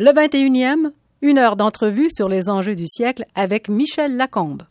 Le 0.00 0.12
21e, 0.12 0.92
une 1.22 1.38
heure 1.38 1.56
d'entrevue 1.56 2.08
sur 2.08 2.28
les 2.28 2.48
enjeux 2.48 2.76
du 2.76 2.86
siècle 2.86 3.24
avec 3.34 3.68
Michel 3.68 4.16
Lacombe. 4.16 4.62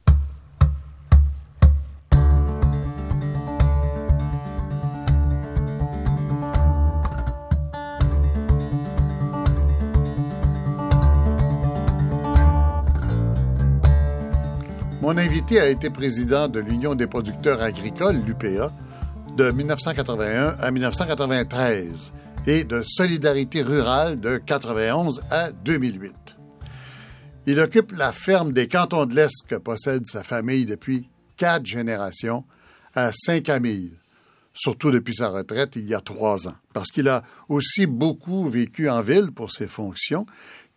Mon 15.02 15.18
invité 15.18 15.60
a 15.60 15.68
été 15.68 15.90
président 15.90 16.48
de 16.48 16.62
l'Union 16.62 16.96
des 16.96 17.08
producteurs 17.08 17.62
agricoles, 17.62 18.22
l'UPA, 18.26 18.72
de 19.36 19.52
1981 19.52 20.56
à 20.58 20.72
1993 20.72 22.14
et 22.46 22.64
de 22.64 22.82
Solidarité 22.82 23.62
rurale 23.62 24.20
de 24.20 24.38
91 24.38 25.22
à 25.32 25.52
2008. 25.52 26.14
Il 27.46 27.60
occupe 27.60 27.92
la 27.94 28.12
ferme 28.12 28.52
des 28.52 28.68
cantons 28.68 29.06
de 29.06 29.16
l'Est 29.16 29.48
que 29.48 29.56
possède 29.56 30.06
sa 30.06 30.24
famille 30.24 30.66
depuis 30.66 31.10
quatre 31.38 31.66
générations 31.66 32.44
à 32.94 33.12
Saint-Camille, 33.14 33.94
surtout 34.54 34.92
depuis 34.92 35.16
sa 35.16 35.30
retraite 35.30 35.76
il 35.76 35.88
y 35.88 35.94
a 35.94 36.02
trois 36.02 36.48
ans, 36.48 36.56
parce 36.74 36.92
qu'il 36.92 37.08
a 37.08 37.24
aussi 37.48 37.86
beaucoup 37.86 38.48
vécu 38.48 38.90
en 38.90 39.02
ville 39.02 39.32
pour 39.32 39.52
ses 39.52 39.68
fonctions, 39.68 40.26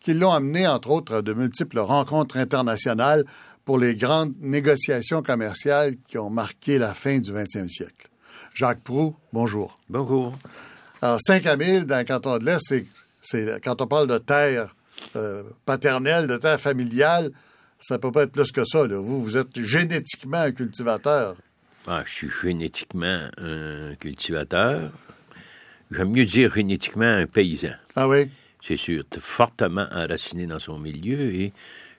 qui 0.01 0.15
l'ont 0.15 0.33
amené, 0.33 0.67
entre 0.67 0.91
autres, 0.91 1.17
à 1.17 1.23
de 1.23 1.33
multiples 1.33 1.81
rencontres 1.81 2.37
internationales 2.37 3.25
pour 3.65 3.79
les 3.79 3.97
grandes 3.97 4.35
négociations 4.41 5.23
commerciales 5.23 5.97
qui 6.09 6.19
ont 6.19 6.31
marqué 6.31 6.79
la 6.79 6.95
fin 6.95 7.19
du 7.19 7.33
20e 7.33 7.69
siècle. 7.69 8.09
Jacques 8.55 8.83
Proux, 8.83 9.15
bonjour. 9.33 9.79
Bonjour. 9.89 10.33
Alors, 11.03 11.19
5 11.21 11.47
à 11.47 11.57
1000 11.57 11.85
dans 11.85 11.99
le 11.99 12.05
canton 12.05 12.39
de 12.39 12.45
l'Est, 12.45 12.75
c'est, 13.23 13.65
quand 13.65 13.81
on 13.81 13.87
parle 13.87 14.07
de 14.07 14.19
terre 14.19 14.75
euh, 15.17 15.43
paternelle, 15.65 16.27
de 16.27 16.37
terre 16.37 16.61
familiale, 16.61 17.31
ça 17.79 17.99
peut 17.99 18.13
pas 18.13 18.25
être 18.25 18.33
plus 18.33 18.53
que 18.53 18.65
ça. 18.65 18.87
Vous, 18.87 19.23
vous 19.23 19.37
êtes 19.37 19.63
génétiquement 19.63 20.41
un 20.41 20.53
cultivateur. 20.53 21.37
Ah, 21.87 22.03
je 22.05 22.13
suis 22.13 22.31
génétiquement 22.43 23.29
un 23.39 23.95
cultivateur. 23.95 24.93
J'aime 25.91 26.11
mieux 26.11 26.27
dire 26.27 26.53
génétiquement 26.55 27.07
un 27.07 27.27
paysan. 27.27 27.73
Ah 27.97 28.07
oui? 28.07 28.31
C'est 28.63 28.77
sûr, 28.77 29.05
fortement 29.21 29.87
enraciné 29.91 30.47
dans 30.47 30.59
son 30.59 30.79
milieu 30.79 31.35
et 31.35 31.53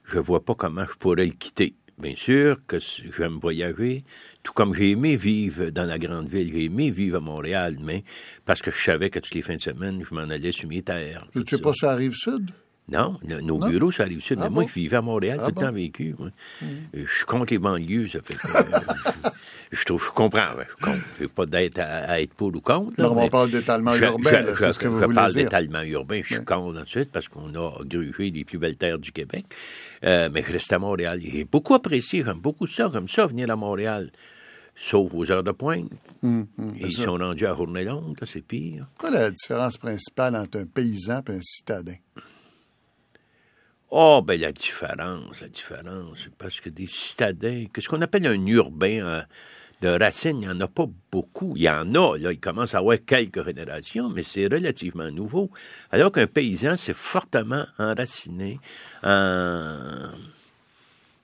je 0.05 0.19
vois 0.19 0.45
pas 0.45 0.53
comment 0.53 0.85
je 0.85 0.95
pourrais 0.97 1.25
le 1.25 1.33
quitter. 1.33 1.73
Bien 1.97 2.15
sûr 2.15 2.57
que 2.67 2.77
j'aime 2.79 3.39
voyager, 3.41 4.03
tout 4.43 4.53
comme 4.53 4.73
j'ai 4.73 4.91
aimé 4.91 5.15
vivre 5.15 5.69
dans 5.69 5.85
la 5.85 5.99
grande 5.99 6.27
ville, 6.27 6.51
j'ai 6.53 6.65
aimé 6.65 6.89
vivre 6.89 7.17
à 7.17 7.19
Montréal, 7.19 7.77
mais 7.81 8.03
parce 8.45 8.61
que 8.61 8.71
je 8.71 8.81
savais 8.81 9.09
que 9.09 9.19
toutes 9.19 9.35
les 9.35 9.41
fins 9.41 9.55
de 9.55 9.61
semaine, 9.61 10.03
je 10.07 10.13
m'en 10.15 10.21
allais 10.21 10.51
sur 10.51 10.67
mes 10.67 10.81
terres. 10.81 11.25
Tu 11.33 11.43
sais 11.47 11.61
pas 11.61 11.73
sur 11.73 11.87
la 11.87 11.95
rive 11.95 12.15
sud? 12.15 12.51
Non, 12.89 13.17
nos 13.23 13.57
bureaux 13.59 13.91
sur 13.91 14.03
la 14.03 14.09
rive 14.09 14.21
sud. 14.21 14.39
mais 14.39 14.45
ah 14.47 14.49
moi, 14.49 14.65
je 14.67 14.73
vivais 14.73 14.97
à 14.97 15.01
Montréal, 15.01 15.39
ah 15.41 15.47
tout 15.47 15.55
le 15.55 15.65
temps 15.65 15.71
vécu. 15.71 16.15
Mm. 16.19 16.65
Je 16.93 17.07
suis 17.07 17.25
contre 17.25 17.53
les 17.53 17.59
banlieues, 17.59 18.09
ça 18.09 18.19
fait 18.21 18.33
que, 18.33 18.47
je, 19.71 19.85
trouve, 19.85 20.03
je 20.03 20.09
comprends. 20.11 20.47
Je 21.17 21.23
ne 21.23 21.27
pas 21.27 21.45
d'être 21.45 21.79
à, 21.79 22.19
être 22.21 22.33
pour 22.33 22.53
ou 22.53 22.59
contre. 22.59 22.99
non, 23.01 23.17
on 23.17 23.29
parle 23.29 23.51
d'étalement 23.51 23.95
urbain, 23.95 24.43
c'est 24.57 24.73
ce 24.73 24.79
que 24.79 24.87
vous 24.87 24.99
je 24.99 25.05
voulez 25.05 25.15
parle 25.15 25.33
d'étalement 25.33 25.83
urbain. 25.83 26.21
Je 26.21 26.35
suis 26.35 26.43
contre 26.43 26.81
ensuite 26.81 27.11
parce 27.11 27.29
qu'on 27.29 27.55
a 27.55 27.71
grugé 27.85 28.29
les 28.31 28.43
plus 28.43 28.57
belles 28.57 28.77
terres 28.77 28.99
du 28.99 29.13
Québec. 29.13 29.45
Euh, 30.03 30.29
mais 30.33 30.43
je 30.45 30.51
reste 30.51 30.73
à 30.73 30.79
Montréal. 30.79 31.19
J'ai 31.21 31.45
beaucoup 31.45 31.75
apprécié, 31.75 32.23
j'aime 32.25 32.39
beaucoup 32.39 32.67
ça, 32.67 32.89
comme 32.91 33.07
ça, 33.07 33.25
venir 33.27 33.49
à 33.51 33.55
Montréal 33.55 34.11
sauf 34.75 35.13
aux 35.13 35.31
heures 35.31 35.43
de 35.43 35.51
pointe. 35.51 35.91
Hum, 36.23 36.47
hum, 36.57 36.75
ils 36.79 36.91
sont 36.91 37.17
rendus 37.17 37.45
à 37.45 37.55
journée 37.55 37.83
longue, 37.83 38.17
c'est 38.25 38.41
pire. 38.41 38.87
Quelle 38.99 39.15
est 39.15 39.19
la 39.19 39.31
différence 39.31 39.77
principale 39.77 40.35
entre 40.35 40.59
un 40.59 40.65
paysan 40.65 41.21
et 41.27 41.31
un 41.31 41.41
citadin? 41.41 41.95
Oh, 43.93 44.21
ben 44.25 44.39
la 44.39 44.53
différence, 44.53 45.41
la 45.41 45.49
différence, 45.49 46.29
parce 46.37 46.61
que 46.61 46.69
des 46.69 46.87
citadins, 46.87 47.65
qu'est-ce 47.73 47.89
qu'on 47.89 48.01
appelle 48.01 48.25
un 48.25 48.45
urbain 48.45 49.05
hein, 49.05 49.25
de 49.81 49.89
racines, 49.89 50.37
il 50.41 50.47
n'y 50.47 50.49
en 50.49 50.61
a 50.61 50.67
pas 50.67 50.85
beaucoup. 51.11 51.53
Il 51.57 51.63
y 51.63 51.69
en 51.69 51.93
a, 51.95 52.17
là, 52.17 52.31
il 52.31 52.39
commence 52.39 52.73
à 52.73 52.77
avoir 52.77 52.97
quelques 53.05 53.43
générations, 53.43 54.09
mais 54.09 54.23
c'est 54.23 54.45
relativement 54.45 55.11
nouveau. 55.11 55.49
Alors 55.91 56.11
qu'un 56.11 56.27
paysan, 56.27 56.77
c'est 56.77 56.95
fortement 56.95 57.65
enraciné 57.79 58.59
en 59.03 60.11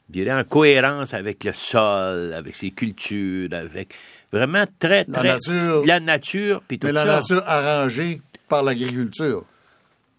je 0.07 0.13
dirais, 0.13 0.34
en 0.34 0.44
cohérence 0.44 1.13
avec 1.13 1.44
le 1.44 1.53
sol, 1.53 2.34
avec 2.34 2.56
ses 2.56 2.72
cultures, 2.72 3.50
avec 3.53 3.94
vraiment 4.31 4.66
très, 4.79 5.06
très... 5.06 5.23
La 5.23 5.34
nature. 5.34 5.85
La 5.85 6.00
nature, 6.00 6.62
puis 6.68 6.79
tout 6.79 6.88
Mais 6.88 6.94
la 6.94 7.06
nature 7.06 7.44
arrangée 7.45 8.22
par 8.47 8.63
l'agriculture. 8.63 9.45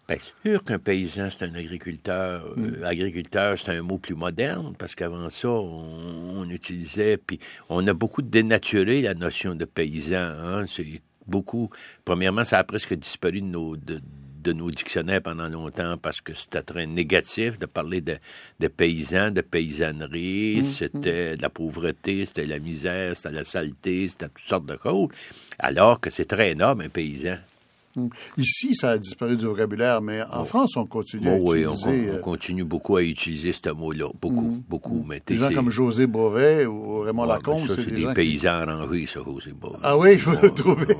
Bien 0.07 0.17
sûr 0.43 0.63
qu'un 0.63 0.79
paysan, 0.79 1.29
c'est 1.29 1.45
un 1.45 1.53
agriculteur. 1.53 2.53
Mm. 2.55 2.65
Euh, 2.65 2.87
agriculteur, 2.87 3.59
c'est 3.59 3.77
un 3.77 3.83
mot 3.83 3.99
plus 3.99 4.15
moderne, 4.15 4.73
parce 4.77 4.95
qu'avant 4.95 5.29
ça, 5.29 5.49
on, 5.49 6.49
utilisait, 6.49 7.17
puis 7.17 7.39
on 7.69 7.85
a 7.87 7.93
beaucoup 7.93 8.23
dénaturé 8.23 9.01
la 9.01 9.13
notion 9.13 9.53
de 9.53 9.65
paysan. 9.65 10.17
Hein? 10.17 10.65
C'est 10.67 11.01
beaucoup... 11.27 11.69
Premièrement, 12.05 12.43
ça 12.43 12.57
a 12.57 12.63
presque 12.63 12.93
disparu 12.95 13.41
de 13.41 13.47
nos... 13.47 13.75
De, 13.75 14.01
de 14.41 14.53
nos 14.53 14.71
dictionnaires 14.71 15.21
pendant 15.21 15.49
longtemps 15.49 15.97
parce 16.01 16.21
que 16.21 16.33
c'était 16.33 16.61
très 16.61 16.85
négatif 16.85 17.59
de 17.59 17.65
parler 17.65 18.01
de, 18.01 18.17
de 18.59 18.67
paysans, 18.67 19.31
de 19.31 19.41
paysannerie, 19.41 20.61
mm, 20.61 20.63
c'était 20.63 21.33
mm. 21.33 21.37
de 21.37 21.41
la 21.41 21.49
pauvreté, 21.49 22.25
c'était 22.25 22.45
la 22.45 22.59
misère, 22.59 23.15
c'était 23.15 23.31
la 23.31 23.43
saleté, 23.43 24.07
c'était 24.07 24.29
toutes 24.29 24.47
sortes 24.47 24.65
de 24.65 24.77
choses, 24.81 25.09
alors 25.57 25.99
que 25.99 26.09
c'est 26.09 26.25
très 26.25 26.51
énorme, 26.51 26.81
un 26.81 26.89
paysan. 26.89 27.37
Mm. 27.95 28.07
Ici, 28.37 28.75
ça 28.75 28.91
a 28.91 28.97
disparu 28.97 29.35
du 29.35 29.45
vocabulaire, 29.45 30.01
mais 30.01 30.21
en 30.31 30.45
France, 30.45 30.77
on 30.77 30.85
continue 30.85 31.27
à 31.27 31.37
utiliser... 31.37 31.89
Oui, 31.89 32.11
on, 32.11 32.15
euh, 32.15 32.19
continue 32.19 32.63
beaucoup 32.63 32.95
à 32.97 33.03
utiliser 33.03 33.51
ce 33.51 33.69
mot-là. 33.69 34.07
Beaucoup, 34.21 34.63
beaucoup. 34.69 35.03
Mais 35.07 35.21
des 35.25 35.35
gens 35.35 35.51
comme 35.51 35.69
José 35.69 36.07
Bovet 36.07 36.65
ou 36.65 36.99
Raymond 36.99 37.25
Lacombe, 37.25 37.67
c'est 37.67 37.85
des, 37.85 38.05
des 38.05 38.13
paysans 38.13 38.67
arrangés, 38.67 39.05
ça, 39.05 39.21
José 39.25 39.51
Bovet. 39.51 39.79
Ah 39.81 39.97
oui, 39.97 40.13
il 40.13 40.19
faut 40.19 40.39
le 40.41 40.51
trouver. 40.51 40.95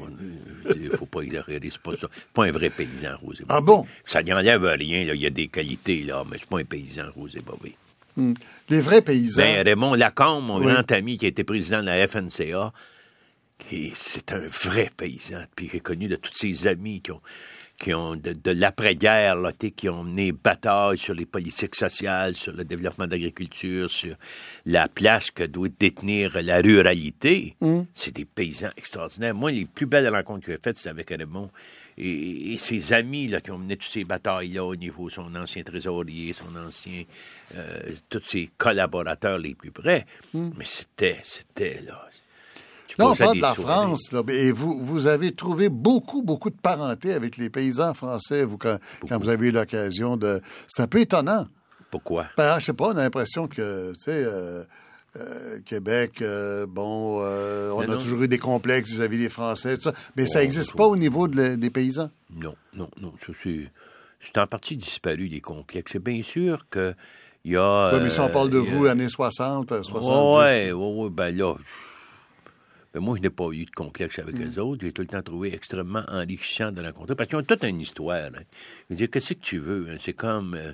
Il 0.76 0.90
ne 0.90 0.96
faut 0.96 1.06
pas 1.06 1.22
exagérer, 1.22 1.70
c'est 1.70 1.82
pas 1.82 1.96
ça. 1.96 2.08
pas 2.34 2.46
un 2.46 2.52
vrai 2.52 2.70
paysan, 2.70 3.18
Rosé 3.22 3.44
Ah 3.50 3.62
bon? 3.62 3.86
Ça 4.06 4.24
n'enlève 4.24 4.64
rien, 4.64 5.06
là. 5.06 5.14
il 5.14 5.22
y 5.22 5.26
a 5.26 5.30
des 5.30 5.48
qualités, 5.48 6.04
là, 6.04 6.24
mais 6.30 6.38
c'est 6.40 6.50
pas 6.50 6.60
un 6.60 6.66
paysan, 6.66 7.06
Rosé 7.16 7.40
Bobby. 7.42 7.76
Hmm. 8.16 8.34
Les 8.70 8.82
vrais 8.82 9.02
paysans. 9.02 9.42
Ben, 9.42 9.64
Raymond 9.66 9.96
Lacombe, 9.96 10.46
mon 10.46 10.60
grand 10.60 10.92
ami 10.92 11.18
qui 11.18 11.26
a 11.26 11.30
été 11.30 11.44
président 11.44 11.82
de 11.82 11.86
la 11.86 12.08
FNCA, 12.08 12.74
c'est 13.94 14.32
un 14.32 14.40
vrai 14.40 14.92
paysan. 14.96 15.44
Puis 15.56 15.70
j'ai 15.72 15.80
connu 15.80 16.08
de 16.08 16.16
tous 16.16 16.34
ses 16.34 16.68
amis 16.68 17.02
qui 17.02 17.12
ont 17.12 17.22
qui 17.80 17.94
ont 17.94 18.16
de, 18.16 18.52
l'après-guerre, 18.52 19.38
qui 19.76 19.88
ont 19.90 20.04
mené 20.04 20.32
bataille 20.34 20.98
sur 20.98 21.14
les 21.14 21.26
politiques 21.26 21.76
sociales, 21.76 22.36
sur 22.36 22.54
le 22.54 22.66
développement 22.66 23.06
de 23.06 23.12
l'agriculture, 23.12 23.90
sur 23.90 24.16
la 24.66 24.88
place 24.90 25.32
que 25.32 25.44
doit 25.44 25.70
détenir 25.80 26.42
la 26.42 26.58
ruralité. 26.58 27.56
Mm. 27.62 27.82
C'est 27.94 28.14
des 28.14 28.26
paysans 28.26 28.72
extraordinaires. 28.76 29.34
Moi, 29.34 29.52
les 29.52 29.66
plus 29.66 29.86
belles 29.86 30.10
rencontres 30.14 30.46
que 30.46 30.52
j'ai 30.52 30.60
faites, 30.62 30.78
c'est 30.78 30.90
avec 30.90 31.10
Raymond 31.10 31.50
et, 32.00 32.58
ses 32.58 32.94
amis 32.94 33.28
là, 33.28 33.42
qui 33.42 33.52
ont 33.52 33.58
mené 33.58 33.76
toutes 33.76 33.92
ces 33.92 34.04
batailles-là 34.04 34.64
au 34.64 34.76
niveau 34.76 35.10
son 35.10 35.36
ancien 35.36 35.64
trésorier, 35.64 36.34
son 36.34 36.56
ancien, 36.56 37.04
euh, 37.56 37.94
tous 38.10 38.20
ses 38.20 38.50
collaborateurs 38.58 39.38
les 39.38 39.56
plus 39.56 39.72
près. 39.72 40.06
Mm. 40.34 40.52
Mais 40.58 40.66
c'était, 40.66 41.20
c'était 41.24 41.82
là. 41.82 42.08
Non, 42.98 43.12
on 43.12 43.16
parle 43.16 43.38
de 43.38 43.42
la 43.42 43.54
France, 43.54 44.12
là, 44.12 44.22
et 44.30 44.52
vous, 44.52 44.80
vous 44.82 45.08
avez 45.08 45.32
trouvé 45.34 45.70
beaucoup, 45.70 46.22
beaucoup 46.22 46.50
de 46.50 46.58
parenté 46.58 47.14
avec 47.14 47.38
les 47.38 47.50
paysans 47.50 47.94
français, 47.94 48.44
vous, 48.44 48.58
quand, 48.58 48.78
vous 49.10 49.30
avez 49.30 49.48
eu 49.48 49.52
l'occasion 49.52 50.18
de... 50.18 50.42
C'est 50.68 50.82
un 50.82 50.88
peu 50.88 51.00
étonnant. 51.00 51.48
Pourquoi? 51.92 52.28
Ben, 52.38 52.60
je 52.60 52.66
sais 52.66 52.74
pas, 52.74 52.88
on 52.88 52.98
a 52.98 53.04
l'impression 53.04 53.48
que, 53.48 53.92
tu 53.94 54.00
sais... 54.00 54.24
Euh, 54.24 54.64
euh, 55.18 55.60
Québec, 55.66 56.22
euh, 56.22 56.68
bon, 56.68 57.20
on 57.20 57.82
a 57.82 57.98
toujours 57.98 58.22
eu 58.22 58.28
des 58.28 58.38
complexes 58.38 58.92
vis-à-vis 58.92 59.18
des 59.18 59.30
Français, 59.30 59.76
tout 59.76 59.84
ça. 59.84 59.94
mais 60.16 60.28
ça 60.28 60.42
n'existe 60.42 60.76
pas 60.76 60.86
au 60.86 60.96
niveau 60.96 61.28
des 61.28 61.70
paysans? 61.72 62.12
Non, 62.32 62.56
non, 62.76 62.90
non. 63.02 63.14
C'est 64.22 64.38
en 64.38 64.46
partie 64.46 64.78
disparu, 64.78 65.26
les 65.26 65.42
complexes. 65.42 65.94
C'est 65.94 66.04
bien 66.04 66.22
sûr 66.22 66.68
que 66.70 66.94
il 67.44 67.54
y 67.54 67.58
a. 67.58 67.92
Oui, 67.94 68.02
mais 68.04 68.10
si 68.12 68.20
on 68.20 68.30
parle 68.30 68.52
de 68.52 68.60
vous, 68.60 68.86
années 68.86 69.10
60, 69.10 69.84
70. 69.84 70.38
Oui, 70.38 70.72
oui, 70.72 70.94
oui, 71.04 71.10
ben 71.10 71.36
là, 71.36 71.56
mais 72.94 73.00
moi, 73.00 73.16
je 73.18 73.22
n'ai 73.22 73.30
pas 73.30 73.50
eu 73.52 73.66
de 73.66 73.72
complexe 73.72 74.20
avec 74.20 74.38
les 74.38 74.46
mm. 74.46 74.52
eux 74.52 74.60
autres. 74.60 74.82
J'ai 74.84 74.92
tout 74.92 75.02
le 75.02 75.08
temps 75.08 75.22
trouvé 75.22 75.54
extrêmement 75.54 76.04
enrichissant 76.08 76.72
de 76.72 76.82
rencontrer. 76.82 77.16
Parce 77.16 77.30
qu'ils 77.30 77.38
ont 77.38 77.44
toute 77.44 77.64
une 77.64 77.82
histoire. 77.82 78.28
Hein. 78.28 78.44
Je 78.90 78.94
veux 78.94 78.96
dire, 78.96 79.10
qu'est-ce 79.12 79.34
que 79.34 79.40
tu 79.40 79.60
veux? 79.60 79.88
Hein? 79.90 79.98
C'est 80.00 80.14
comme... 80.14 80.56
Euh, 80.56 80.74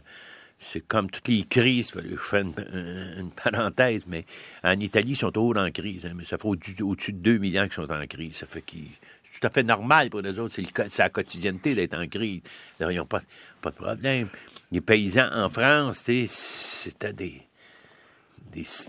c'est 0.58 0.88
comme 0.88 1.10
toutes 1.10 1.28
les 1.28 1.44
crises. 1.44 1.92
Je 1.94 2.16
fais 2.16 2.42
une, 2.42 3.30
parenthèse, 3.32 4.08
mais 4.08 4.26
en 4.64 4.80
Italie, 4.80 5.12
ils 5.12 5.16
sont 5.18 5.30
toujours 5.30 5.58
en 5.58 5.70
crise. 5.70 6.06
Hein, 6.06 6.14
mais 6.16 6.24
ça 6.24 6.38
fait 6.38 6.48
au-dessus 6.48 7.12
de 7.12 7.20
2 7.20 7.38
millions 7.40 7.64
qu'ils 7.64 7.74
sont 7.74 7.92
en 7.92 8.08
crise. 8.08 8.38
Ça 8.38 8.46
fait 8.46 8.62
qu'ils 8.62 8.88
c'est 9.36 9.42
tout 9.42 9.48
à 9.48 9.50
fait 9.50 9.64
normal 9.64 10.10
pour 10.10 10.22
les 10.22 10.40
autres. 10.40 10.56
C'est 10.56 11.00
la 11.00 11.10
quotidienneté 11.10 11.76
d'être 11.76 11.98
en 11.98 12.08
crise. 12.08 12.42
ils 12.80 12.96
n'ont 12.96 13.06
pas, 13.06 13.22
pas 13.62 13.72
de 13.72 13.76
problème. 13.76 14.30
Les 14.72 14.80
paysans 14.80 15.30
en 15.34 15.50
France, 15.50 16.10
c'était 16.28 17.12
des 17.12 17.42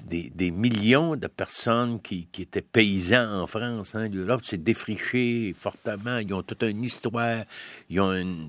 des, 0.06 0.30
des, 0.34 0.50
millions 0.50 1.16
de 1.16 1.26
personnes 1.26 2.00
qui, 2.00 2.28
qui, 2.30 2.42
étaient 2.42 2.62
paysans 2.62 3.42
en 3.42 3.46
France. 3.46 3.94
Hein. 3.94 4.08
L'Europe 4.08 4.44
s'est 4.44 4.58
défrichée 4.58 5.54
fortement. 5.56 6.18
Ils 6.18 6.32
ont 6.32 6.42
toute 6.42 6.62
une 6.62 6.84
histoire. 6.84 7.44
Ils 7.90 8.00
ont 8.00 8.12
une, 8.12 8.48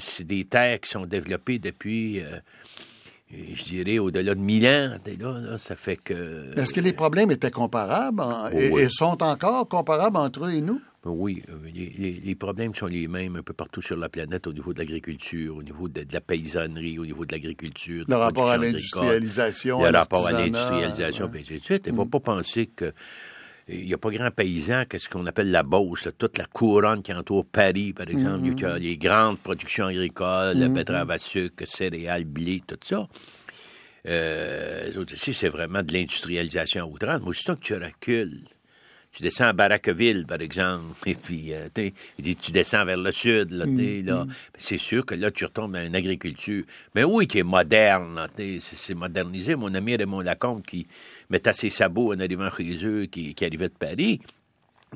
c'est 0.00 0.26
des 0.26 0.44
terres 0.44 0.80
qui 0.80 0.90
sont 0.90 1.06
développées 1.06 1.58
depuis, 1.58 2.20
euh, 2.20 2.38
je 3.30 3.64
dirais, 3.64 3.98
au-delà 3.98 4.34
de 4.34 4.40
mille 4.40 4.66
ans. 4.66 4.96
Là, 5.18 5.58
ça 5.58 5.76
fait 5.76 5.96
que... 5.96 6.58
Est-ce 6.58 6.74
que 6.74 6.80
les 6.80 6.92
problèmes 6.92 7.30
étaient 7.30 7.50
comparables 7.50 8.22
oh, 8.22 8.78
et, 8.78 8.88
sont 8.90 9.22
encore 9.22 9.68
comparables 9.68 10.18
entre 10.18 10.46
eux 10.46 10.52
et 10.52 10.60
nous? 10.60 10.80
Oui, 11.06 11.42
euh, 11.48 11.54
les, 11.72 12.34
problèmes 12.34 12.74
sont 12.74 12.86
les 12.86 13.08
mêmes 13.08 13.36
un 13.36 13.42
peu 13.42 13.54
partout 13.54 13.80
sur 13.80 13.96
la 13.96 14.10
planète 14.10 14.46
au 14.46 14.52
niveau 14.52 14.74
de 14.74 14.80
l'agriculture, 14.80 15.56
au 15.56 15.62
niveau 15.62 15.88
de, 15.88 16.04
la 16.12 16.20
paysannerie, 16.20 16.98
au 16.98 17.06
niveau 17.06 17.24
de 17.24 17.32
l'agriculture. 17.32 18.04
Le 18.06 18.16
rapport 18.16 18.50
à 18.50 18.58
l'industrialisation. 18.58 19.82
Le 19.82 19.96
rapport 19.96 20.26
à 20.26 20.32
l'industrialisation, 20.32 21.30
et 21.32 21.38
ainsi 21.38 21.54
de 21.54 21.64
suite. 21.64 21.84
Il 21.86 21.92
ne 21.92 21.96
faut 21.96 22.04
mm. 22.04 22.10
pas 22.10 22.20
penser 22.20 22.66
que 22.66 22.92
il 23.68 23.86
n'y 23.86 23.94
a 23.94 23.98
pas 23.98 24.10
grand 24.10 24.30
paysan 24.30 24.84
qu'est-ce 24.88 25.08
qu'on 25.08 25.26
appelle 25.26 25.50
la 25.50 25.62
Beauce, 25.62 26.08
toute 26.18 26.36
la 26.36 26.44
couronne 26.44 27.02
qui 27.02 27.14
entoure 27.14 27.46
Paris, 27.46 27.92
par 27.92 28.08
exemple. 28.08 28.46
Il 28.46 28.60
y 28.60 28.64
a 28.64 28.74
mm. 28.74 28.78
les 28.78 28.96
grandes 28.98 29.38
productions 29.38 29.86
agricoles, 29.86 30.58
la 30.58 30.68
mm. 30.68 30.74
betterave 30.74 31.10
à 31.10 31.18
sucre, 31.18 31.66
céréales, 31.66 32.24
blé, 32.24 32.60
tout 32.66 32.76
ça. 32.82 33.08
Euh, 34.06 35.04
c'est 35.16 35.48
vraiment 35.48 35.82
de 35.82 35.92
l'industrialisation 35.94 36.84
à 36.84 36.86
outrance. 36.86 37.20
Mais 37.22 37.28
aussitôt 37.28 37.54
que 37.54 37.60
tu 37.60 37.74
recules 37.74 38.44
tu 39.12 39.22
descends 39.22 39.46
à 39.46 39.52
Baracqueville, 39.52 40.24
par 40.26 40.40
exemple, 40.40 40.96
et 41.06 41.14
puis 41.14 41.52
euh, 41.52 41.68
tu 41.74 42.52
descends 42.52 42.84
vers 42.84 42.96
le 42.96 43.12
sud, 43.12 43.50
là, 43.50 43.66
mm, 43.66 44.06
là. 44.06 44.24
Mm. 44.24 44.32
c'est 44.56 44.78
sûr 44.78 45.04
que 45.04 45.14
là, 45.14 45.30
tu 45.30 45.44
retombes 45.44 45.72
dans 45.72 45.84
une 45.84 45.96
agriculture. 45.96 46.64
Mais 46.94 47.04
oui, 47.04 47.26
qui 47.26 47.38
est 47.38 47.44
moderne, 47.44 48.28
c'est 48.60 48.94
modernisé. 48.94 49.56
Mon 49.56 49.74
ami 49.74 49.96
Raymond 49.96 50.20
Lacombe 50.20 50.62
qui 50.62 50.86
mettait 51.28 51.52
ses 51.52 51.70
sabots 51.70 52.14
en 52.14 52.20
arrivant 52.20 52.50
chez 52.56 52.84
eux, 52.84 53.06
qui, 53.06 53.34
qui 53.34 53.44
arrivait 53.44 53.68
de 53.68 53.74
Paris. 53.74 54.20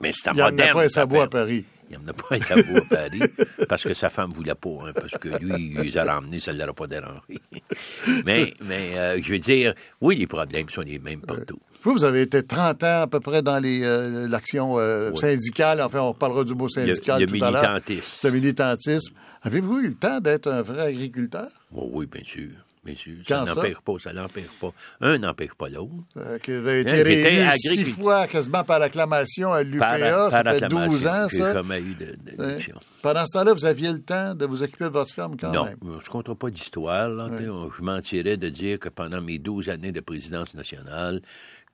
Mais 0.01 0.13
c'était 0.13 0.31
moderne. 0.31 0.55
Il 0.59 0.63
n'y 0.63 0.71
a 0.71 0.75
pas 0.75 0.85
un 0.85 0.89
sabot 0.89 1.21
à 1.21 1.29
Paris. 1.29 1.65
Il 1.91 1.99
n'y 1.99 2.05
en 2.05 2.09
a 2.09 2.13
pas 2.13 2.37
un 2.37 2.41
sabot 2.41 2.79
à 2.79 2.89
Paris, 2.89 3.21
parce 3.69 3.83
que 3.85 3.95
sa 3.95 4.09
femme 4.09 4.31
ne 4.31 4.35
voulait 4.35 4.55
pas, 4.55 4.71
hein, 4.87 4.93
parce 4.95 5.13
que 5.21 5.29
lui, 5.29 5.75
il 5.75 5.81
les 5.81 5.97
a 5.97 6.05
ramenés, 6.05 6.41
ça 6.41 6.53
ne 6.53 6.59
l'aurait 6.59 6.73
pas 6.73 6.87
dérangé. 6.87 7.21
mais 8.25 8.55
mais 8.63 8.97
euh, 8.97 9.21
je 9.23 9.33
veux 9.33 9.39
dire, 9.39 9.75
oui, 10.01 10.17
les 10.17 10.27
problèmes 10.27 10.69
sont 10.71 10.81
les 10.81 10.99
mêmes 10.99 11.21
partout. 11.21 11.61
Vous, 11.85 11.93
vous 11.93 12.05
avez 12.05 12.23
été 12.23 12.43
30 12.43 12.83
ans 12.83 13.03
à 13.03 13.07
peu 13.07 13.21
près 13.21 13.43
dans 13.43 13.63
euh, 13.63 14.27
l'action 14.27 14.79
euh, 14.79 15.15
syndicale. 15.17 15.83
Enfin, 15.83 16.01
on 16.01 16.15
parlera 16.15 16.43
du 16.43 16.55
mot 16.55 16.69
syndical 16.69 17.21
le, 17.21 17.27
tout 17.27 17.45
à 17.45 17.51
l'heure. 17.51 17.63
militantisme. 17.63 18.27
Le 18.27 18.35
militantisme. 18.35 19.15
Avez-vous 19.43 19.81
eu 19.81 19.89
le 19.89 19.95
temps 19.95 20.19
d'être 20.19 20.51
un 20.51 20.63
vrai 20.63 20.87
agriculteur? 20.87 21.49
Oh, 21.75 21.91
oui, 21.93 22.07
bien 22.07 22.25
sûr. 22.25 22.49
Bien 22.83 22.95
sûr. 22.95 23.15
ça 23.27 23.45
n'empêche 23.45 23.81
pas, 23.85 23.93
ça 23.99 24.13
n'empêche 24.13 24.49
pas. 24.61 24.73
Un 25.01 25.19
n'empêche 25.19 25.55
pas 25.55 25.69
l'autre. 25.69 25.91
Euh, 26.19 26.39
vous 26.47 26.53
avez 26.53 26.81
été 26.81 27.03
réélu 27.03 27.51
six 27.57 27.85
fois 27.85 28.27
quasiment 28.27 28.63
par 28.63 28.79
l'acclamation 28.79 29.53
à 29.53 29.63
l'UPA. 29.63 30.31
Ça 30.31 30.43
fait 30.43 30.69
12 30.69 31.07
ans, 31.07 31.29
ça. 31.29 31.53
jamais 31.55 31.81
eu 31.81 31.95
d'élection. 31.95 32.79
Pendant 33.03 33.25
ce 33.27 33.33
temps-là, 33.33 33.53
vous 33.55 33.65
aviez 33.65 33.93
le 33.93 34.01
temps 34.01 34.35
de 34.35 34.45
vous 34.45 34.63
occuper 34.63 34.85
de 34.85 34.91
votre 34.91 35.13
ferme 35.13 35.37
quand 35.39 35.51
même? 35.51 35.77
Non, 35.83 35.99
je 36.01 36.07
ne 36.07 36.11
compte 36.11 36.39
pas 36.39 36.51
d'histoire. 36.51 37.09
Je 37.39 37.83
mentirais 37.83 38.37
de 38.37 38.49
dire 38.49 38.79
que 38.79 38.89
pendant 38.89 39.21
mes 39.21 39.39
12 39.39 39.69
années 39.69 39.93
de 39.93 40.01
présidence 40.01 40.55
nationale, 40.55 41.23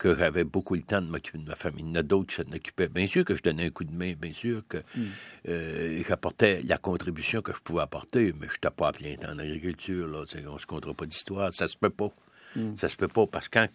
que 0.00 0.16
j'avais 0.16 0.44
beaucoup 0.44 0.74
le 0.74 0.80
temps 0.80 1.02
de 1.02 1.06
m'occuper 1.06 1.38
de 1.38 1.46
ma 1.46 1.54
famille. 1.54 1.84
Il 1.84 1.90
y 1.90 1.92
en 1.92 1.96
a 1.96 2.02
d'autres 2.02 2.34
qui 2.34 2.36
s'en 2.36 2.56
occupaient. 2.56 2.88
Bien 2.88 3.06
sûr 3.06 3.22
que 3.22 3.34
je 3.34 3.42
donnais 3.42 3.66
un 3.66 3.70
coup 3.70 3.84
de 3.84 3.92
main, 3.92 4.14
bien 4.18 4.32
sûr 4.32 4.62
que 4.66 4.78
mm. 4.78 5.06
euh, 5.50 6.02
j'apportais 6.08 6.62
la 6.64 6.78
contribution 6.78 7.42
que 7.42 7.52
je 7.52 7.60
pouvais 7.60 7.82
apporter, 7.82 8.32
mais 8.40 8.48
je 8.48 8.54
n'étais 8.54 8.70
pas 8.70 8.88
à 8.88 8.92
plein 8.92 9.14
temps 9.16 9.30
en 9.30 9.38
agriculture. 9.38 10.08
Là, 10.08 10.24
on 10.48 10.54
ne 10.54 10.58
se 10.58 10.66
comptera 10.66 10.94
pas 10.94 11.04
d'histoire. 11.04 11.52
Ça 11.52 11.68
se 11.68 11.76
peut 11.76 11.90
pas. 11.90 12.10
Mm. 12.56 12.76
Ça 12.78 12.88
se 12.88 12.96
peut 12.96 13.08
pas 13.08 13.26
parce 13.26 13.48
que 13.48 13.58
quand 13.58 13.68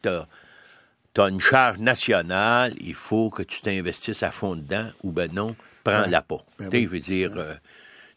tu 1.13 1.21
as, 1.21 1.29
une 1.29 1.39
charge 1.39 1.77
nationale, 1.77 2.73
il 2.81 2.95
faut 2.95 3.29
que 3.29 3.43
tu 3.43 3.61
t'investisses 3.61 4.23
à 4.23 4.31
fond 4.31 4.55
dedans 4.55 4.89
ou 5.03 5.11
ben 5.11 5.31
non, 5.31 5.55
prends-la 5.83 6.23
pas. 6.23 6.43
Ben 6.57 6.71
tu 6.71 6.87
veux 6.87 6.99
dire... 6.99 7.31
Euh, 7.35 7.53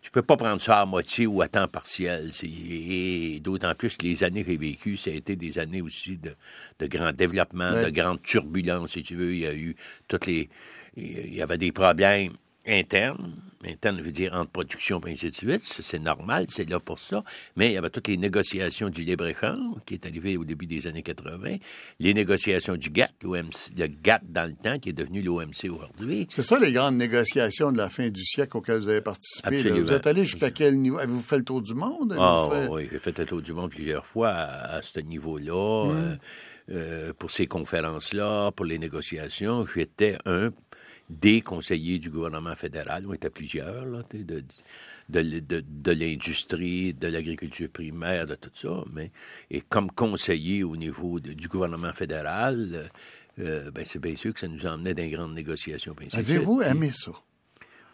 tu 0.00 0.10
peux 0.10 0.22
pas 0.22 0.36
prendre 0.36 0.60
ça 0.60 0.80
à 0.80 0.86
moitié 0.86 1.26
ou 1.26 1.42
à 1.42 1.48
temps 1.48 1.68
partiel. 1.68 2.30
Et 2.42 3.40
d'autant 3.40 3.74
plus 3.74 3.96
que 3.96 4.04
les 4.04 4.22
années 4.24 4.44
que 4.44 4.52
j'ai 4.52 4.56
vécues, 4.56 4.96
ça 4.96 5.10
a 5.10 5.14
été 5.14 5.36
des 5.36 5.58
années 5.58 5.82
aussi 5.82 6.16
de, 6.16 6.34
de 6.78 6.86
grand 6.86 7.12
développement, 7.12 7.72
de 7.72 7.90
grande 7.90 8.22
turbulence, 8.22 8.92
si 8.92 9.02
tu 9.02 9.16
veux. 9.16 9.34
Il 9.34 9.40
y 9.40 9.46
a 9.46 9.54
eu 9.54 9.76
toutes 10.06 10.26
les... 10.26 10.48
Il 10.96 11.34
y 11.34 11.42
avait 11.42 11.58
des 11.58 11.72
problèmes 11.72 12.32
interne, 12.68 13.34
interne 13.64 14.00
veut 14.00 14.12
dire 14.12 14.34
entre 14.34 14.50
production 14.50 15.00
et 15.06 15.12
ainsi 15.12 15.30
de 15.30 15.34
suite, 15.34 15.62
c'est 15.64 15.98
normal, 15.98 16.46
c'est 16.48 16.68
là 16.68 16.78
pour 16.78 16.98
ça, 16.98 17.24
mais 17.56 17.70
il 17.70 17.72
y 17.72 17.76
avait 17.76 17.90
toutes 17.90 18.08
les 18.08 18.16
négociations 18.16 18.88
du 18.88 19.02
libre-échange 19.02 19.76
qui 19.86 19.94
est 19.94 20.06
arrivé 20.06 20.36
au 20.36 20.44
début 20.44 20.66
des 20.66 20.86
années 20.86 21.02
80, 21.02 21.56
les 21.98 22.14
négociations 22.14 22.76
du 22.76 22.90
GATT, 22.90 23.14
le 23.22 23.86
GATT 23.86 24.22
dans 24.30 24.48
le 24.48 24.54
temps 24.54 24.78
qui 24.78 24.90
est 24.90 24.94
devenu 24.94 25.22
l'OMC 25.22 25.70
aujourd'hui. 25.70 26.28
C'est 26.30 26.42
ça 26.42 26.58
les 26.58 26.72
grandes 26.72 26.96
négociations 26.96 27.72
de 27.72 27.78
la 27.78 27.90
fin 27.90 28.08
du 28.10 28.24
siècle 28.24 28.56
auxquelles 28.56 28.80
vous 28.80 28.88
avez 28.88 29.00
participé. 29.00 29.62
Vous 29.62 29.92
êtes 29.92 30.06
allé 30.06 30.24
jusqu'à 30.24 30.50
quel 30.50 30.78
niveau? 30.78 30.98
Avez-vous 30.98 31.22
fait 31.22 31.38
le 31.38 31.44
tour 31.44 31.62
du 31.62 31.74
monde? 31.74 32.16
Ah 32.18 32.48
oui, 32.70 32.88
j'ai 32.90 32.98
fait 32.98 33.18
le 33.18 33.24
tour 33.24 33.42
du 33.42 33.52
monde 33.52 33.70
plusieurs 33.70 34.06
fois 34.06 34.30
à, 34.30 34.82
ce 34.82 35.00
niveau-là. 35.00 35.54
Hum. 35.54 35.96
Euh, 35.96 36.16
euh, 36.70 37.14
pour 37.18 37.30
ces 37.30 37.46
conférences-là, 37.46 38.52
pour 38.52 38.66
les 38.66 38.78
négociations, 38.78 39.64
j'étais 39.66 40.18
un 40.26 40.50
des 41.10 41.40
conseillers 41.40 41.98
du 41.98 42.10
gouvernement 42.10 42.54
fédéral, 42.54 43.04
on 43.06 43.14
était 43.14 43.30
plusieurs, 43.30 43.86
là, 43.86 44.02
de, 44.12 44.42
de, 45.08 45.64
de, 45.66 45.92
l'industrie, 45.92 46.92
de 46.92 47.08
l'agriculture 47.08 47.70
primaire, 47.70 48.26
de 48.26 48.34
tout 48.34 48.50
ça, 48.54 48.84
mais 48.92 49.10
et 49.50 49.62
comme 49.62 49.90
conseiller 49.90 50.64
au 50.64 50.76
niveau 50.76 51.18
du 51.18 51.48
gouvernement 51.48 51.92
fédéral, 51.92 52.90
euh, 53.38 53.70
ben, 53.70 53.84
c'est 53.86 54.00
bien 54.00 54.16
sûr 54.16 54.34
que 54.34 54.40
ça 54.40 54.48
nous 54.48 54.66
emmenait 54.66 54.94
dans 54.94 55.02
les 55.02 55.10
grandes 55.10 55.34
négociations. 55.34 55.94
Avez-vous 56.12 56.62
aimé 56.62 56.90
ça? 56.92 57.12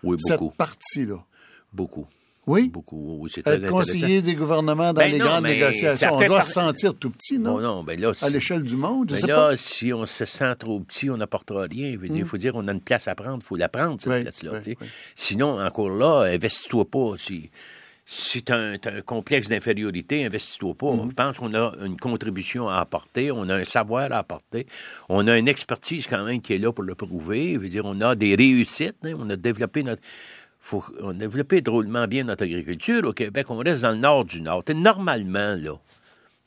Oui, 0.03 0.17
beaucoup. 0.29 0.49
Cette 0.49 0.57
partie-là? 0.57 1.25
Beaucoup. 1.73 2.07
Oui? 2.47 2.69
Beaucoup. 2.69 3.19
Oui, 3.21 3.31
c'est 3.35 3.47
Être 3.47 3.71
conseiller 3.71 4.21
des 4.21 4.35
gouvernements 4.35 4.93
dans 4.93 5.01
ben 5.01 5.13
les 5.13 5.19
grandes 5.19 5.45
négociations, 5.45 6.11
on 6.13 6.27
doit 6.27 6.43
se 6.43 6.53
sentir 6.53 6.95
tout 6.95 7.11
petit, 7.11 7.39
non? 7.39 7.59
non, 7.59 7.83
ben 7.83 7.99
là, 7.99 8.13
à 8.21 8.29
l'échelle 8.29 8.63
du 8.63 8.77
monde, 8.77 9.11
je 9.11 9.15
ben 9.15 9.21
sais 9.21 9.27
là, 9.27 9.57
si 9.57 9.93
on 9.93 10.05
se 10.05 10.25
sent 10.25 10.55
trop 10.59 10.81
petit, 10.81 11.09
on 11.11 11.17
n'apportera 11.17 11.63
rien. 11.63 11.89
Il 11.91 11.99
hmm. 11.99 12.27
faut 12.27 12.37
dire 12.37 12.53
qu'on 12.53 12.69
a 12.69 12.73
une 12.73 12.81
place 12.81 13.09
à 13.09 13.15
prendre, 13.15 13.39
il 13.41 13.45
faut 13.45 13.57
la 13.57 13.69
prendre, 13.69 14.01
cette 14.01 14.23
place-là. 14.23 14.61
Sinon, 15.17 15.61
encore 15.61 15.91
là, 15.91 16.23
investis-toi 16.33 16.85
pas. 16.85 17.15
Si, 17.19 17.51
si 18.07 18.43
tu 18.43 18.53
as, 18.53 18.57
un 18.57 19.01
complexe 19.01 19.49
d'infériorité, 19.49 20.27
investis-toi 20.27 20.75
pas. 20.75 20.93
Hmm. 20.93 21.09
Je 21.09 21.15
pense 21.15 21.39
qu'on 21.39 21.55
a 21.55 21.73
une 21.83 21.97
contribution 21.97 22.69
à 22.69 22.77
apporter, 22.77 23.31
on 23.31 23.49
a 23.49 23.55
un 23.55 23.65
savoir 23.65 24.13
à 24.13 24.19
apporter, 24.19 24.67
on 25.09 25.27
a 25.27 25.39
une 25.39 25.49
expertise 25.49 26.07
quand 26.07 26.25
même 26.25 26.41
qui 26.41 26.53
est 26.53 26.59
là 26.59 26.73
pour 26.73 26.85
le 26.85 26.95
prouver. 26.95 27.55
Je 27.55 27.59
veux 27.59 27.69
dire, 27.69 27.87
on 27.87 28.01
a 28.03 28.15
des 28.15 28.35
réussites, 28.35 28.97
hein. 29.05 29.15
on 29.19 29.31
a 29.31 29.37
développé 29.37 29.83
notre 29.83 30.03
faut, 30.65 30.83
on 31.01 31.11
a 31.11 31.13
développé 31.13 31.61
drôlement 31.61 32.07
bien 32.07 32.25
notre 32.25 32.45
agriculture 32.45 33.05
au 33.05 33.13
Québec. 33.13 33.47
On 33.51 33.59
reste 33.59 33.83
dans 33.83 33.91
le 33.91 33.99
nord 33.99 34.25
du 34.25 34.41
Nord. 34.41 34.65
normalement, 34.75 35.57
là, 35.57 35.79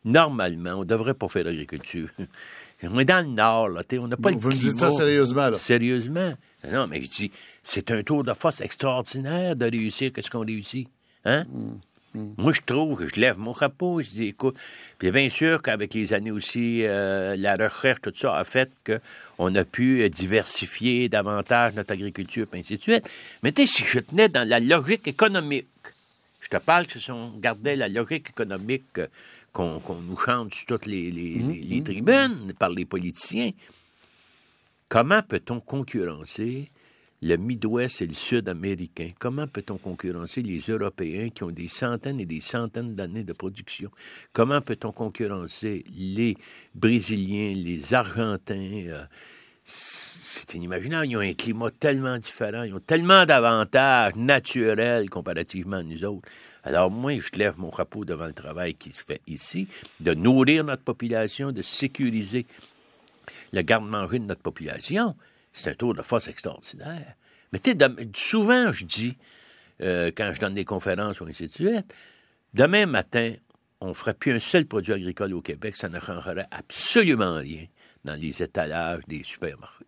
normalement, 0.04 0.72
on 0.72 0.80
ne 0.80 0.86
devrait 0.86 1.14
pas 1.14 1.28
faire 1.28 1.44
d'agriculture. 1.44 2.10
on 2.84 2.98
est 2.98 3.06
dans 3.06 3.24
le 3.24 3.32
nord, 3.32 3.70
là. 3.70 3.84
On 3.94 4.08
n'a 4.08 4.18
pas 4.18 4.32
Vous 4.32 4.50
me 4.50 4.56
dites 4.56 4.80
ça 4.80 4.92
sérieusement, 4.92 5.50
là? 5.50 5.58
Sérieusement. 5.58 6.34
Non, 6.68 6.88
mais 6.88 7.04
je 7.04 7.10
dis, 7.10 7.32
c'est 7.62 7.92
un 7.92 8.02
tour 8.02 8.24
de 8.24 8.34
force 8.34 8.60
extraordinaire 8.60 9.56
de 9.56 9.66
réussir. 9.66 10.12
Qu'est-ce 10.12 10.32
qu'on 10.32 10.46
réussit? 10.46 10.90
Hein? 11.24 11.46
Mm. 11.52 11.76
Mm. 12.14 12.34
Moi, 12.38 12.54
je 12.54 12.62
trouve 12.66 12.98
que 12.98 13.08
je 13.08 13.20
lève 13.20 13.38
mon 13.38 13.54
chapeau, 13.54 14.02
je 14.02 14.10
dis, 14.10 14.24
écoute, 14.26 14.56
puis 14.98 15.12
bien 15.12 15.30
sûr 15.30 15.62
qu'avec 15.62 15.94
les 15.94 16.14
années 16.14 16.32
aussi, 16.32 16.84
euh, 16.84 17.36
la 17.36 17.56
recherche, 17.56 18.02
tout 18.02 18.14
ça 18.16 18.38
a 18.38 18.44
fait 18.44 18.72
qu'on 18.86 19.54
a 19.56 19.64
pu 19.64 20.02
euh, 20.02 20.10
diversifier 20.10 21.10
davantage 21.10 21.74
notre 21.76 21.94
agriculture, 21.94 22.48
et 22.54 22.60
ainsi 22.60 22.78
de 22.78 22.82
suite. 22.82 23.10
Mais 23.44 23.52
tu 23.52 23.66
sais, 23.66 23.78
si 23.78 23.84
je 23.86 24.00
tenais 24.00 24.30
dans 24.30 24.48
la 24.48 24.60
logique 24.60 25.08
économique, 25.08 25.68
je 26.42 26.50
te 26.50 26.58
parle 26.58 26.88
que 26.88 27.00
si 27.00 27.12
on 27.12 27.32
gardait 27.38 27.76
la 27.76 27.90
logique 27.90 28.30
économique 28.30 29.00
euh, 29.00 29.08
qu'on 29.52 30.02
nous 30.02 30.18
chante 30.18 30.54
sur 30.54 30.66
toutes 30.68 30.86
les, 30.86 31.12
les 31.12 31.40
mm-hmm. 31.40 31.84
tribunes 31.84 32.54
par 32.60 32.70
les 32.70 32.86
politiciens, 32.86 33.52
comment 34.88 35.22
peut-on 35.24 35.60
concurrencer 35.60 36.70
le 37.22 37.36
Midwest 37.36 38.02
et 38.02 38.08
le 38.08 38.14
Sud 38.14 38.48
américain. 38.48 39.10
Comment 39.18 39.48
peut-on 39.48 39.78
concurrencer 39.78 40.42
les 40.42 40.60
Européens 40.60 41.30
qui 41.30 41.44
ont 41.44 41.52
des 41.52 41.68
centaines 41.68 42.20
et 42.20 42.26
des 42.26 42.42
centaines 42.42 42.96
d'années 42.96 43.24
de 43.24 43.34
production? 43.34 43.90
Comment 44.34 44.62
peut-on 44.62 44.92
concurrencer 44.92 45.84
les 45.96 46.38
Brésiliens, 46.76 47.54
les 47.56 47.94
Argentins? 47.94 48.84
Euh, 48.88 49.04
c'est 49.66 50.54
inimaginable. 50.54 51.08
Ils 51.08 51.18
ont 51.18 51.22
un 51.22 51.34
climat 51.34 51.72
tellement 51.72 52.18
différent. 52.18 52.64
Ils 52.64 52.74
ont 52.74 52.80
tellement 52.80 53.26
d'avantages 53.26 54.16
naturels 54.16 55.10
comparativement 55.10 55.78
à 55.78 55.84
nous 55.84 56.04
autres. 56.06 56.30
Alors 56.64 56.92
moi, 56.92 57.18
je 57.20 57.38
lève 57.38 57.56
mon 57.58 57.72
chapeau 57.72 58.06
devant 58.06 58.28
le 58.28 58.34
travail 58.34 58.76
qui 58.76 58.92
se 58.92 59.04
fait 59.04 59.22
ici, 59.26 59.68
de 60.00 60.14
nourrir 60.14 60.64
notre 60.64 60.84
population, 60.84 61.52
de 61.52 61.62
sécuriser 61.62 62.46
le 63.54 63.62
garde-manger 63.62 64.20
de 64.20 64.26
notre 64.26 64.42
population. 64.42 65.16
C'est 65.54 65.72
un 65.72 65.76
tour 65.76 65.94
de 65.94 66.02
force 66.02 66.28
extraordinaire. 66.28 67.16
Mais 67.52 67.60
tu 67.60 67.72
sais, 67.72 68.10
souvent, 68.16 68.72
je 68.72 68.86
dis, 68.86 69.18
euh, 69.82 70.12
quand 70.16 70.32
je 70.34 70.40
donne 70.40 70.54
des 70.54 70.66
conférences 70.66 71.22
ou 71.22 71.26
ainsi 71.26 71.48
de 71.48 71.52
suite, 71.52 71.94
demain 72.54 72.86
matin, 72.86 73.34
on 73.80 73.90
ne 73.90 73.94
ferait 73.94 74.14
plus 74.14 74.34
un 74.34 74.40
seul 74.40 74.66
produit 74.66 74.94
agricole 74.94 75.34
au 75.34 75.42
Québec, 75.42 75.78
ça 75.78 75.90
ne 75.90 76.00
changerait 76.00 76.48
absolument 76.52 77.36
rien 77.36 77.66
dans 78.04 78.16
les 78.16 78.42
étalages 78.42 79.04
des 79.08 79.24
supermarchés. 79.24 79.86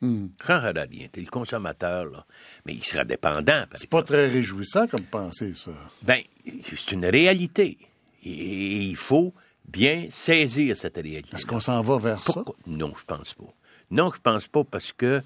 Hmm. 0.00 0.28
Ça 0.44 0.56
ne 0.56 0.60
changerait 0.60 0.88
rien. 0.90 1.08
T'es 1.10 1.20
le 1.20 1.26
consommateur, 1.26 2.06
là. 2.06 2.26
Mais 2.64 2.74
il 2.74 2.84
sera 2.84 3.04
dépendant. 3.04 3.64
C'est 3.74 3.88
pas 3.88 4.02
très 4.02 4.28
réjouissant 4.28 4.86
comme 4.86 5.04
pensée, 5.04 5.54
ça. 5.54 5.72
Ben, 6.02 6.20
c'est 6.44 6.92
une 6.92 7.06
réalité. 7.06 7.78
Et 8.22 8.82
il 8.84 8.96
faut 8.96 9.32
bien 9.66 10.06
saisir 10.10 10.76
cette 10.76 10.96
réalité. 10.96 11.34
Est-ce 11.34 11.46
qu'on 11.46 11.60
s'en 11.60 11.82
va 11.82 11.98
vers 11.98 12.22
ça? 12.22 12.32
Pourquoi? 12.32 12.56
Non, 12.66 12.92
je 12.98 13.04
pense 13.04 13.34
pas. 13.34 13.54
Non, 13.90 14.10
je 14.14 14.20
pense 14.20 14.46
pas 14.48 14.64
parce 14.64 14.92
que 14.92 15.22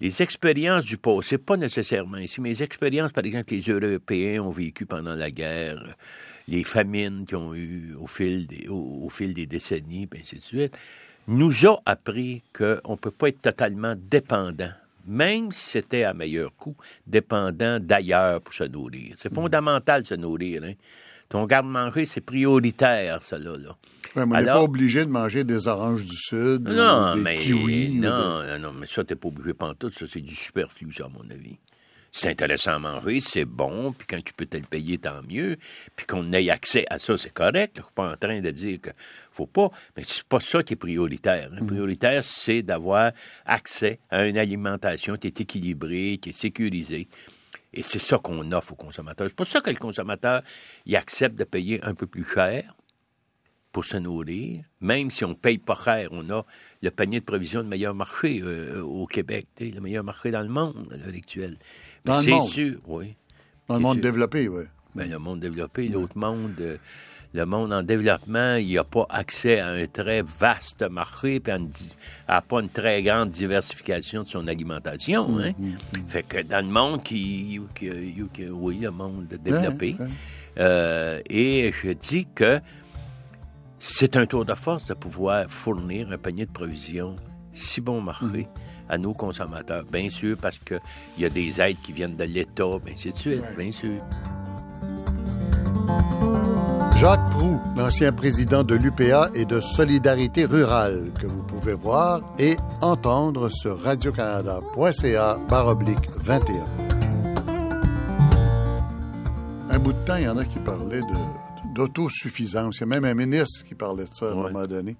les 0.00 0.22
expériences 0.22 0.84
du 0.84 0.96
passé, 0.96 1.38
pas 1.38 1.56
nécessairement 1.56 2.18
ici, 2.18 2.40
mais 2.40 2.50
les 2.50 2.62
expériences, 2.62 3.12
par 3.12 3.24
exemple, 3.24 3.46
que 3.46 3.54
les 3.54 3.62
Européens 3.62 4.42
ont 4.42 4.50
vécues 4.50 4.86
pendant 4.86 5.14
la 5.14 5.30
guerre, 5.30 5.96
les 6.46 6.64
famines 6.64 7.26
qu'ils 7.26 7.36
ont 7.36 7.54
eues 7.54 7.94
au 7.98 8.06
fil 8.06 8.46
des, 8.46 8.68
au, 8.68 9.04
au 9.04 9.08
fil 9.08 9.34
des 9.34 9.46
décennies, 9.46 10.06
puis 10.06 10.20
ainsi 10.20 10.36
de 10.36 10.42
suite, 10.42 10.78
nous 11.26 11.66
a 11.66 11.80
appris 11.84 12.42
qu'on 12.56 12.92
ne 12.92 12.96
peut 12.96 13.10
pas 13.10 13.28
être 13.28 13.42
totalement 13.42 13.94
dépendant, 13.96 14.70
même 15.06 15.52
si 15.52 15.70
c'était 15.70 16.04
à 16.04 16.14
meilleur 16.14 16.54
coût, 16.56 16.76
dépendant 17.06 17.78
d'ailleurs 17.80 18.40
pour 18.40 18.54
se 18.54 18.64
nourrir. 18.64 19.14
C'est 19.18 19.32
fondamental 19.32 20.02
de 20.02 20.06
se 20.06 20.14
nourrir. 20.14 20.62
Hein. 20.64 20.74
Ton 21.28 21.44
garde-manger, 21.44 22.06
c'est 22.06 22.20
prioritaire, 22.22 23.22
cela. 23.22 23.56
Là. 23.58 23.76
Ouais, 24.16 24.24
mais 24.26 24.36
on 24.36 24.40
n'est 24.40 24.46
pas 24.46 24.62
obligé 24.62 25.04
de 25.04 25.10
manger 25.10 25.44
des 25.44 25.68
oranges 25.68 26.06
du 26.06 26.16
Sud 26.16 26.66
Non, 26.68 27.12
ou 27.12 27.14
des 27.16 27.20
mais 27.20 27.36
kiwis. 27.36 27.98
ou 27.98 28.00
non, 28.00 28.42
non, 28.46 28.58
non, 28.58 28.72
mais 28.72 28.86
ça, 28.86 29.04
t'es 29.04 29.14
pas 29.14 29.28
obligé 29.28 29.52
pantoute, 29.52 29.92
ça, 29.98 30.06
c'est 30.10 30.20
du 30.22 30.34
superflu, 30.34 30.92
ça, 30.92 31.04
à 31.04 31.08
mon 31.08 31.28
avis. 31.30 31.58
C'est 32.10 32.30
intéressant 32.30 32.72
à 32.72 32.78
manger, 32.78 33.20
c'est 33.20 33.44
bon, 33.44 33.92
puis 33.92 34.06
quand 34.08 34.24
tu 34.24 34.32
peux 34.32 34.46
te 34.46 34.56
le 34.56 34.62
payer, 34.62 34.96
tant 34.96 35.20
mieux. 35.28 35.58
Puis 35.94 36.06
qu'on 36.06 36.32
ait 36.32 36.48
accès 36.48 36.86
à 36.88 36.98
ça, 36.98 37.18
c'est 37.18 37.32
correct. 37.34 37.74
Je 37.76 37.82
suis 37.82 37.92
pas 37.94 38.10
en 38.10 38.16
train 38.16 38.40
de 38.40 38.50
dire 38.50 38.80
que 38.80 38.90
faut 39.30 39.46
pas, 39.46 39.70
mais 39.94 40.04
c'est 40.06 40.24
pas 40.24 40.40
ça 40.40 40.62
qui 40.62 40.72
est 40.72 40.76
prioritaire. 40.76 41.50
hein. 41.52 41.66
Prioritaire, 41.66 42.24
c'est 42.24 42.62
d'avoir 42.62 43.12
accès 43.44 44.00
à 44.08 44.24
une 44.26 44.38
alimentation 44.38 45.18
qui 45.18 45.26
est 45.26 45.38
équilibrée, 45.42 46.18
qui 46.20 46.30
est 46.30 46.38
sécurisée. 46.38 47.08
Et 47.74 47.82
c'est 47.82 47.98
ça 47.98 48.18
qu'on 48.18 48.50
offre 48.52 48.72
aux 48.72 48.76
consommateurs. 48.76 49.26
C'est 49.28 49.36
pour 49.36 49.46
ça 49.46 49.60
que 49.60 49.70
le 49.70 49.76
consommateur, 49.76 50.42
il 50.86 50.96
accepte 50.96 51.38
de 51.38 51.44
payer 51.44 51.82
un 51.84 51.94
peu 51.94 52.06
plus 52.06 52.24
cher 52.24 52.74
pour 53.72 53.84
se 53.84 53.98
nourrir, 53.98 54.64
même 54.80 55.10
si 55.10 55.24
on 55.24 55.28
ne 55.30 55.34
paye 55.34 55.58
pas 55.58 55.76
cher, 55.84 56.08
on 56.10 56.28
a 56.30 56.44
le 56.82 56.90
panier 56.90 57.20
de 57.20 57.24
provisions 57.26 57.62
de 57.62 57.68
meilleur 57.68 57.94
marché 57.94 58.40
euh, 58.42 58.80
au 58.82 59.06
Québec, 59.06 59.46
le 59.60 59.80
meilleur 59.80 60.02
marché 60.02 60.30
dans 60.30 60.40
le 60.40 60.48
monde 60.48 60.88
à 60.90 60.96
l'heure 60.96 61.14
actuelle. 61.14 61.58
Mais 62.06 62.12
Dans 62.12 62.18
le 62.18 62.24
c'est 62.24 62.30
monde? 62.30 62.48
sûr, 62.48 62.78
oui. 62.86 63.14
Dans 63.68 63.74
le 63.74 63.80
monde 63.80 63.96
sûr. 63.96 64.02
développé, 64.02 64.48
oui. 64.48 64.64
Ben, 64.94 65.08
le 65.10 65.18
monde 65.18 65.40
développé, 65.40 65.88
l'autre 65.88 66.16
monde, 66.16 66.54
euh, 66.60 66.78
le 67.34 67.44
monde 67.44 67.72
en 67.72 67.82
développement, 67.82 68.54
il 68.56 68.74
n'a 68.74 68.84
pas 68.84 69.06
accès 69.10 69.60
à 69.60 69.68
un 69.68 69.86
très 69.86 70.22
vaste 70.22 70.82
marché, 70.88 71.40
puis 71.40 71.52
à, 72.26 72.40
pas 72.40 72.60
une 72.60 72.70
très 72.70 73.02
grande 73.02 73.30
diversification 73.30 74.22
de 74.22 74.28
son 74.28 74.48
alimentation. 74.48 75.38
hein. 75.38 75.52
Fait 76.08 76.22
que 76.22 76.42
dans 76.42 76.64
le 76.64 76.72
monde 76.72 77.02
qui, 77.02 77.60
qui- 77.74 78.24
qui- 78.32 78.48
oui, 78.48 78.78
le 78.80 78.90
monde 78.90 79.26
développé, 79.44 79.96
ouais. 80.00 80.06
euh, 80.58 81.20
et 81.28 81.70
je 81.72 81.90
dis 81.92 82.26
que 82.34 82.60
c'est 83.78 84.16
un 84.16 84.26
tour 84.26 84.44
de 84.44 84.54
force 84.54 84.86
de 84.86 84.94
pouvoir 84.94 85.50
fournir 85.50 86.10
un 86.10 86.18
panier 86.18 86.46
de 86.46 86.50
provisions 86.50 87.14
si 87.52 87.80
bon 87.80 88.00
marché 88.00 88.48
à 88.88 88.96
nos 88.96 89.12
consommateurs. 89.12 89.84
Bien 89.92 90.08
sûr, 90.08 90.36
parce 90.40 90.58
qu'il 90.58 90.80
y 91.18 91.24
a 91.26 91.28
des 91.28 91.60
aides 91.60 91.76
qui 91.82 91.92
viennent 91.92 92.16
de 92.16 92.24
l'État, 92.24 92.64
bien 92.82 92.94
ainsi 92.94 93.12
de 93.12 93.16
suite, 93.18 93.44
bien 93.56 93.70
sûr. 93.70 94.00
Jacques 96.98 97.30
Proux, 97.30 97.60
l'ancien 97.76 98.12
président 98.12 98.64
de 98.64 98.74
l'UPA 98.74 99.30
et 99.34 99.44
de 99.44 99.60
Solidarité 99.60 100.44
rurale, 100.46 101.12
que 101.20 101.26
vous 101.26 101.42
pouvez 101.44 101.74
voir 101.74 102.20
et 102.38 102.56
entendre 102.80 103.48
sur 103.50 103.80
radiocanada.ca 103.80 105.38
baroblique 105.48 106.10
21. 106.18 106.64
Un 109.70 109.78
bout 109.78 109.92
de 109.92 109.98
temps, 110.04 110.16
il 110.16 110.24
y 110.24 110.28
en 110.28 110.38
a 110.38 110.44
qui 110.44 110.58
parlaient 110.58 111.00
de- 111.02 111.74
d'autosuffisance. 111.74 112.78
Il 112.78 112.80
y 112.80 112.82
a 112.84 112.86
même 112.86 113.04
un 113.04 113.14
ministre 113.14 113.64
qui 113.64 113.74
parlait 113.74 114.04
de 114.04 114.10
ça 114.12 114.26
à 114.26 114.30
un 114.30 114.34
Ouais. 114.34 114.50
moment 114.52 114.66
donné. 114.66 114.96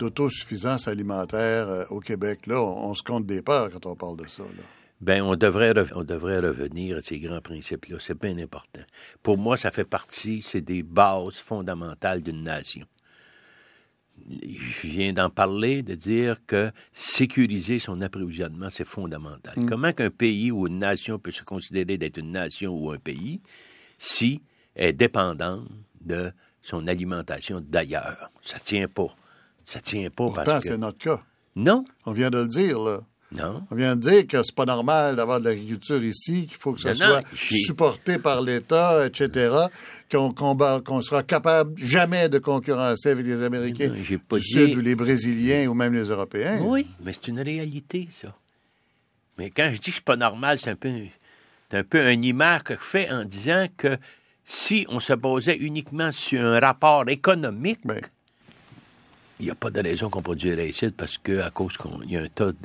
D'autosuffisance 0.00 0.88
alimentaire 0.88 1.68
euh, 1.68 1.84
au 1.90 2.00
Québec. 2.00 2.46
Là, 2.46 2.60
on, 2.60 2.90
on 2.90 2.94
se 2.94 3.02
compte 3.04 3.24
des 3.24 3.40
peurs 3.40 3.70
quand 3.70 3.86
on 3.86 3.94
parle 3.94 4.16
de 4.16 4.26
ça. 4.26 4.42
là. 4.42 4.62
Ben, 5.00 5.22
on 5.22 5.36
devrait, 5.36 5.74
on 5.94 6.04
devrait 6.04 6.38
revenir 6.38 6.96
à 6.96 7.02
ces 7.02 7.18
grands 7.18 7.40
principes-là. 7.40 7.98
C'est 8.00 8.18
bien 8.18 8.38
important. 8.38 8.80
Pour 9.22 9.36
moi, 9.36 9.56
ça 9.56 9.70
fait 9.70 9.84
partie, 9.84 10.40
c'est 10.40 10.62
des 10.62 10.82
bases 10.82 11.36
fondamentales 11.36 12.22
d'une 12.22 12.42
nation. 12.42 12.86
Je 14.30 14.88
viens 14.88 15.12
d'en 15.12 15.28
parler, 15.28 15.82
de 15.82 15.94
dire 15.94 16.38
que 16.46 16.72
sécuriser 16.92 17.78
son 17.78 18.00
approvisionnement, 18.00 18.70
c'est 18.70 18.86
fondamental. 18.86 19.54
Comment 19.68 19.92
qu'un 19.92 20.10
pays 20.10 20.50
ou 20.50 20.66
une 20.66 20.78
nation 20.78 21.18
peut 21.18 21.30
se 21.30 21.42
considérer 21.42 21.98
d'être 21.98 22.16
une 22.16 22.32
nation 22.32 22.74
ou 22.74 22.90
un 22.90 22.98
pays 22.98 23.42
si 23.98 24.40
elle 24.74 24.88
est 24.88 24.92
dépendante 24.94 25.68
de 26.00 26.32
son 26.62 26.86
alimentation 26.86 27.60
d'ailleurs? 27.60 28.30
Ça 28.42 28.58
tient 28.58 28.88
pas. 28.88 29.14
Ça 29.64 29.80
tient 29.80 30.08
pas 30.08 30.24
Pourtant, 30.24 30.44
parce 30.44 30.64
que... 30.64 30.70
c'est 30.70 30.78
notre 30.78 30.98
cas. 30.98 31.22
Non, 31.54 31.84
On 32.06 32.12
vient 32.12 32.30
de 32.30 32.38
le 32.38 32.46
dire, 32.46 32.80
là. 32.80 33.02
Non. 33.32 33.66
On 33.70 33.74
vient 33.74 33.96
de 33.96 34.00
dire 34.08 34.26
que 34.26 34.42
c'est 34.42 34.54
pas 34.54 34.64
normal 34.66 35.16
d'avoir 35.16 35.40
de 35.40 35.46
l'agriculture 35.46 36.02
ici, 36.02 36.46
qu'il 36.46 36.56
faut 36.56 36.72
que 36.72 36.80
ça 36.80 36.90
Non, 36.92 36.96
soit 36.96 37.22
supporté 37.34 38.18
par 38.18 38.40
l'État, 38.42 39.04
etc., 39.06 39.54
qu'on 40.10 40.32
combat- 40.32 40.80
qu'on 40.84 41.02
sera 41.02 41.22
capable 41.24 41.76
jamais 41.78 42.28
de 42.28 42.38
concurrencer 42.38 43.10
avec 43.10 43.26
les 43.26 43.42
Américains 43.42 43.88
Non, 43.88 44.18
pas 44.28 44.36
du 44.38 44.42
dit- 44.44 44.50
Sud 44.52 44.76
ou 44.76 44.80
les 44.80 44.94
Brésiliens 44.94 45.66
ou 45.66 45.74
même 45.74 45.92
les 45.92 46.08
Européens. 46.08 46.60
Oui, 46.62 46.86
mais 47.00 47.12
c'est 47.12 47.28
une 47.28 47.40
réalité, 47.40 48.08
ça. 48.12 48.34
Mais 49.38 49.50
quand 49.50 49.70
je 49.72 49.78
dis 49.80 49.90
que 49.90 49.96
c'est 49.96 50.04
pas 50.04 50.16
normal, 50.16 50.58
c'est 50.58 50.70
un 50.70 50.76
peu, 50.76 50.90
c'est 51.70 51.78
un 51.78 51.84
peu 51.84 52.10
une 52.10 52.24
image 52.24 52.62
que 52.62 52.74
je 52.74 52.80
fais 52.80 53.10
en 53.10 53.24
disant 53.24 53.66
que 53.76 53.98
si 54.44 54.86
on 54.88 55.00
se 55.00 55.12
basait 55.12 55.56
uniquement 55.56 56.12
sur 56.12 56.40
un 56.44 56.60
rapport 56.60 57.08
économique, 57.08 57.80
Ben, 57.84 58.00
il 59.40 59.46
n'y 59.46 59.50
a 59.50 59.54
pas 59.56 59.70
de 59.70 59.82
raison 59.82 60.08
qu'on 60.08 60.22
produirait 60.22 60.68
ici 60.70 60.90
parce 60.96 61.18
que 61.18 61.40
à 61.40 61.50
cause 61.50 61.76
qu'on 61.76 62.00
il 62.04 62.12
y 62.12 62.16
a 62.16 62.22
un 62.22 62.28
tas 62.28 62.52
de, 62.52 62.56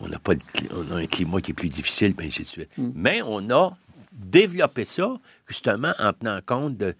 on 0.00 0.08
n'a 0.08 0.18
pas 0.18 0.34
de 0.34 0.40
on 0.72 0.90
a 0.92 0.96
un 0.96 1.06
climat 1.06 1.40
qui 1.40 1.52
est 1.52 1.54
plus 1.54 1.68
difficile, 1.68 2.14
puis 2.14 2.26
ainsi 2.26 2.42
de 2.42 2.48
suite. 2.48 2.70
Mais 2.78 3.22
on 3.22 3.50
a 3.50 3.76
développé 4.12 4.84
ça 4.84 5.18
justement 5.46 5.92
en 5.98 6.12
tenant 6.12 6.40
compte 6.44 6.76
de, 6.76 6.94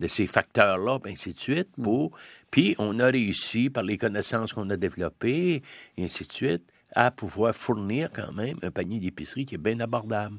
de 0.00 0.06
ces 0.06 0.26
facteurs-là, 0.26 0.98
puis 0.98 1.12
ainsi 1.12 1.34
de 1.34 1.38
suite, 1.40 1.68
pour 1.82 2.12
puis 2.50 2.74
on 2.78 2.98
a 2.98 3.06
réussi 3.06 3.68
par 3.70 3.82
les 3.82 3.98
connaissances 3.98 4.52
qu'on 4.52 4.70
a 4.70 4.76
développées, 4.76 5.62
et 5.96 6.04
ainsi 6.04 6.26
de 6.26 6.32
suite, 6.32 6.62
à 6.94 7.10
pouvoir 7.10 7.54
fournir 7.54 8.10
quand 8.12 8.32
même 8.32 8.58
un 8.62 8.70
panier 8.70 8.98
d'épicerie 8.98 9.44
qui 9.44 9.56
est 9.56 9.58
bien 9.58 9.78
abordable. 9.80 10.38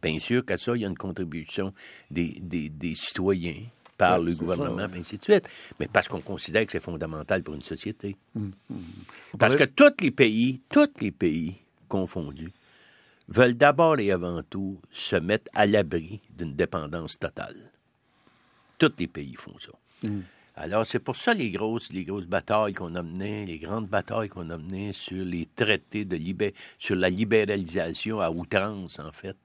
Bien 0.00 0.18
sûr 0.18 0.44
qu'à 0.44 0.56
ça, 0.56 0.76
il 0.76 0.82
y 0.82 0.84
a 0.84 0.88
une 0.88 0.96
contribution 0.96 1.72
des, 2.10 2.38
des, 2.40 2.68
des 2.68 2.94
citoyens 2.94 3.64
par 4.08 4.18
Ouais, 4.18 4.24
le 4.26 4.34
gouvernement, 4.36 4.78
ça, 4.78 4.86
ouais. 4.88 4.98
ainsi 5.00 5.18
de 5.18 5.24
suite. 5.24 5.48
Mais 5.78 5.88
parce 5.88 6.08
qu'on 6.08 6.20
considère 6.20 6.66
que 6.66 6.72
c'est 6.72 6.80
fondamental 6.82 7.42
pour 7.42 7.54
une 7.54 7.62
société. 7.62 8.16
on 8.36 8.50
Parce 9.38 9.56
que 9.56 9.64
tous 9.64 9.92
les 10.00 10.10
pays, 10.10 10.60
tous 10.68 10.88
les 11.00 11.12
pays 11.12 11.54
confondus, 11.88 12.52
veulent 13.28 13.56
d'abord 13.56 13.98
et 14.00 14.10
avant 14.10 14.42
tout 14.42 14.80
se 14.90 15.16
mettre 15.16 15.48
à 15.54 15.66
l'abri 15.66 16.20
d'une 16.36 16.54
dépendance 16.54 17.18
totale. 17.18 17.70
Tous 18.78 18.92
les 18.98 19.06
pays 19.06 19.34
font 19.34 19.56
ça. 19.60 19.72
Alors, 20.56 20.84
c'est 20.86 20.98
pour 20.98 21.16
ça 21.16 21.32
les 21.32 21.50
grosses, 21.50 21.90
les 21.92 22.04
grosses 22.04 22.26
batailles 22.26 22.74
qu'on 22.74 22.94
a 22.96 23.02
menées, 23.02 23.46
les 23.46 23.58
grandes 23.58 23.86
batailles 23.88 24.28
qu'on 24.28 24.50
a 24.50 24.58
menées 24.58 24.92
sur 24.92 25.24
les 25.24 25.46
traités 25.46 26.04
de 26.04 26.16
libé- 26.16 26.52
sur 26.78 26.94
la 26.96 27.08
libéralisation 27.08 28.20
à 28.20 28.30
outrance, 28.30 28.98
en 28.98 29.12
fait. 29.12 29.36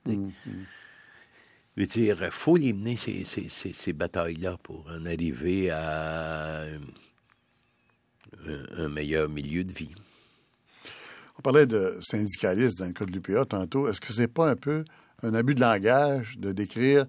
Je 1.78 1.82
veux 1.84 1.88
dire, 1.88 2.18
il 2.24 2.32
faut 2.32 2.56
les 2.58 2.74
mener, 2.74 2.96
ces, 2.98 3.24
ces, 3.24 3.48
ces, 3.50 3.72
ces 3.72 3.94
batailles-là, 3.94 4.58
pour 4.64 4.88
en 4.90 5.06
arriver 5.06 5.70
à 5.70 6.64
un, 6.64 6.80
un 8.78 8.90
meilleur 8.90 9.30
milieu 9.30 9.64
de 9.64 9.72
vie. 9.72 9.94
On 11.38 11.42
parlait 11.44 11.68
de 11.68 12.00
syndicalistes 12.02 12.80
dans 12.80 12.88
le 12.88 12.94
cas 12.94 13.06
de 13.06 13.12
l'UPA 13.12 13.46
tantôt. 13.46 13.88
Est-ce 13.88 14.02
que 14.02 14.12
c'est 14.12 14.28
pas 14.28 14.50
un 14.50 14.56
peu 14.56 14.84
un 15.22 15.36
abus 15.36 15.54
de 15.56 15.62
langage 15.62 16.38
de 16.40 16.52
décrire 16.52 17.06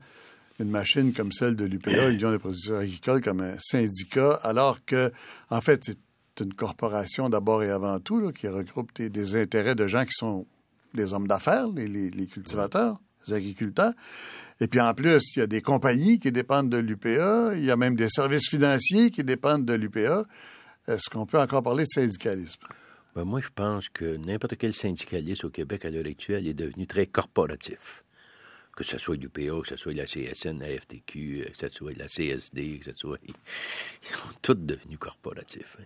une 0.61 0.69
machine 0.71 1.15
comme 1.15 1.33
celle 1.33 1.57
de 1.57 1.65
l'UPA, 1.65 2.11
l'Union 2.11 2.31
des 2.33 2.39
producteurs 2.39 2.81
agricoles, 2.81 3.23
comme 3.23 3.41
un 3.41 3.57
syndicat, 3.59 4.35
alors 4.43 4.85
que, 4.85 5.11
en 5.51 5.61
fait, 5.63 5.83
c'est 5.85 5.99
une 6.45 6.53
corporation 6.53 7.31
d'abord 7.31 7.63
et 7.63 7.71
avant 7.71 8.01
tout, 8.01 8.21
là, 8.21 8.33
qui 8.33 8.49
regroupe 8.49 8.95
des, 8.97 9.09
des 9.09 9.35
intérêts 9.37 9.75
de 9.75 9.87
gens 9.87 10.05
qui 10.05 10.13
sont 10.13 10.47
des 10.95 11.13
hommes 11.15 11.27
d'affaires, 11.27 11.69
les, 11.69 11.89
les- 11.89 12.11
les 12.11 12.27
cultivateurs, 12.27 13.01
agriculteurs. 13.31 13.93
Et 14.61 14.67
puis 14.67 14.81
en 14.81 14.93
plus, 14.93 15.37
il 15.37 15.41
y 15.41 15.43
a 15.43 15.47
des 15.47 15.63
compagnies 15.63 16.19
qui 16.19 16.33
dépendent 16.33 16.71
de 16.71 16.79
l'UPA, 16.79 17.55
il 17.55 17.65
y 17.65 17.71
a 17.71 17.77
même 17.77 17.95
des 17.95 18.09
services 18.09 18.49
financiers 18.49 19.11
qui 19.11 19.23
dépendent 19.23 19.65
de 19.65 19.75
l'UPA. 19.75 20.25
Est-ce 20.89 21.09
qu'on 21.11 21.27
peut 21.27 21.39
encore 21.39 21.63
parler 21.63 21.85
de 21.85 21.89
syndicalisme? 21.89 22.61
Ben, 23.15 23.25
moi, 23.25 23.41
je 23.41 23.49
pense 23.55 23.89
que 23.89 24.17
n'importe 24.17 24.57
quel 24.57 24.75
syndicaliste 24.75 25.45
au 25.45 25.51
Québec 25.51 25.85
à 25.85 25.91
l'heure 25.91 26.07
actuelle 26.07 26.47
est 26.47 26.55
devenu 26.55 26.87
très 26.87 27.07
corporatif. 27.07 28.05
que 28.77 28.85
ce 28.85 28.97
soit 28.97 29.17
l'UPA, 29.17 29.61
que 29.63 29.69
ce 29.69 29.77
soit 29.77 29.93
la 29.93 30.05
CSN, 30.05 30.61
la 30.61 30.69
FTQ, 30.69 31.47
que 31.51 31.59
ce 31.59 31.69
soit 31.69 31.97
la 31.97 32.07
CSD, 32.07 32.79
que 32.79 32.85
ce 32.85 32.93
soit... 32.95 33.19
Ils 34.03 34.17
sont 34.17 34.29
tous 34.41 34.55
devenus 34.55 34.99
corporatifs. 34.99 35.77
Hein. 35.81 35.85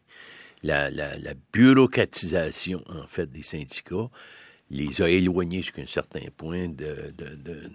La, 0.63 0.91
la, 0.91 1.35
bureaucratisation, 1.53 2.85
en 2.87 3.07
fait, 3.07 3.33
des 3.33 3.43
syndicats 3.43 4.11
les 4.73 5.03
a 5.03 5.09
éloignés 5.09 5.63
jusqu'à 5.63 5.83
un 5.83 5.87
certain 5.87 6.25
point 6.37 6.67
de, 6.67 7.13
de, 7.17 7.37
de, 7.37 7.71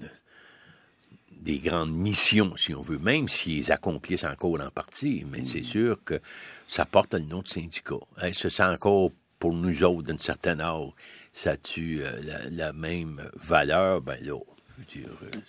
des 1.32 1.60
grandes 1.60 1.94
missions, 1.94 2.56
si 2.58 2.74
on 2.74 2.82
veut, 2.82 2.98
même 2.98 3.30
s'ils 3.30 3.72
accomplissent 3.72 4.24
encore 4.24 4.60
en 4.60 4.72
partie. 4.72 5.24
Mais 5.32 5.44
c'est 5.44 5.64
sûr 5.64 6.04
que 6.04 6.20
ça 6.68 6.86
porte 6.86 7.14
le 7.14 7.22
nom 7.22 7.42
de 7.44 7.48
syndicat. 7.48 8.00
Hein, 8.18 8.34
ce 8.34 8.50
c'est 8.50 8.64
encore 8.64 9.12
pour 9.40 9.54
nous 9.54 9.84
autres, 9.84 10.08
d'une 10.08 10.20
certaine 10.20 10.60
âge, 10.60 10.90
ça 11.32 11.56
tue 11.56 12.02
euh, 12.02 12.20
la, 12.24 12.50
la, 12.50 12.74
même 12.74 13.30
valeur, 13.36 14.02
ben 14.02 14.18
là, 14.26 14.40
je 14.76 14.82
veux 14.82 15.04
dire, 15.04 15.16
euh, 15.22 15.40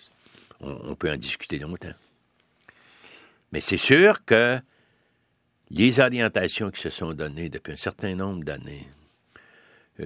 on, 0.61 0.91
on, 0.91 0.95
peut 0.95 1.11
en 1.11 1.17
discuter 1.17 1.57
longtemps. 1.57 1.95
Mais 3.51 3.61
c'est 3.61 3.77
sûr 3.77 4.23
que 4.23 4.59
les 5.71 5.99
orientations 5.99 6.69
qui 6.69 6.79
se 6.79 6.91
sont 6.91 7.13
données 7.13 7.49
depuis 7.49 7.73
un 7.73 7.77
certain 7.77 8.13
nombre 8.13 8.43
d'années, 8.43 8.87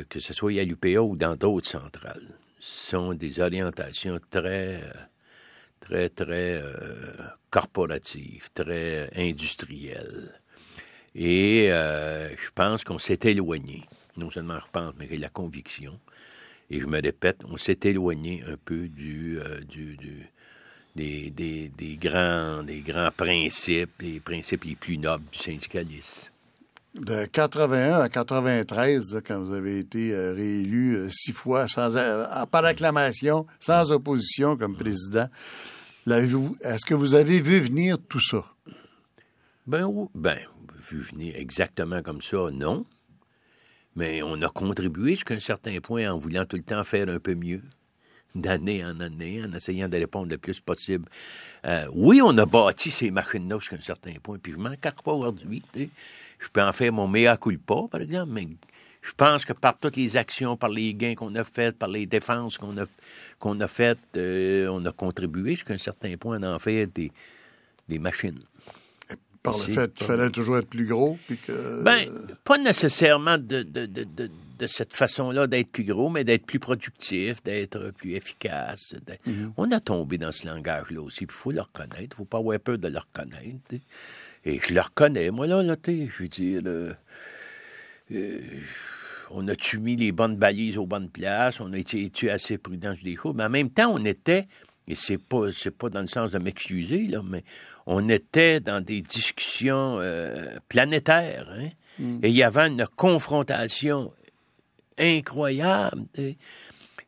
que 0.09 0.19
ce 0.19 0.33
soit 0.33 0.59
à 0.59 0.63
l'UPA 0.63 1.01
ou 1.01 1.15
dans 1.15 1.35
d'autres 1.35 1.69
centrales, 1.69 2.37
sont 2.59 3.13
des 3.13 3.39
orientations 3.39 4.19
très, 4.29 4.81
euh, 4.83 4.91
très, 5.79 6.09
très 6.09 6.61
euh, 6.61 7.13
corporatives, 7.49 8.49
très 8.53 9.09
industrielles. 9.15 10.39
Et 11.15 11.71
euh, 11.71 12.29
je 12.29 12.49
pense 12.55 12.83
qu'on 12.83 12.97
s'est 12.97 13.19
éloigné, 13.23 13.83
non 14.17 14.31
seulement 14.31 14.57
je 14.59 14.71
pense, 14.71 14.93
mais 14.97 15.07
j'ai 15.09 15.17
la 15.17 15.29
conviction, 15.29 15.99
et 16.71 16.79
je 16.79 16.87
me 16.87 16.99
répète, 17.01 17.41
on 17.45 17.57
s'est 17.57 17.79
éloigné 17.83 18.43
un 18.47 18.57
peu 18.57 18.87
du, 18.87 19.37
euh, 19.39 19.59
du, 19.61 19.97
des, 20.95 21.29
des, 21.29 21.97
grands, 21.97 22.63
des 22.63 22.81
grands 22.81 23.11
principes, 23.15 24.01
les 24.01 24.19
principes 24.19 24.63
les 24.63 24.75
plus 24.75 24.97
nobles 24.97 25.25
du 25.31 25.37
syndicalisme. 25.37 26.32
De 26.95 27.25
81 27.25 28.01
à 28.01 28.07
93, 28.07 29.23
quand 29.25 29.39
vous 29.39 29.53
avez 29.53 29.79
été 29.79 30.13
euh, 30.13 30.33
réélu 30.35 30.95
euh, 30.95 31.09
six 31.09 31.31
fois 31.31 31.67
sans, 31.67 31.95
euh, 31.95 32.45
par 32.45 32.63
acclamation, 32.65 33.47
sans 33.59 33.91
opposition 33.91 34.55
comme 34.57 34.75
président, 34.75 35.27
est-ce 36.05 36.85
que 36.85 36.93
vous 36.93 37.15
avez 37.15 37.41
vu 37.41 37.61
venir 37.61 37.97
tout 38.07 38.19
ça? 38.19 38.45
Ben, 39.65 39.89
ben, 40.13 40.37
vu 40.87 41.01
venir 41.01 41.35
exactement 41.35 42.03
comme 42.03 42.21
ça, 42.21 42.51
non. 42.51 42.85
Mais 43.95 44.21
on 44.21 44.39
a 44.43 44.49
contribué 44.49 45.15
jusqu'à 45.15 45.33
un 45.33 45.39
certain 45.39 45.79
point 45.79 46.11
en 46.11 46.19
voulant 46.19 46.45
tout 46.45 46.57
le 46.57 46.63
temps 46.63 46.83
faire 46.83 47.09
un 47.09 47.19
peu 47.19 47.33
mieux 47.33 47.63
d'année 48.35 48.85
en 48.85 48.99
année, 48.99 49.43
en 49.43 49.51
essayant 49.51 49.89
de 49.89 49.97
répondre 49.97 50.29
le 50.29 50.37
plus 50.37 50.59
possible. 50.59 51.09
Oui, 51.91 52.21
on 52.23 52.37
a 52.37 52.45
bâti 52.45 52.91
ces 52.91 53.09
machines-là 53.09 53.57
jusqu'à 53.57 53.77
un 53.77 53.81
certain 53.81 54.13
point, 54.21 54.37
puis 54.37 54.51
je 54.51 54.57
m'en 54.57 54.75
pas 54.75 55.11
aujourd'hui. 55.11 55.63
Je 56.43 56.49
peux 56.49 56.61
en 56.61 56.73
faire 56.73 56.91
mon 56.91 57.07
mea 57.07 57.37
culpa, 57.37 57.75
par 57.91 58.01
exemple, 58.01 58.31
mais 58.33 58.47
je 59.01 59.11
pense 59.13 59.45
que 59.45 59.53
par 59.53 59.77
toutes 59.79 59.97
les 59.97 60.17
actions, 60.17 60.57
par 60.57 60.69
les 60.69 60.93
gains 60.93 61.15
qu'on 61.15 61.33
a 61.35 61.43
faits, 61.43 61.77
par 61.77 61.89
les 61.89 62.05
défenses 62.05 62.57
qu'on 62.57 62.77
a, 62.77 62.85
qu'on 63.39 63.59
a 63.61 63.67
faites, 63.67 63.99
euh, 64.17 64.67
on 64.67 64.85
a 64.85 64.91
contribué 64.91 65.51
jusqu'à 65.55 65.73
un 65.73 65.77
certain 65.77 66.15
point 66.17 66.41
à 66.41 66.53
en 66.55 66.59
faire 66.59 66.87
des, 66.87 67.11
des 67.87 67.99
machines. 67.99 68.41
Par 69.41 69.57
le 69.57 69.73
fait 69.73 69.93
qu'il 69.93 70.07
fallait 70.07 70.29
toujours 70.29 70.57
être 70.57 70.69
plus 70.69 70.85
gros? 70.85 71.17
Puis 71.27 71.37
que... 71.37 71.83
Ben, 71.83 72.07
pas 72.45 72.57
nécessairement 72.57 73.37
de, 73.37 73.63
de, 73.63 73.85
de, 73.85 74.03
de 74.03 74.29
de 74.63 74.67
cette 74.67 74.93
façon-là 74.93 75.47
d'être 75.47 75.69
plus 75.71 75.83
gros, 75.83 76.09
mais 76.09 76.23
d'être 76.23 76.45
plus 76.45 76.59
productif, 76.59 77.43
d'être 77.43 77.91
plus 77.91 78.13
efficace. 78.13 78.93
Mm 79.25 79.31
-hmm. 79.31 79.51
On 79.57 79.71
a 79.71 79.79
tombé 79.79 80.17
dans 80.17 80.31
ce 80.31 80.47
langage-là 80.47 81.01
aussi, 81.01 81.23
il 81.23 81.31
faut 81.31 81.51
le 81.51 81.61
reconnaître. 81.61 82.01
Il 82.01 82.09
ne 82.09 82.15
faut 82.15 82.25
pas 82.25 82.37
avoir 82.37 82.59
peur 82.59 82.77
de 82.77 82.87
le 82.87 82.99
reconnaître. 82.99 83.75
Et 84.45 84.59
je 84.59 84.73
le 84.73 84.81
reconnais, 84.81 85.31
moi, 85.31 85.47
là, 85.47 85.61
là 85.63 85.75
je 85.85 86.23
veux 86.23 86.27
dire, 86.27 86.61
euh, 86.65 86.93
euh, 88.11 88.41
on 89.31 89.47
a-tu 89.47 89.79
mis 89.79 89.95
les 89.95 90.11
bonnes 90.11 90.35
balises 90.35 90.77
aux 90.77 90.85
bonnes 90.85 91.09
places, 91.09 91.59
on 91.59 91.71
a 91.73 91.77
été, 91.77 92.29
assez 92.29 92.57
prudent 92.57 92.93
des 93.01 93.15
choses, 93.15 93.33
mais 93.35 93.45
en 93.45 93.49
même 93.49 93.69
temps, 93.69 93.93
on 93.93 94.03
était, 94.03 94.47
et 94.87 94.95
c'est 94.95 95.17
pas, 95.17 95.51
c'est 95.53 95.75
pas 95.75 95.89
dans 95.89 96.01
le 96.01 96.07
sens 96.07 96.31
de 96.31 96.39
m'excuser, 96.39 97.07
là, 97.07 97.21
mais 97.23 97.43
on 97.85 98.09
était 98.09 98.59
dans 98.59 98.83
des 98.83 99.01
discussions 99.01 99.99
euh, 99.99 100.57
planétaires, 100.67 101.47
hein? 101.57 101.69
Mm. 101.99 102.19
Et 102.23 102.29
il 102.29 102.35
y 102.35 102.43
avait 102.43 102.67
une 102.67 102.87
confrontation 102.95 104.11
incroyable. 104.97 106.05
T'sais. 106.13 106.37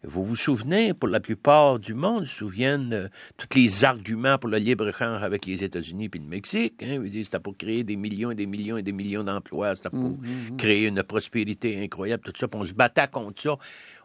Vous 0.08 0.24
vous 0.24 0.36
souvenez, 0.36 0.94
pour 0.94 1.10
la 1.10 1.20
plupart 1.20 1.80
du 1.80 1.94
monde, 1.94 2.26
se 2.26 2.38
souviennent 2.38 2.90
de 2.90 3.10
tous 3.38 3.58
les 3.58 3.84
arguments 3.84 4.38
pour 4.38 4.50
le 4.50 4.58
libre-échange 4.58 5.24
avec 5.24 5.46
les 5.46 5.64
États-Unis 5.64 6.10
et 6.14 6.18
le 6.18 6.26
Mexique. 6.26 6.84
Hein, 6.84 7.04
c'était 7.24 7.40
pour 7.40 7.58
créer 7.58 7.84
des 7.84 7.96
millions 7.96 8.32
et 8.32 8.36
des 8.36 8.46
millions 8.46 8.78
et 8.78 8.84
des 8.84 8.92
millions 8.92 9.24
d'emplois, 9.24 9.76
c'était 9.76 9.90
pour 9.90 10.00
mm 10.10 10.18
-hmm. 10.24 10.58
créer 10.58 10.86
une 10.88 11.04
prospérité 11.04 11.84
incroyable, 11.84 12.24
tout 12.24 12.34
ça. 12.40 12.48
Puis 12.48 12.60
on 12.60 12.66
se 12.66 12.74
battait 12.74 13.08
contre 13.08 13.42
ça. 13.42 13.56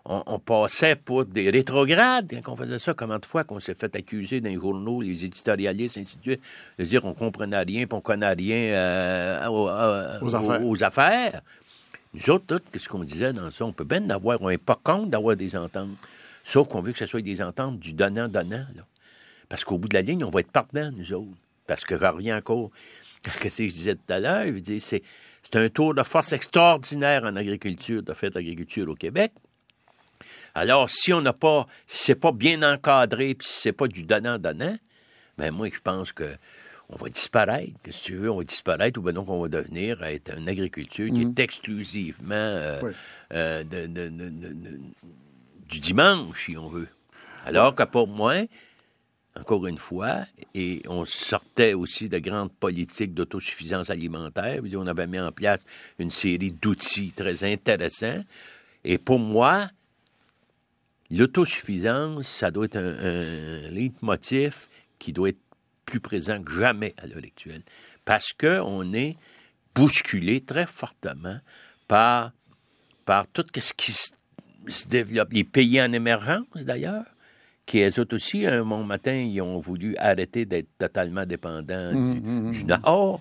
On, 0.07 0.23
on, 0.27 0.39
passait 0.39 0.97
pour 0.97 1.27
des 1.27 1.51
rétrogrades 1.51 2.33
quand 2.43 2.53
on 2.55 2.57
faisait 2.57 2.79
ça. 2.79 2.95
Combien 2.95 3.19
de 3.19 3.27
fois 3.27 3.45
qu'on 3.45 3.61
s'est 3.61 3.75
fait 3.75 3.95
accuser 3.95 4.41
dans 4.41 4.49
les 4.49 4.55
journaux, 4.67 5.03
les 5.03 5.25
éditorialistes, 5.27 5.99
ainsi 5.99 6.17
de 6.17 6.23
suite, 6.23 6.41
de 6.79 6.85
dire 6.87 7.03
qu'on 7.03 7.13
comprenait 7.13 7.63
rien, 7.63 7.85
qu'on 7.87 8.01
connaît 8.01 8.33
rien 8.33 8.63
euh, 8.73 9.47
aux, 9.49 9.67
aux, 10.27 10.35
affaires. 10.35 10.67
aux 10.67 10.83
affaires. 10.83 11.43
Nous 12.13 12.31
autres, 12.31 12.45
tout, 12.47 12.63
qu'est-ce 12.73 12.89
qu'on 12.89 13.05
disait 13.05 13.33
dans 13.33 13.51
ça? 13.51 13.65
On 13.65 13.73
peut 13.73 13.85
bien 13.85 14.09
avoir, 14.11 14.41
on 14.43 14.49
n'est 14.49 14.59
pas 14.59 14.79
contre 14.83 15.07
d'avoir 15.07 15.37
des 15.37 15.55
ententes. 15.55 15.97
Sauf 16.45 16.69
qu'on 16.69 16.81
veut 16.81 16.93
que 16.93 16.99
ce 16.99 17.07
soit 17.07 17.23
des 17.23 17.41
ententes 17.41 17.79
du 17.79 17.93
donnant-donnant. 17.93 18.67
Parce 19.49 19.65
qu'au 19.65 19.79
bout 19.79 19.89
de 19.89 19.95
la 19.95 20.03
ligne, 20.03 20.25
on 20.25 20.31
va 20.31 20.41
être 20.41 20.51
partant, 20.51 20.91
nous 20.91 21.13
autres. 21.13 21.31
Parce 21.67 21.85
que 21.85 21.97
je 21.97 22.05
reviens 22.05 22.39
encore 22.39 22.71
à 23.27 23.31
ce 23.31 23.39
que 23.39 23.69
je 23.69 23.73
disais 23.75 23.95
tout 23.95 24.13
à 24.13 24.19
l'heure? 24.19 24.47
C'est, 24.81 25.03
un 25.55 25.69
tour 25.69 25.95
de 25.95 26.03
force 26.03 26.33
extraordinaire 26.33 27.25
en 27.25 27.37
agriculture, 27.37 28.03
de 28.03 28.13
faire 28.13 28.31
l'agriculture 28.35 28.89
au 28.89 28.95
Québec. 28.95 29.33
Alors, 30.55 30.91
si 30.91 31.13
on 31.13 31.21
n'a 31.21 31.33
pas, 31.33 31.67
si 31.87 32.05
c'est 32.05 32.15
pas 32.15 32.33
bien 32.33 32.63
encadré, 32.63 33.35
puis 33.35 33.47
si 33.47 33.61
c'est 33.61 33.73
pas 33.73 33.87
du 33.87 34.03
donnant-donnant, 34.03 34.77
ben 35.39 35.53
moi, 35.53 35.69
je 35.73 35.81
pense 35.81 36.13
que 36.13 36.37
on 36.93 36.97
va 36.97 37.09
disparaître, 37.09 37.81
que 37.83 37.93
si 37.93 38.03
tu 38.03 38.17
veux, 38.17 38.31
on 38.31 38.39
va 38.39 38.45
disparaître, 38.45 38.99
ou 38.99 39.03
bien 39.03 39.13
donc 39.13 39.29
on 39.29 39.41
va 39.41 39.49
devenir 39.49 40.03
être 40.03 40.37
une 40.37 40.49
agriculture 40.49 41.07
qui 41.07 41.25
mmh. 41.25 41.31
est 41.31 41.41
exclusivement 41.41 42.35
euh, 42.35 42.81
oui. 42.83 42.91
euh, 43.33 43.65
de, 43.65 43.87
de, 43.87 44.09
de, 44.09 44.81
du 45.69 45.81
dimanche, 45.81 46.47
si 46.47 46.57
on 46.57 46.69
veut. 46.69 46.89
Alors 47.45 47.75
que 47.75 47.85
pour 47.85 48.09
moi, 48.09 48.35
encore 49.37 49.67
une 49.67 49.79
fois, 49.79 50.27
et 50.55 50.83
on 50.89 51.05
sortait 51.05 51.75
aussi 51.75 52.09
de 52.09 52.19
grandes 52.19 52.53
politiques 52.53 53.15
d'autosuffisance 53.15 53.89
alimentaire, 53.89 54.61
on 54.75 54.87
avait 54.87 55.07
mis 55.07 55.21
en 55.21 55.31
place 55.31 55.61
une 55.99 56.11
série 56.11 56.51
d'outils 56.51 57.13
très 57.13 57.45
intéressants, 57.45 58.25
et 58.85 58.99
pour 58.99 59.21
moi, 59.21 59.71
l'autosuffisance, 61.11 62.27
ça 62.27 62.51
doit 62.51 62.65
être 62.65 62.77
un, 62.77 62.99
un 62.99 63.71
leitmotiv 63.71 64.67
qui 64.99 65.13
doit 65.13 65.29
être 65.29 65.39
plus 65.91 66.01
présent 66.01 66.41
que 66.43 66.53
jamais 66.53 66.95
à 66.97 67.07
l'heure 67.07 67.19
actuelle. 67.19 67.63
Parce 68.05 68.33
qu'on 68.33 68.95
est 68.95 69.17
bousculé 69.75 70.41
très 70.41 70.67
fortement 70.67 71.39
par, 71.89 72.33
par 73.05 73.27
tout 73.27 73.45
ce 73.55 73.73
qui 73.75 73.93
se, 73.93 74.89
développe. 74.89 75.33
Les 75.33 75.45
pays 75.45 75.83
en 75.83 75.93
émergence, 75.93 76.47
d'ailleurs, 76.55 77.05
qui, 77.67 77.81
eux 77.81 78.01
autres 78.01 78.15
aussi, 78.17 78.47
un 78.47 78.65
bon 78.65 78.85
matin, 78.85 79.15
ils 79.15 79.41
ont 79.41 79.59
voulu 79.59 79.97
arrêter 79.97 80.45
d'être 80.45 80.69
totalement 80.79 81.27
dépendants 81.27 81.93
mmh, 81.93 82.15
du, 82.15 82.21
mmh, 82.21 82.51
du, 82.53 82.65
Nord, 82.65 83.21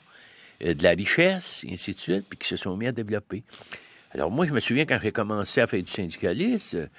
euh, 0.64 0.74
de 0.74 0.84
la 0.84 0.92
richesse, 0.92 1.64
et 1.68 1.74
ainsi 1.74 1.94
de 1.94 2.00
suite, 2.00 2.26
puis 2.30 2.38
qui 2.38 2.48
se 2.48 2.56
sont 2.56 2.78
mis 2.78 2.88
à 2.88 2.92
développer. 2.92 3.44
Alors 4.12 4.32
moi, 4.32 4.46
je 4.46 4.54
me 4.54 4.60
souviens 4.60 4.86
quand 4.86 5.00
j'ai 5.02 5.12
commencé 5.12 5.62
à 5.62 5.68
faire 5.68 5.82
du 5.82 5.92
syndicalisme, 5.92 6.90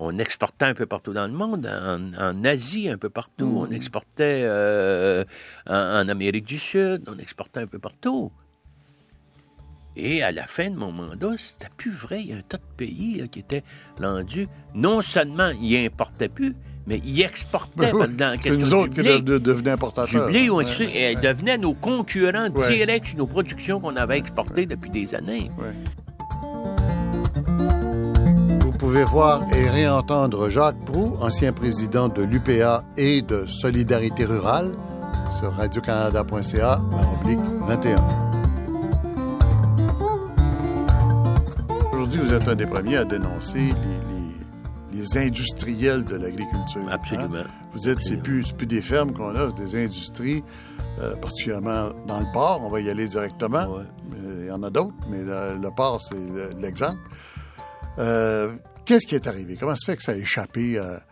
on 0.00 0.18
exportait 0.18 0.64
un 0.64 0.74
peu 0.74 0.86
partout 0.86 1.12
dans 1.12 1.26
le 1.26 1.32
monde, 1.32 1.66
en, 1.66 2.12
en 2.14 2.44
Asie 2.44 2.88
un 2.88 2.96
peu 2.96 3.10
partout, 3.10 3.46
mmh. 3.46 3.58
on 3.58 3.70
exportait 3.70 4.42
euh, 4.44 5.24
en, 5.66 5.74
en, 5.74 6.08
Amérique 6.08 6.46
du 6.46 6.58
Sud, 6.58 7.02
on 7.06 7.18
exportait 7.18 7.60
un 7.60 7.66
peu 7.66 7.78
partout. 7.78 8.32
Et 9.96 10.22
à 10.22 10.32
la 10.32 10.46
fin 10.46 10.70
de 10.70 10.76
mon 10.76 10.90
mandat, 10.90 11.32
c'était 11.36 11.68
plus 11.76 11.90
vrai. 11.90 12.22
Il 12.22 12.28
y 12.28 12.32
a 12.32 12.36
un 12.36 12.42
tas 12.42 12.56
de 12.56 12.62
pays 12.76 13.18
là, 13.18 13.26
qui 13.26 13.40
étaient 13.40 13.64
rendus. 14.00 14.48
Non 14.74 15.02
seulement 15.02 15.50
ils 15.60 15.84
importaient 15.84 16.28
plus, 16.28 16.54
mais 16.86 17.02
ils 17.04 17.20
exportaient 17.20 17.92
dans 17.92 18.36
C'est 18.40 18.56
nous 18.56 18.72
autres 18.72 18.94
qui 18.94 19.02
de, 19.02 19.36
devenaient 19.38 19.72
importateurs. 19.72 20.26
Du 20.26 20.32
blé, 20.32 20.48
ouais, 20.48 20.64
ouais, 20.64 20.78
ouais. 20.78 21.12
Ils 21.12 21.20
devenaient 21.20 21.58
nos 21.58 21.74
concurrents 21.74 22.48
directs 22.48 23.08
sur 23.08 23.18
nos 23.18 23.26
productions 23.26 23.80
qu'on 23.80 23.96
avait 23.96 24.18
exportées 24.18 24.64
depuis 24.64 24.90
des 24.90 25.14
années. 25.14 25.50
Vous 28.90 28.96
pouvez 28.96 29.04
voir 29.08 29.42
et 29.54 29.68
réentendre 29.68 30.48
Jacques 30.48 30.84
Proux, 30.84 31.12
ancien 31.20 31.52
président 31.52 32.08
de 32.08 32.22
l'UPA 32.22 32.82
et 32.96 33.22
de 33.22 33.46
Solidarité 33.46 34.24
Rurale, 34.24 34.72
sur 35.38 35.52
radiocanada.ca, 35.52 36.80
oblique 37.22 37.38
21. 37.68 37.96
Aujourd'hui, 41.92 42.18
vous 42.18 42.34
êtes 42.34 42.48
un 42.48 42.56
des 42.56 42.66
premiers 42.66 42.96
à 42.96 43.04
dénoncer 43.04 43.58
les, 43.60 43.68
les, 44.92 44.98
les 45.02 45.18
industriels 45.18 46.02
de 46.02 46.16
l'agriculture. 46.16 46.80
hein? 46.88 46.90
Absolument. 46.90 47.44
Vous 47.72 47.78
dites, 47.78 47.98
c'est 48.02 48.16
plus, 48.16 48.50
plus 48.50 48.66
des 48.66 48.80
fermes 48.82 49.12
qu'on 49.12 49.36
a, 49.36 49.50
c'est 49.56 49.66
des 49.66 49.84
industries, 49.84 50.42
euh, 51.00 51.14
particulièrement 51.14 51.90
dans 52.08 52.18
le 52.18 52.26
port. 52.32 52.60
On 52.64 52.68
va 52.68 52.80
y 52.80 52.90
aller 52.90 53.06
directement. 53.06 53.66
Ouais. 53.68 53.84
Euh, 54.16 54.40
Il 54.40 54.48
y 54.48 54.50
en 54.50 54.64
a 54.64 54.70
d'autres, 54.70 54.94
mais 55.08 55.22
le, 55.22 55.58
le 55.62 55.70
port, 55.70 56.02
c'est 56.02 56.16
le- 56.16 56.50
l'exemple. 56.60 56.98
Euh, 58.00 58.52
Qu'est-ce 58.90 59.06
qui 59.06 59.14
est 59.14 59.26
arrivé? 59.28 59.56
Comment 59.58 59.76
se 59.76 59.84
fait 59.86 59.96
que 59.96 60.02
ça 60.02 60.12
a 60.12 60.16
échappé? 60.16 60.78
à- 60.78 61.02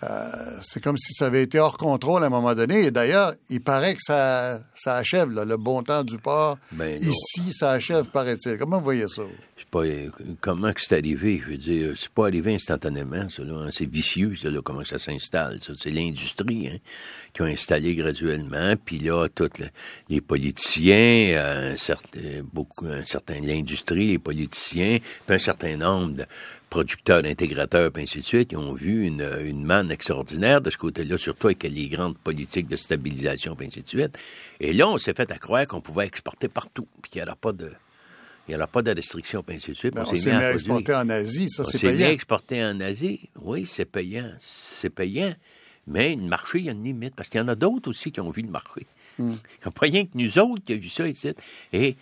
à- 0.00 0.62
c'est 0.62 0.80
comme 0.80 0.96
si 0.96 1.12
ça 1.12 1.26
avait 1.26 1.42
été 1.42 1.58
hors 1.58 1.76
contrôle 1.76 2.22
à 2.22 2.26
un 2.26 2.30
moment 2.30 2.54
donné. 2.54 2.84
Et 2.84 2.90
d'ailleurs, 2.92 3.34
il 3.50 3.60
paraît 3.60 3.94
que 3.94 4.00
ça, 4.00 4.60
ça 4.76 4.94
achève, 4.94 5.32
là, 5.32 5.44
le 5.44 5.56
bon 5.56 5.82
temps 5.82 6.04
du 6.04 6.18
port. 6.18 6.56
Ben. 6.70 7.02
Ici, 7.02 7.52
ça 7.52 7.72
achève, 7.72 8.04
paraît-il. 8.10 8.56
Comment 8.58 8.78
vous 8.78 8.84
voyez 8.84 9.08
ça? 9.08 9.22
Pas 9.72 9.80
euh, 9.80 10.08
comment 10.40 10.72
que 10.72 10.80
c'est 10.80 10.96
arrivé? 10.96 11.42
Je 11.44 11.50
veux 11.50 11.56
dire, 11.58 11.94
c'est 11.98 12.08
pas 12.10 12.26
arrivé 12.28 12.54
instantanément, 12.54 13.28
ça, 13.28 13.42
là, 13.42 13.64
hein. 13.66 13.68
C'est 13.72 13.90
vicieux, 13.90 14.34
ça, 14.40 14.48
là, 14.50 14.60
comment 14.62 14.84
ça 14.84 14.98
s'installe. 15.00 15.58
ça. 15.60 15.72
C'est 15.76 15.90
l'industrie, 15.90 16.68
hein, 16.68 16.78
qui 17.34 17.42
ont 17.42 17.46
installé 17.46 17.96
graduellement. 17.96 18.74
Puis 18.82 19.00
là, 19.00 19.26
tous 19.34 19.50
le- 19.58 19.66
les 20.08 20.20
politiciens, 20.20 21.32
euh, 21.36 21.72
un 21.74 21.76
certain, 21.76 22.20
beaucoup, 22.52 22.86
un 22.86 23.04
certain, 23.04 23.40
l'industrie, 23.40 24.06
les 24.06 24.18
politiciens, 24.20 24.98
puis 25.26 25.34
un 25.34 25.38
certain 25.40 25.76
nombre 25.76 26.14
de 26.14 26.24
producteurs, 26.70 27.24
intégrateurs, 27.24 27.90
puis 27.92 28.02
ainsi 28.02 28.18
de 28.18 28.24
suite, 28.24 28.52
ils 28.52 28.58
ont 28.58 28.74
vu 28.74 29.06
une, 29.06 29.26
une 29.44 29.64
manne 29.64 29.90
extraordinaire 29.90 30.60
de 30.60 30.70
ce 30.70 30.76
côté-là, 30.76 31.16
surtout 31.18 31.46
avec 31.46 31.62
les 31.62 31.88
grandes 31.88 32.18
politiques 32.18 32.68
de 32.68 32.76
stabilisation, 32.76 33.56
puis 33.56 33.66
ainsi 33.66 33.82
de 33.82 33.88
suite. 33.88 34.18
Et 34.60 34.72
là, 34.72 34.88
on 34.88 34.98
s'est 34.98 35.14
fait 35.14 35.30
à 35.30 35.38
croire 35.38 35.66
qu'on 35.66 35.80
pouvait 35.80 36.06
exporter 36.06 36.48
partout, 36.48 36.86
puis 37.02 37.10
qu'il 37.10 37.22
n'y 37.22 37.26
aura 37.26 37.36
pas 37.36 37.52
de... 37.52 37.70
Il 38.46 38.52
n'y 38.52 38.56
aura 38.56 38.66
pas 38.66 38.80
de 38.80 38.90
restrictions, 38.92 39.42
puis 39.42 39.56
ainsi 39.56 39.70
de 39.70 39.74
suite. 39.76 39.94
Ben, 39.94 40.04
on 40.06 40.16
s'est 40.16 40.30
mis 40.30 40.36
mis 40.36 40.42
à 40.42 40.52
exporter 40.54 40.94
en 40.94 41.08
Asie, 41.10 41.50
ça, 41.50 41.64
On 41.64 41.66
c'est 41.66 41.78
s'est 41.78 41.86
mis 41.88 41.92
à 41.92 41.96
payant. 41.96 42.10
exporter 42.12 42.64
en 42.64 42.80
Asie. 42.80 43.28
Oui, 43.42 43.66
c'est 43.70 43.84
payant. 43.84 44.32
C'est 44.38 44.88
payant. 44.88 45.34
Mais 45.86 46.14
le 46.14 46.22
marché, 46.22 46.60
il 46.60 46.64
y 46.64 46.68
a 46.70 46.72
une 46.72 46.82
limite, 46.84 47.14
parce 47.14 47.28
qu'il 47.28 47.40
y 47.40 47.44
en 47.44 47.48
a 47.48 47.54
d'autres 47.54 47.90
aussi 47.90 48.10
qui 48.10 48.20
ont 48.20 48.30
vu 48.30 48.40
le 48.42 48.48
marché. 48.50 48.86
Hmm. 49.18 49.32
Il 49.60 49.64
n'y 49.64 49.68
a 49.68 49.70
pas 49.70 49.86
rien 49.86 50.04
que 50.04 50.10
nous 50.14 50.38
autres 50.38 50.64
qui 50.64 50.72
a 50.72 50.76
vu 50.76 50.88
ça 50.88 51.06
ici. 51.06 51.30
Et 51.74 51.96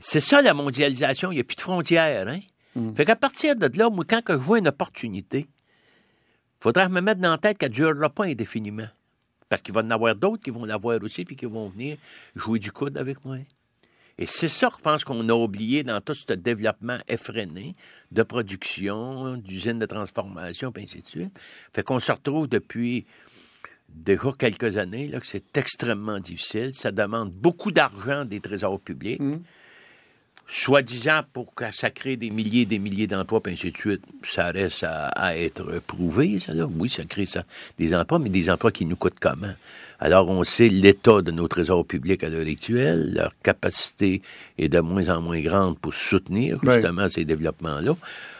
c'est 0.00 0.20
ça, 0.20 0.42
la 0.42 0.52
mondialisation. 0.54 1.30
Il 1.30 1.36
n'y 1.36 1.40
a 1.40 1.44
plus 1.44 1.56
de 1.56 1.60
frontières. 1.60 2.26
Hein? 2.26 2.40
Hmm. 2.76 2.94
Fait 2.94 3.06
qu'à 3.06 3.16
partir 3.16 3.56
de 3.56 3.70
là, 3.76 3.88
moi, 3.88 4.04
quand 4.06 4.20
je 4.28 4.34
vois 4.34 4.58
une 4.58 4.68
opportunité, 4.68 5.48
il 5.48 6.62
faudra 6.62 6.88
me 6.90 7.00
mettre 7.00 7.20
dans 7.22 7.30
la 7.30 7.38
tête 7.38 7.56
qu'elle 7.56 7.70
ne 7.70 7.74
durera 7.74 8.10
pas 8.10 8.24
indéfiniment. 8.24 8.88
Parce 9.48 9.62
qu'il 9.62 9.72
va 9.72 9.80
y 9.80 9.84
en 9.84 9.90
avoir 9.90 10.14
d'autres 10.14 10.42
qui 10.42 10.50
vont 10.50 10.66
l'avoir 10.66 11.02
aussi, 11.02 11.24
puis 11.24 11.36
qui 11.36 11.46
vont 11.46 11.68
venir 11.70 11.96
jouer 12.34 12.58
du 12.58 12.70
coude 12.70 12.98
avec 12.98 13.24
moi. 13.24 13.38
Et 14.18 14.26
c'est 14.26 14.48
ça, 14.48 14.68
je 14.74 14.82
pense, 14.82 15.04
qu'on 15.04 15.26
a 15.28 15.32
oublié 15.32 15.84
dans 15.84 16.00
tout 16.02 16.14
ce 16.14 16.32
développement 16.34 16.98
effréné 17.08 17.76
de 18.12 18.22
production, 18.22 19.36
d'usines 19.38 19.78
de 19.78 19.86
transformation, 19.86 20.70
puis 20.70 20.82
ainsi 20.84 21.00
de 21.00 21.06
suite. 21.06 21.38
Fait 21.74 21.82
qu'on 21.82 22.00
se 22.00 22.12
retrouve 22.12 22.46
depuis 22.46 23.06
déjà 23.88 24.32
quelques 24.38 24.76
années 24.76 25.08
là, 25.08 25.20
que 25.20 25.26
c'est 25.26 25.56
extrêmement 25.56 26.18
difficile. 26.18 26.74
Ça 26.74 26.92
demande 26.92 27.30
beaucoup 27.30 27.72
d'argent 27.72 28.24
des 28.24 28.40
trésors 28.40 28.80
publics. 28.80 29.20
Soi-disant 30.48 31.22
pour 31.32 31.54
que 31.54 31.72
ça 31.72 31.90
crée 31.90 32.16
des 32.16 32.30
milliers 32.30 32.62
et 32.62 32.66
des 32.66 32.78
milliers 32.78 33.08
d'emplois, 33.08 33.42
puis 33.42 33.54
ainsi 33.54 33.72
de 33.72 33.76
suite, 33.76 34.02
ça 34.22 34.52
reste 34.52 34.84
à, 34.84 35.08
à 35.08 35.36
être 35.36 35.80
prouvé, 35.86 36.38
ça, 36.38 36.54
là. 36.54 36.66
Oui, 36.66 36.88
ça 36.88 37.04
crée 37.04 37.26
ça, 37.26 37.42
des 37.78 37.94
emplois, 37.94 38.20
mais 38.20 38.28
des 38.28 38.48
emplois 38.48 38.70
qui 38.70 38.86
nous 38.86 38.96
coûtent 38.96 39.18
comment? 39.20 39.54
Alors, 39.98 40.28
on 40.28 40.44
sait 40.44 40.68
l'état 40.68 41.20
de 41.22 41.30
nos 41.30 41.48
trésors 41.48 41.84
publics 41.84 42.22
à 42.22 42.28
l'heure 42.28 42.46
actuelle, 42.46 43.14
leur 43.14 43.32
capacité 43.42 44.22
est 44.58 44.68
de 44.68 44.80
moins 44.80 45.08
en 45.08 45.20
moins 45.20 45.40
grande 45.40 45.78
pour 45.78 45.94
soutenir, 45.94 46.58
justement, 46.62 47.08
ces 47.08 47.24
développements-là. 47.24 47.96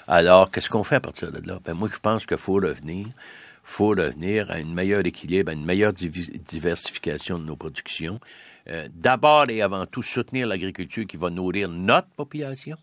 Alors, 0.06 0.50
qu'est-ce 0.50 0.70
qu'on 0.70 0.84
fait 0.84 0.96
à 0.96 1.00
partir 1.00 1.32
de 1.32 1.44
là? 1.46 1.58
Ben, 1.64 1.74
moi, 1.74 1.88
je 1.92 1.98
pense 1.98 2.24
qu'il 2.24 2.38
faut 2.38 2.54
revenir 2.54 3.06
faut 3.66 3.88
revenir 3.88 4.48
à 4.50 4.54
un 4.54 4.64
meilleur 4.64 5.04
équilibre, 5.04 5.50
à 5.50 5.52
une 5.52 5.64
meilleure 5.64 5.92
diversification 5.92 7.38
de 7.38 7.44
nos 7.44 7.56
productions. 7.56 8.20
Euh, 8.68 8.88
D'abord 8.92 9.48
et 9.50 9.62
avant 9.62 9.86
tout, 9.86 10.02
soutenir 10.02 10.46
l'agriculture 10.46 11.06
qui 11.06 11.16
va 11.16 11.30
nourrir 11.30 11.68
notre 11.68 12.08
population. 12.08 12.76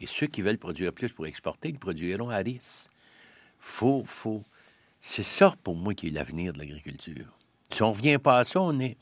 Et 0.00 0.06
ceux 0.06 0.26
qui 0.26 0.42
veulent 0.42 0.58
produire 0.58 0.92
plus 0.92 1.12
pour 1.12 1.26
exporter, 1.26 1.68
ils 1.68 1.78
produiront 1.78 2.30
à 2.30 2.38
risque. 2.38 2.88
Faut, 3.60 4.02
faut. 4.06 4.42
C'est 5.00 5.22
ça 5.22 5.54
pour 5.62 5.76
moi 5.76 5.94
qui 5.94 6.08
est 6.08 6.10
l'avenir 6.10 6.52
de 6.52 6.58
l'agriculture. 6.58 7.26
Si 7.70 7.82
on 7.82 7.90
ne 7.90 7.94
revient 7.94 8.18
pas 8.18 8.38
à 8.38 8.44
ça, 8.44 8.60
on 8.60 8.78
est. 8.80 8.96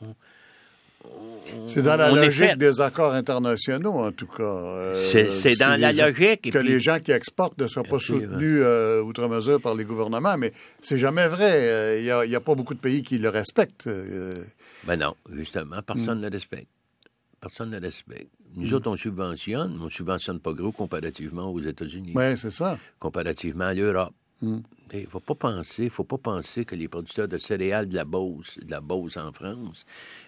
C'est 1.67 1.83
dans 1.83 1.97
la 1.97 2.11
logique 2.11 2.57
des 2.57 2.81
accords 2.81 3.13
internationaux, 3.13 3.93
en 4.05 4.11
tout 4.13 4.27
cas. 4.27 4.43
Euh, 4.43 4.95
C'est- 4.95 5.59
dans 5.59 5.79
la 5.79 5.93
logique, 5.93 6.51
Que 6.51 6.59
puis- 6.59 6.69
les 6.69 6.81
gens 6.81 6.99
qui 6.99 7.13
exportent 7.13 7.59
ne 7.61 7.67
soient 7.69 7.83
pas 7.83 7.97
Absolument. 7.97 8.33
soutenus 8.33 8.61
euh, 8.63 9.03
outre 9.03 9.27
mesure 9.29 9.61
par 9.61 9.75
les 9.75 9.85
gouvernements, 9.85 10.37
mais 10.39 10.53
c'est 10.81 10.99
jamais 10.99 11.29
vrai. 11.29 12.01
Il 12.03 12.29
n'y 12.29 12.35
a, 12.37 12.41
pas 12.41 12.55
beaucoup 12.55 12.75
de 12.75 12.79
pays 12.79 13.03
qui 13.03 13.19
le 13.19 13.29
respectent. 13.29 13.87
Euh, 13.87 14.45
Ben 14.87 14.97
non, 14.97 15.15
justement, 15.33 15.83
personne 15.83 16.21
ne 16.21 16.27
le 16.29 16.33
respecte. 16.33 16.69
Personne 17.41 17.71
ne 17.71 17.79
le 17.79 17.87
respecte. 17.87 18.31
Nous 18.55 18.73
autres, 18.75 18.89
on 18.91 18.97
subventionne, 18.97 19.77
mais 19.79 19.85
on 19.85 19.91
subventionne 19.91 20.39
pas 20.41 20.53
gros 20.53 20.73
comparativement 20.73 21.51
aux 21.51 21.61
États-Unis, 21.61 22.13
oui, 22.15 22.37
c'est 22.37 22.51
ça. 22.53 22.79
comparativement 22.99 23.65
à 23.65 23.75
l'Europe. 23.75 24.13
Il 24.95 25.07
faut 25.07 25.21
pas 25.21 25.35
penser, 25.35 25.89
faut 25.89 26.05
pas 26.05 26.19
penser 26.19 26.65
que 26.65 26.75
les 26.75 26.89
producteurs 26.89 27.29
de 27.29 27.39
céréales 27.39 27.89
de 27.89 27.95
la 27.95 28.05
Beauce, 28.05 28.59
de 28.61 28.71
la 28.71 28.81
Beauce 28.81 29.17
en 29.17 29.33
France, 29.33 29.87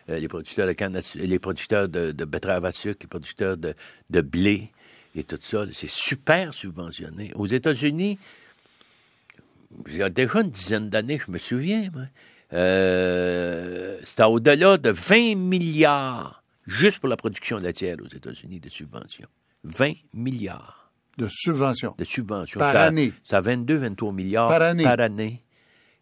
euh, 0.09 0.19
les 0.19 0.29
producteurs 0.29 0.67
de 0.67 0.73
canne 0.73 0.99
les 1.17 1.39
producteurs 1.39 1.89
de, 1.89 2.13
betteraves 2.25 2.65
à 2.65 2.73
sucre, 2.73 3.01
les 3.03 3.09
producteurs 3.09 3.57
de, 3.57 3.75
de 4.09 4.21
blé 4.23 4.71
et 5.15 5.25
tout 5.25 5.39
ça, 5.41 5.67
c'est 5.73 5.91
super 5.91 6.55
subventionné. 6.55 7.33
Aux 7.35 7.47
États-Unis, 7.47 8.19
il 9.89 9.97
y 9.97 10.03
a 10.03 10.11
déjà 10.11 10.41
une 10.41 10.51
dizaine 10.51 10.89
d'années, 10.89 11.21
je 11.25 11.31
me 11.31 11.39
souviens, 11.39 11.91
moi, 11.93 12.05
euh, 12.53 13.99
c'était 14.05 14.25
au-delà 14.25 14.79
de 14.79 14.91
20 14.91 15.37
milliards 15.37 16.43
juste 16.67 16.99
pour 16.99 17.09
la 17.09 17.17
production 17.17 17.59
laitière 17.59 17.97
aux 18.03 18.09
États-Unis 18.09 18.61
de 18.61 18.69
subventions. 18.69 19.29
20 19.65 19.95
milliards 20.13 20.84
De 21.19 21.29
subventions. 21.31 21.95
de 21.99 22.05
subventions. 22.05 22.59
Par 22.59 22.73
Ça- 22.73 22.83
année. 22.85 23.13
Ça 23.29 23.41
22, 23.41 23.77
23 23.77 24.13
milliards 24.13 24.49
Par 24.49 24.63
année. 24.63 25.43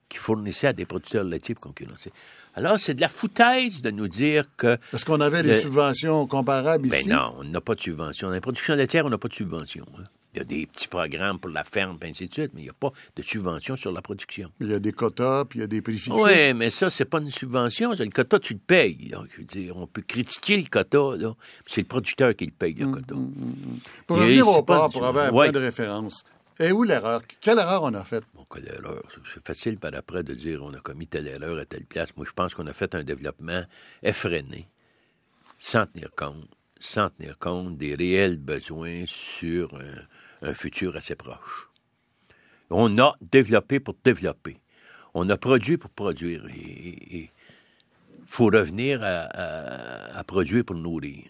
qui 0.09 0.19
fournissaient 0.19 0.69
à 0.69 0.73
des 0.73 0.85
producteurs 0.87 1.25
laitiers 1.25 1.55
pour 1.55 1.63
concurrencer. 1.65 2.11
Alors, 2.55 2.79
c'est 2.79 2.93
de 2.95 3.01
la 3.01 3.09
foutaise 3.09 3.81
de 3.81 3.91
nous 3.91 4.09
dire 4.09 4.45
que. 4.57 4.79
Est-ce 4.93 5.05
qu'on 5.07 5.21
avait 5.21 5.43
des 5.43 5.55
Le- 5.55 5.61
subventions 5.61 6.27
comparables 6.27 6.87
Ben 6.89 6.99
ici? 7.01 7.09
non, 7.09 7.35
on 7.39 7.45
n'a 7.45 7.61
pas 7.63 7.75
de 7.75 7.81
subvention. 7.81 8.29
Dans 8.29 8.35
la 8.35 8.41
production 8.43 8.75
laitière, 8.75 9.07
on 9.07 9.11
n'a 9.11 9.17
pas 9.19 9.29
de 9.29 9.35
subvention. 9.35 9.87
hein. 9.99 10.05
Il 10.35 10.39
y 10.39 10.41
a 10.41 10.45
des 10.45 10.67
petits 10.67 10.89
programmes 10.89 11.39
pour 11.39 11.51
la 11.51 11.63
ferme, 11.63 11.99
puis 11.99 12.09
ainsi 12.09 12.27
de 12.27 12.33
suite, 12.33 12.53
mais 12.55 12.63
il 12.63 12.65
n'y 12.65 12.71
a 12.71 12.75
pas 12.75 12.91
de 13.17 13.21
subvention 13.23 13.77
sur 13.77 13.93
la 13.93 14.01
production. 14.01 14.51
Il 14.61 14.71
y 14.71 14.75
a 14.75 14.79
des 14.79 14.93
quotas, 14.93 15.45
puis 15.45 15.59
il 15.59 15.63
y 15.63 15.65
a 15.65 15.67
des 15.67 15.83
prix 15.83 15.99
fixés. 15.99 16.23
Oui, 16.25 16.55
mais 16.55 16.71
ça, 16.71 16.89
c'est 16.89 17.05
pas 17.05 17.21
une 17.21 17.31
subvention. 17.31 17.91
Le 17.91 18.09
quota, 18.11 18.39
tu 18.39 18.55
le 18.55 18.59
payes. 18.59 19.09
là. 19.11 19.25
Je 19.31 19.39
veux 19.39 19.45
dire, 19.45 19.77
on 19.77 19.87
peut 19.87 20.01
critiquer 20.01 20.57
le 20.57 20.69
quota, 20.71 21.17
là. 21.19 21.35
C'est 21.67 21.83
le 21.83 21.87
producteur 21.87 22.35
qui 22.35 22.47
le 22.47 22.53
paye, 22.53 22.73
le 22.75 22.87
quota. 22.89 23.15
Pour 24.07 24.17
Et 24.19 24.21
revenir 24.23 24.49
au 24.49 24.63
port, 24.63 24.89
pour 24.91 25.05
avoir 25.05 25.25
un 25.27 25.29
Ouais. 25.29 25.33
point 25.33 25.53
de 25.53 25.59
référence. 25.59 26.25
Et 26.59 26.73
où 26.73 26.83
l'erreur? 26.83 27.21
Quelle 27.41 27.59
erreur 27.59 27.83
on 27.83 27.93
a 27.93 28.03
faite? 28.05 28.25
Bon, 28.35 28.47
quelle 28.51 28.69
erreur. 28.69 29.03
C'est 29.35 29.47
facile 29.47 29.79
par 29.79 29.95
après 29.95 30.23
de 30.23 30.33
dire 30.33 30.63
on 30.63 30.73
a 30.73 30.79
commis 30.81 31.09
telle 31.09 31.27
erreur 31.27 31.59
à 31.59 31.67
telle 31.67 31.85
place. 31.85 32.09
Moi, 32.17 32.25
je 32.27 32.33
pense 32.33 32.55
qu'on 32.55 32.67
a 32.67 32.73
fait 32.73 32.95
un 32.95 33.03
développement 33.05 33.65
effréné, 34.03 34.69
sans 35.59 35.87
tenir 35.87 36.11
compte, 36.17 36.49
sans 36.81 37.11
tenir 37.11 37.39
compte 37.39 37.77
des 37.77 37.95
réels 37.95 38.39
besoins 38.39 39.05
sur 39.07 39.75
un, 39.75 39.95
un 40.43 40.55
futur 40.55 40.97
assez 40.97 41.15
proche. 41.15 41.69
On 42.71 42.99
a 42.99 43.17
développé 43.21 43.81
pour 43.81 43.95
développer. 44.05 44.59
On 45.15 45.29
a 45.31 45.37
produit 45.37 45.77
pour 45.77 45.91
produire. 45.91 46.47
Et 46.49 47.21
il 47.25 47.31
faut 48.27 48.47
revenir 48.47 49.03
à, 49.03 49.23
à- 49.25 50.19
à 50.19 50.25
produire 50.25 50.65
pour 50.65 50.77
nourrir. 50.77 51.25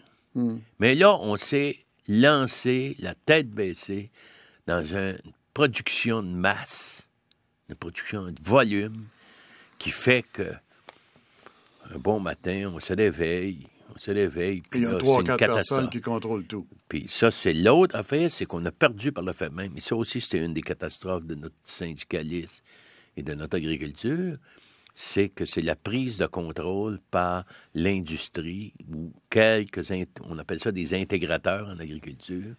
Mais 0.79 0.95
là, 0.95 1.15
on 1.19 1.37
s'est 1.37 1.79
lancé, 2.07 2.95
la 2.99 3.13
tête 3.13 3.49
baissée, 3.49 4.09
dans 4.67 4.83
une 4.85 5.17
production 5.53 6.23
de 6.23 6.29
masse, 6.29 7.07
une 7.69 7.75
production 7.75 8.25
de 8.31 8.41
volume, 8.41 9.05
qui 9.77 9.91
fait 9.91 10.23
que 10.23 10.53
un 11.93 11.97
bon 11.99 12.19
matin, 12.19 12.71
on 12.73 12.79
se 12.79 12.93
réveille, 12.93 13.67
on 13.95 13.99
se 13.99 14.11
réveille, 14.11 14.61
Puis 14.69 14.81
il 14.81 14.83
y 14.83 14.87
a 14.87 14.95
trois, 14.95 15.21
c'est 15.25 15.37
quatre 15.37 15.53
personnes 15.53 15.89
qui 15.89 16.01
contrôlent 16.01 16.45
tout. 16.45 16.67
Puis 16.87 17.05
ça, 17.07 17.31
c'est 17.31 17.53
l'autre 17.53 17.95
affaire, 17.95 18.31
c'est 18.31 18.45
qu'on 18.45 18.65
a 18.65 18.71
perdu 18.71 19.11
par 19.11 19.23
le 19.23 19.33
fait 19.33 19.51
même. 19.51 19.73
Et 19.77 19.81
ça 19.81 19.95
aussi, 19.95 20.21
c'était 20.21 20.43
une 20.43 20.53
des 20.53 20.61
catastrophes 20.61 21.25
de 21.25 21.35
notre 21.35 21.55
syndicalisme 21.63 22.63
et 23.17 23.23
de 23.23 23.33
notre 23.33 23.57
agriculture. 23.57 24.35
C'est 24.95 25.29
que 25.29 25.45
c'est 25.45 25.61
la 25.61 25.75
prise 25.75 26.17
de 26.17 26.27
contrôle 26.27 26.99
par 27.09 27.45
l'industrie 27.73 28.73
ou 28.91 29.11
quelques, 29.29 29.81
on 30.21 30.37
appelle 30.37 30.59
ça 30.59 30.71
des 30.71 30.93
intégrateurs 30.93 31.67
en 31.67 31.79
agriculture, 31.79 32.55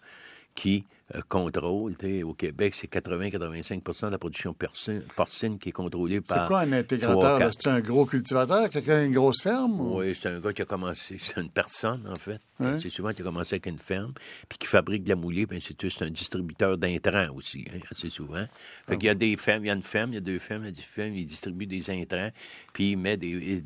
qui 0.54 0.84
contrôle. 1.28 1.94
Au 2.24 2.34
Québec, 2.34 2.74
c'est 2.74 2.90
80-85% 2.90 4.06
de 4.06 4.10
la 4.10 4.18
production 4.18 4.54
porcine 5.16 5.58
qui 5.58 5.68
est 5.68 5.72
contrôlée 5.72 6.20
par. 6.20 6.42
C'est 6.42 6.48
quoi 6.48 6.60
un 6.60 6.72
intégrateur? 6.72 7.50
C'est 7.52 7.68
un 7.68 7.80
gros 7.80 8.06
cultivateur? 8.06 8.68
Quelqu'un 8.70 8.98
a 8.98 9.02
une 9.02 9.12
grosse 9.12 9.42
ferme? 9.42 9.80
Oui, 9.80 10.16
c'est 10.20 10.28
un 10.28 10.40
gars 10.40 10.52
qui 10.52 10.62
a 10.62 10.64
commencé. 10.64 11.16
C'est 11.20 11.40
une 11.40 11.50
personne, 11.50 12.08
en 12.10 12.14
fait. 12.14 12.40
C'est 12.60 12.88
souvent 12.88 13.12
qui 13.12 13.22
a 13.22 13.24
commencé 13.24 13.54
avec 13.54 13.66
une 13.66 13.78
ferme, 13.78 14.12
puis 14.48 14.58
qui 14.58 14.66
fabrique 14.66 15.02
de 15.02 15.08
la 15.08 15.16
moulée, 15.16 15.46
puis 15.46 15.60
c'est 15.60 16.02
un 16.02 16.10
distributeur 16.10 16.78
d'intrants 16.78 17.34
aussi, 17.34 17.64
hein, 17.74 17.80
assez 17.90 18.10
souvent. 18.10 18.46
Fait 18.86 18.96
qu'il 18.96 19.06
y 19.06 19.10
a 19.10 19.14
des 19.14 19.36
fermes, 19.36 19.64
il 19.64 19.68
y 19.68 19.70
a 19.70 19.74
une 19.74 19.82
ferme, 19.82 20.12
il 20.12 20.14
y 20.14 20.18
a 20.18 20.20
deux 20.20 20.38
fermes, 20.38 20.62
il 20.62 20.66
y 20.66 20.68
a 20.68 20.72
des 20.72 20.82
fermes, 20.82 21.14
il 21.14 21.26
distribue 21.26 21.66
des 21.66 21.90
intrants, 21.90 22.30
puis 22.72 22.92
il 22.92 22.96
met 22.96 23.16
des, 23.16 23.62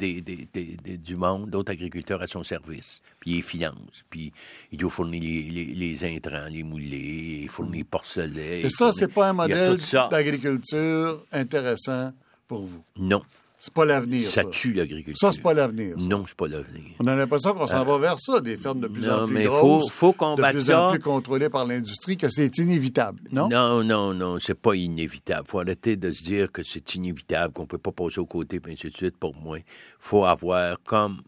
du 0.97 1.17
monde, 1.17 1.51
d'autres 1.51 1.73
agriculteurs 1.73 2.23
à 2.23 2.27
son 2.27 2.43
service, 2.43 3.03
puis 3.21 3.37
il 3.37 3.43
finance, 3.43 4.05
puis 4.09 4.33
il 4.73 4.79
doit 4.79 4.91
fournir 4.91 5.23
les, 5.23 5.67
les 5.67 6.05
intrants, 6.05 6.47
les 6.51 6.63
moulées, 6.63 7.41
il 7.43 7.49
fournit 7.51 7.85
porcelet. 7.85 8.63
Et 8.63 8.71
ça, 8.71 8.93
c'est 8.93 9.13
pas 9.13 9.29
un 9.29 9.33
modèle 9.35 9.77
d'agriculture 10.11 11.27
intéressant 11.31 12.13
pour 12.47 12.65
vous? 12.65 12.83
Non. 12.97 13.23
C'est 13.61 13.73
pas 13.73 13.85
l'avenir. 13.85 14.31
Ça, 14.31 14.45
tue 14.45 14.73
l'agriculture. 14.73 15.19
Ça, 15.19 15.33
c'est 15.33 15.43
pas 15.43 15.53
l'avenir. 15.53 15.97
Non, 15.99 16.25
c'est 16.29 16.37
pas 16.37 16.47
l'avenir. 16.47 16.93
On 17.01 17.07
a 17.09 17.17
l'impression 17.17 17.55
qu'on 17.55 17.67
s'en 17.67 17.81
euh, 17.81 17.85
va 17.85 17.99
vers 17.99 18.21
ça, 18.21 18.41
des 18.41 18.57
fermes 18.57 18.79
de 18.79 18.87
plus 18.87 19.09
en 19.11 19.27
plus 19.27 19.35
mais 19.35 19.45
grosses, 19.47 19.91
faut, 19.91 20.13
faut 20.15 20.37
de 20.37 20.51
plus 20.53 20.71
en 20.71 20.93
plus 20.93 21.01
contrôlées 21.01 21.49
par 21.49 21.67
l'industrie, 21.67 22.17
que 22.17 22.29
c'est 22.29 22.57
inévitable, 22.59 23.21
non? 23.33 23.49
Non, 23.49 23.83
non, 23.83 24.15
non, 24.15 24.39
c'est 24.39 24.55
pas 24.55 24.75
inévitable. 24.75 25.49
faut 25.49 25.59
arrêter 25.59 25.97
de 25.97 26.13
se 26.13 26.23
dire 26.23 26.53
que 26.53 26.63
c'est 26.63 26.95
inévitable, 26.95 27.53
qu'on 27.53 27.67
peut 27.67 27.79
pas 27.79 27.91
passer 27.91 28.21
au 28.21 28.27
côté, 28.27 28.61
puis 28.61 28.75
ainsi 28.75 28.91
de 28.91 28.97
suite, 28.97 29.17
pour 29.17 29.35
moi. 29.35 29.59
faut 29.99 30.25
avoir, 30.25 30.77
comme 30.85 31.23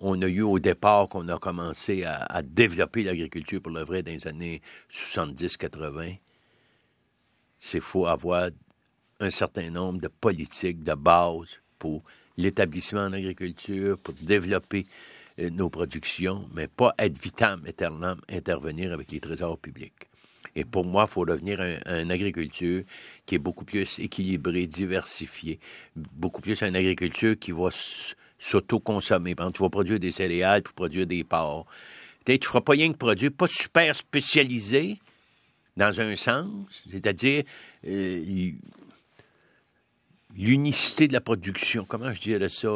on 0.00 0.20
a 0.22 0.26
eu 0.26 0.42
au 0.42 0.58
départ 0.58 1.08
qu'on 1.08 1.28
a 1.28 1.38
commencé 1.38 2.04
à, 2.04 2.40
développer 2.42 3.02
l'agriculture 3.02 3.60
pour 3.60 3.72
le 3.72 3.84
vrai 3.84 4.02
dans 4.02 4.12
les 4.12 4.26
années 4.26 4.62
70-80, 4.90 6.18
c'est 7.58 7.80
faut 7.80 8.06
avoir 8.06 8.50
un 9.20 9.30
certain 9.30 9.70
nombre 9.70 10.00
de 10.00 10.08
politiques 10.08 10.82
de 10.82 10.94
base 10.94 11.58
pour 11.78 12.02
l'établissement 12.36 13.02
en 13.02 13.12
agriculture, 13.12 13.98
pour 13.98 14.14
développer 14.14 14.86
euh, 15.38 15.50
nos 15.50 15.70
productions, 15.70 16.48
mais 16.54 16.66
pas 16.66 16.94
être 16.98 17.20
vitam 17.20 17.62
aeternam 17.66 18.20
intervenir 18.28 18.92
avec 18.92 19.12
les 19.12 19.20
trésors 19.20 19.58
publics. 19.58 20.08
Et 20.54 20.64
pour 20.64 20.84
moi, 20.86 21.06
il 21.06 21.12
faut 21.12 21.20
revenir 21.20 21.60
à, 21.60 22.00
une 22.00 22.10
agriculture 22.10 22.82
qui 23.26 23.34
est 23.34 23.38
beaucoup 23.38 23.66
plus 23.66 23.98
équilibrée, 23.98 24.66
diversifiée, 24.66 25.60
beaucoup 25.94 26.40
plus 26.40 26.62
à 26.62 26.68
une 26.68 26.76
agriculture 26.76 27.38
qui 27.38 27.52
va 27.52 27.68
s'auto-consommer. 28.38 29.34
tu 29.54 29.62
vas 29.62 29.68
produire 29.68 30.00
des 30.00 30.12
céréales 30.12 30.62
pour 30.62 30.72
produire 30.72 31.06
des 31.06 31.24
porcs. 31.24 31.66
Tu 32.24 32.32
ne 32.32 32.38
feras 32.42 32.62
pas 32.62 32.72
rien 32.72 32.90
que 32.90 32.96
produire, 32.96 33.32
pas 33.32 33.46
super 33.46 33.94
spécialisé 33.94 34.98
dans 35.76 36.00
un 36.00 36.16
sens, 36.16 36.48
c'est-à-dire 36.90 37.44
euh, 37.86 38.52
l'unicité 40.36 41.08
de 41.08 41.12
la 41.12 41.20
production. 41.20 41.84
Comment 41.84 42.12
je 42.12 42.20
dirais 42.20 42.48
ça? 42.48 42.68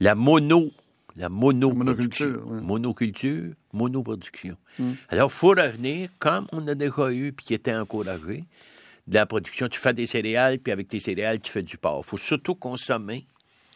la 0.00 0.14
mono. 0.14 0.70
La 1.16 1.28
mono 1.28 1.72
monoculture. 1.72 2.46
Monoculture, 2.46 3.52
monoproduction. 3.72 4.56
Hmm. 4.78 4.92
Alors, 5.08 5.30
il 5.30 5.34
faut 5.34 5.48
revenir, 5.48 6.08
comme 6.18 6.46
on 6.52 6.66
a 6.68 6.74
déjà 6.74 7.12
eu, 7.12 7.32
puis 7.32 7.46
qui 7.46 7.54
était 7.54 7.74
encouragé, 7.74 8.44
de 9.06 9.14
la 9.14 9.26
production. 9.26 9.68
Tu 9.68 9.80
fais 9.80 9.92
des 9.92 10.06
céréales, 10.06 10.60
puis 10.60 10.72
avec 10.72 10.88
tes 10.88 11.00
céréales, 11.00 11.40
tu 11.40 11.50
fais 11.50 11.62
du 11.62 11.76
porc. 11.76 12.04
Il 12.06 12.08
faut 12.08 12.16
surtout 12.16 12.54
consommer 12.54 13.26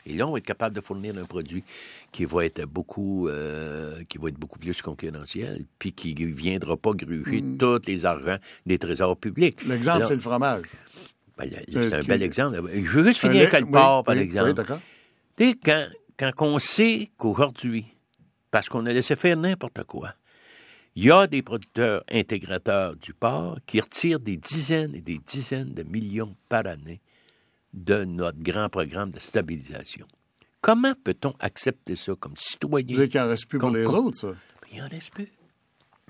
et 0.06 0.14
là, 0.14 0.26
on 0.26 0.32
va 0.32 0.38
être 0.38 0.44
capable 0.44 0.76
de 0.76 0.80
fournir 0.80 1.16
un 1.16 1.24
produit 1.24 1.64
qui 2.12 2.24
va 2.24 2.44
être 2.44 2.64
beaucoup, 2.66 3.28
euh, 3.28 4.02
qui 4.08 4.18
va 4.18 4.28
être 4.28 4.38
beaucoup 4.38 4.58
plus 4.58 4.82
concurrentiel, 4.82 5.64
puis 5.78 5.92
qui 5.92 6.14
ne 6.14 6.26
viendra 6.26 6.76
pas 6.76 6.90
gruger 6.92 7.40
mm. 7.40 7.56
tous 7.56 7.86
les 7.86 8.04
argents 8.04 8.36
des 8.66 8.78
trésors 8.78 9.16
publics. 9.16 9.64
L'exemple, 9.64 10.04
c'est 10.06 10.16
le 10.16 10.20
fromage. 10.20 10.62
Ben, 11.36 11.50
c'est 11.68 11.92
un 11.92 12.02
bel 12.02 12.22
exemple. 12.22 12.60
Je 12.72 12.90
veux 12.90 13.04
juste 13.04 13.20
finir 13.20 13.48
avec 13.48 13.60
le 13.60 13.70
porc, 13.70 14.04
par 14.04 14.16
exemple. 14.16 14.64
Oui. 14.68 14.76
Tu 15.36 15.50
sais, 15.50 15.58
quand, 15.64 15.88
quand 16.16 16.46
on 16.46 16.58
sait 16.58 17.10
qu'aujourd'hui, 17.16 17.86
parce 18.50 18.68
qu'on 18.68 18.86
a 18.86 18.92
laissé 18.92 19.16
faire 19.16 19.36
n'importe 19.36 19.82
quoi, 19.84 20.14
il 20.96 21.06
y 21.06 21.10
a 21.10 21.26
des 21.26 21.42
producteurs 21.42 22.04
intégrateurs 22.08 22.94
du 22.94 23.12
porc 23.14 23.58
qui 23.66 23.80
retirent 23.80 24.20
des 24.20 24.36
dizaines 24.36 24.94
et 24.94 25.00
des 25.00 25.18
dizaines 25.18 25.74
de 25.74 25.82
millions 25.82 26.36
par 26.48 26.66
année 26.66 27.00
de 27.72 28.04
notre 28.04 28.38
grand 28.38 28.68
programme 28.68 29.10
de 29.10 29.18
stabilisation. 29.18 30.06
Comment 30.60 30.94
peut-on 31.02 31.34
accepter 31.40 31.96
ça 31.96 32.12
comme 32.18 32.36
citoyen? 32.36 32.86
Vous 32.86 32.94
savez 32.94 33.08
qu'il 33.08 33.20
n'en 33.20 33.28
reste 33.28 33.46
plus 33.46 33.58
pour 33.58 33.70
les 33.70 33.84
autres, 33.84 34.16
ça? 34.16 34.28
Il 34.72 34.78
n'en 34.78 34.88
reste 34.88 35.10
plus. 35.10 35.28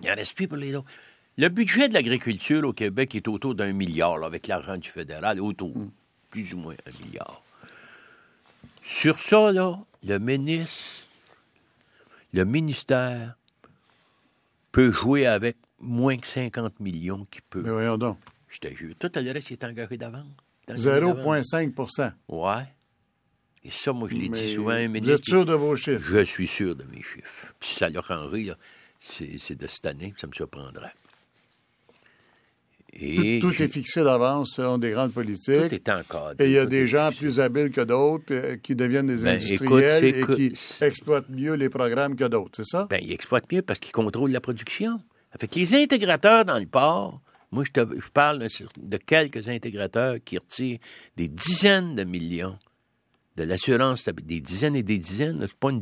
Il 0.02 0.08
n'en 0.08 0.14
reste 0.14 0.36
plus 0.36 0.46
pour 0.46 0.58
les 0.58 0.74
autres. 0.74 0.90
Le 1.36 1.48
budget 1.48 1.88
de 1.88 1.94
l'agriculture 1.94 2.64
au 2.64 2.72
Québec 2.72 3.14
est 3.16 3.26
autour 3.26 3.56
d'un 3.56 3.72
milliard, 3.72 4.22
avec 4.22 4.46
l'argent 4.46 4.76
du 4.76 4.88
fédéral, 4.88 5.40
autour, 5.40 5.76
hmm. 5.76 5.90
plus 6.30 6.54
ou 6.54 6.58
moins 6.58 6.76
un 6.86 7.04
milliard. 7.04 7.42
Sur 8.84 9.18
ça, 9.18 9.50
là, 9.50 9.78
le 10.04 10.18
ministre, 10.18 11.08
le 12.32 12.44
ministère 12.44 13.36
peut 14.70 14.92
jouer 14.92 15.26
avec 15.26 15.56
moins 15.80 16.16
que 16.16 16.26
50 16.26 16.78
millions 16.80 17.26
qui 17.30 17.40
peut. 17.40 17.62
Mais 17.62 17.70
voyons 17.70 17.96
donc. 17.96 18.18
Je 18.48 18.58
te 18.60 18.72
jure. 18.72 18.94
Tout 18.98 19.10
le 19.14 19.32
reste 19.32 19.50
est 19.50 19.64
engagé 19.64 19.96
d'avance. 19.96 20.26
0,5% 20.68 22.12
Ouais. 22.28 22.62
Et 23.64 23.70
ça, 23.70 23.92
moi, 23.92 24.08
je 24.10 24.16
l'ai 24.16 24.28
dit 24.28 24.54
souvent 24.54 24.78
Vous 24.88 25.10
êtes 25.10 25.24
sûr 25.24 25.44
de 25.44 25.54
vos 25.54 25.74
chiffres? 25.76 26.18
Je 26.18 26.22
suis 26.22 26.46
sûr 26.46 26.76
de 26.76 26.84
mes 26.84 27.02
chiffres. 27.02 27.52
Puis 27.58 27.70
ça 27.70 27.88
leur 27.88 28.08
en 28.10 28.28
rit, 28.28 28.50
c'est 29.00 29.56
de 29.56 29.66
cette 29.66 29.86
année 29.86 30.12
que 30.12 30.20
ça 30.20 30.26
me 30.26 30.32
surprendrait. 30.32 30.92
Et 32.96 33.40
tout, 33.40 33.50
est 33.50 33.68
fixé 33.68 34.04
d'avance 34.04 34.52
selon 34.54 34.78
des 34.78 34.92
grandes 34.92 35.12
politiques. 35.12 35.68
Tout 35.68 35.74
est 35.74 35.88
encore. 35.88 36.32
Et 36.38 36.46
il 36.46 36.52
y 36.52 36.58
a 36.58 36.66
des 36.66 36.86
gens 36.86 37.10
plus 37.10 37.40
habiles 37.40 37.70
que 37.70 37.80
d'autres 37.80 38.32
euh, 38.32 38.56
qui 38.56 38.76
deviennent 38.76 39.06
des 39.06 39.24
ben, 39.24 39.36
industriels 39.36 40.04
et 40.04 40.24
qui 40.34 40.52
exploitent 40.80 41.28
mieux 41.28 41.54
les 41.54 41.68
programmes 41.68 42.14
que 42.14 42.24
d'autres, 42.24 42.52
c'est 42.56 42.66
ça? 42.66 42.86
Bien, 42.88 43.00
ils 43.02 43.12
exploitent 43.12 43.50
mieux 43.50 43.62
parce 43.62 43.80
qu'ils 43.80 43.92
contrôlent 43.92 44.30
la 44.30 44.40
production. 44.40 45.00
Fait 45.38 45.52
les 45.56 45.74
intégrateurs 45.74 46.44
dans 46.44 46.58
le 46.58 46.66
port, 46.66 47.20
moi, 47.50 47.64
je, 47.64 47.70
te, 47.70 48.10
parle 48.10 48.46
de, 48.76 48.96
quelques 48.96 49.48
intégrateurs 49.48 50.16
qui 50.24 50.38
retirent 50.38 50.78
des 51.16 51.28
dizaines 51.28 51.94
de 51.94 52.04
millions 52.04 52.58
de 53.36 53.42
l'assurance, 53.42 54.08
des 54.08 54.40
dizaines 54.40 54.76
et 54.76 54.84
des 54.84 54.98
dizaines, 54.98 55.38
c'est 55.40 55.54
pas 55.54 55.70
une, 55.70 55.80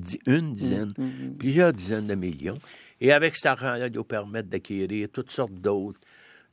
dizaine, 0.55 0.95
mm, 0.97 1.03
mm, 1.03 1.27
mm. 1.27 1.37
plusieurs 1.37 1.73
dizaines 1.75 2.07
de 2.07 2.15
millions. 2.15 2.59
Et 3.01 3.13
avec 3.13 3.37
cet 3.37 3.47
argent-là, 3.47 3.89
ils 3.89 3.93
nous 3.93 4.05
permettent 4.05 4.49
d'acquérir 4.49 5.09
toutes 5.13 5.31
sortes 5.31 5.53
d'autres 5.53 6.01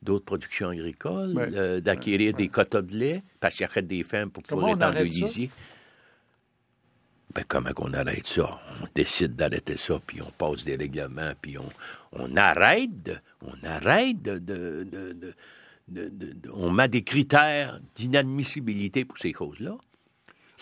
d'autres 0.02 0.24
productions 0.24 0.68
agricoles, 0.70 1.34
euh, 1.54 1.80
d'acquérir 1.80 2.34
des 2.34 2.48
quotas 2.48 2.82
de 2.82 2.96
lait, 2.96 3.22
parce 3.38 3.54
qu'ils 3.54 3.66
achètent 3.66 3.86
des 3.86 4.02
fermes 4.02 4.30
pour 4.30 4.42
pouvoir 4.42 4.70
être 4.72 4.82
en 4.82 4.92
ben, 7.34 7.44
comment 7.46 7.72
qu'on 7.72 7.92
arrête 7.92 8.26
ça? 8.26 8.60
On 8.82 8.86
décide 8.94 9.36
d'arrêter 9.36 9.76
ça, 9.76 10.00
puis 10.04 10.20
on 10.20 10.30
passe 10.32 10.64
des 10.64 10.74
règlements, 10.74 11.32
puis 11.40 11.58
on, 11.58 11.68
on 12.12 12.36
arrête, 12.36 13.12
on 13.42 13.54
arrête 13.64 14.20
de, 14.20 14.38
de, 14.38 14.84
de, 15.88 16.50
on 16.52 16.70
met 16.70 16.88
des 16.88 17.02
critères 17.02 17.80
d'inadmissibilité 17.94 19.04
pour 19.04 19.18
ces 19.18 19.32
causes-là. 19.32 19.76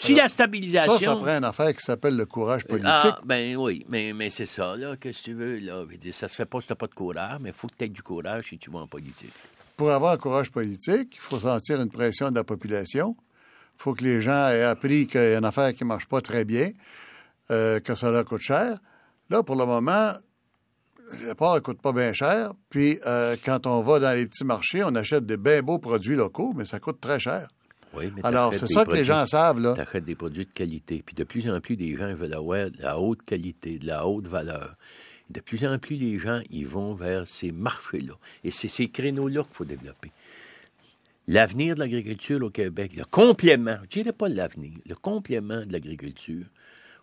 Si 0.01 0.15
la 0.15 0.29
stabilisation. 0.29 0.99
Ça, 0.99 1.05
ça 1.05 1.17
prend 1.17 1.39
une 1.39 1.45
affaire 1.45 1.75
qui 1.75 1.83
s'appelle 1.83 2.17
le 2.17 2.27
courage 2.27 2.65
politique. 2.65 2.91
Ah, 2.93 3.21
ben 3.25 3.57
oui, 3.57 3.85
mais, 3.89 4.13
mais 4.13 4.31
c'est 4.31 4.47
ça, 4.47 4.77
là, 4.77 4.97
qu'est-ce 4.97 5.21
que 5.21 5.25
tu 5.25 5.35
veux, 5.35 5.59
là? 5.59 5.85
Ça 6.13 6.29
se 6.29 6.37
fait 6.37 6.47
pas 6.47 6.61
si 6.61 6.69
t'as 6.69 6.77
pas 6.77 6.87
de 6.87 6.95
courage, 6.95 7.39
mais 7.41 7.51
il 7.51 7.55
faut 7.55 7.67
que 7.67 7.75
tu 7.77 7.85
aies 7.85 7.89
du 7.89 8.03
courage 8.03 8.49
si 8.49 8.59
tu 8.59 8.71
vas 8.71 8.81
en 8.81 8.87
politique. 8.87 9.33
Pour 9.77 9.91
avoir 9.91 10.13
un 10.13 10.17
courage 10.17 10.51
politique, 10.51 11.15
il 11.15 11.21
faut 11.21 11.41
sentir 11.41 11.81
une 11.81 11.91
pression 11.91 12.31
de 12.31 12.37
la 12.37 12.45
population 12.45 13.17
faut 13.79 13.95
que 13.95 14.05
les 14.05 14.21
gens 14.21 14.49
aient 14.49 14.65
appris 14.65 15.07
qu'il 15.07 15.21
y 15.21 15.35
a 15.35 15.39
une 15.39 15.45
affaire 15.45 15.73
qui 15.73 15.85
ne 15.85 15.89
marche 15.89 16.07
pas 16.07 16.21
très 16.21 16.45
bien, 16.45 16.73
euh, 17.51 17.81
que 17.81 17.95
ça 17.95 18.11
leur 18.11 18.25
coûte 18.25 18.41
cher. 18.41 18.79
Là, 19.31 19.43
pour 19.43 19.57
le 19.57 19.65
moment, 19.65 20.13
le 21.25 21.35
porc 21.35 21.55
ne 21.55 21.61
coûte 21.61 21.81
pas 21.81 21.93
bien 21.93 22.13
cher. 22.13 22.53
Puis, 22.71 22.99
euh, 23.07 23.37
quand 23.43 23.67
on 23.67 23.81
va 23.83 24.01
dans 24.01 24.15
les 24.17 24.27
petits 24.27 24.45
marchés, 24.45 24.83
on 24.85 24.95
achète 24.95 25.25
des 25.27 25.37
bien 25.37 25.63
beaux 25.63 25.79
produits 25.79 26.17
locaux, 26.17 26.53
mais 26.57 26.65
ça 26.65 26.81
coûte 26.81 27.01
très 27.01 27.21
cher. 27.21 27.49
Oui, 27.95 28.13
mais 28.15 28.25
Alors, 28.25 28.55
c'est 28.55 28.67
ça 28.67 28.85
que 28.85 28.93
les 28.93 29.05
gens 29.05 29.25
savent, 29.27 29.61
là. 29.61 29.75
Tu 29.75 29.81
achètes 29.81 30.05
des 30.05 30.15
produits 30.15 30.47
de 30.47 30.53
qualité. 30.53 31.03
Puis, 31.05 31.15
de 31.15 31.25
plus 31.25 31.51
en 31.51 31.61
plus, 31.61 31.77
des 31.77 31.97
gens 31.97 32.13
veulent 32.15 32.35
avoir 32.35 32.71
de 32.71 32.81
la 32.83 32.99
haute 32.99 33.23
qualité, 33.23 33.79
de 33.79 33.87
la 33.87 34.07
haute 34.07 34.27
valeur. 34.27 34.77
De 35.31 35.41
plus 35.41 35.67
en 35.67 35.79
plus, 35.79 35.97
les 35.97 36.19
gens, 36.19 36.41
ils 36.51 36.67
vont 36.67 36.95
vers 36.95 37.27
ces 37.27 37.53
marchés-là. 37.53 38.15
Et 38.45 38.51
c'est 38.51 38.69
ces 38.69 38.89
créneaux-là 38.89 39.43
qu'il 39.43 39.55
faut 39.55 39.65
développer 39.65 40.11
l'avenir 41.29 41.75
de 41.75 41.81
l'agriculture 41.81 42.43
au 42.43 42.51
Québec, 42.51 42.93
le 42.97 43.05
complément, 43.05 43.77
je 43.85 44.01
dirais 44.01 44.13
pas 44.13 44.29
l'avenir, 44.29 44.73
le 44.87 44.95
complément 44.95 45.65
de 45.65 45.73
l'agriculture 45.73 46.47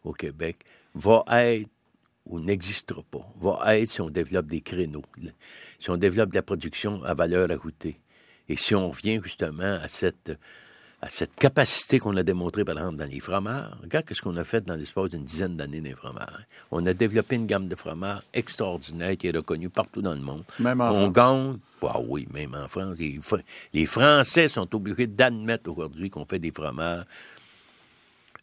au 0.04 0.12
Québec 0.12 0.58
va 0.96 1.24
être 1.30 1.70
ou 2.26 2.40
n'existera 2.40 3.04
pas, 3.04 3.32
va 3.40 3.78
être 3.78 3.90
si 3.90 4.02
on 4.02 4.10
développe 4.10 4.48
des 4.48 4.62
créneaux, 4.62 5.04
si 5.80 5.92
on 5.92 5.98
développe 5.98 6.32
de 6.32 6.36
la 6.36 6.42
production 6.42 7.04
à 7.04 7.14
valeur 7.14 7.52
ajoutée. 7.52 8.00
Et 8.50 8.58
si 8.58 8.74
on 8.74 8.90
revient 8.90 9.20
justement 9.24 9.80
à 9.82 9.88
cette 9.88 10.32
à 11.06 11.10
cette 11.10 11.36
capacité 11.36 12.00
qu'on 12.00 12.18
a 12.18 12.24
démontrée, 12.24 12.66
par 12.66 12.76
exemple, 12.80 12.98
dans 12.98 13.06
les 13.10 13.20
fromages. 13.20 13.70
Regarde 13.84 14.12
ce 14.12 14.20
qu'on 14.22 14.36
a 14.38 14.44
fait 14.44 14.66
dans 14.66 14.74
l'espace 14.76 15.12
d'une 15.12 15.24
dizaine 15.24 15.56
d'années 15.56 15.80
dans 15.80 15.90
les 15.90 15.94
fromages. 15.96 16.48
On 16.72 16.84
a 16.88 16.94
développé 16.96 17.36
une 17.36 17.46
gamme 17.46 17.68
de 17.68 17.76
fromages 17.76 18.22
extraordinaire 18.34 19.16
qui 19.16 19.28
est 19.28 19.36
reconnue 19.38 19.70
partout 19.70 20.02
dans 20.02 20.16
le 20.16 20.22
monde. 20.22 20.44
Même 20.60 20.82
en 20.82 20.92
on 20.92 21.12
France. 21.12 21.14
gagne. 21.14 21.58
Ah 21.84 22.00
oui, 22.00 22.28
même 22.34 22.56
en 22.56 22.68
France. 22.68 22.98
Les, 22.98 23.20
les 23.74 23.86
Français 23.86 24.48
sont 24.48 24.74
obligés 24.76 25.06
d'admettre 25.06 25.70
aujourd'hui 25.70 26.10
qu'on 26.10 26.26
fait 26.26 26.40
des 26.40 26.52
fromages 26.52 27.06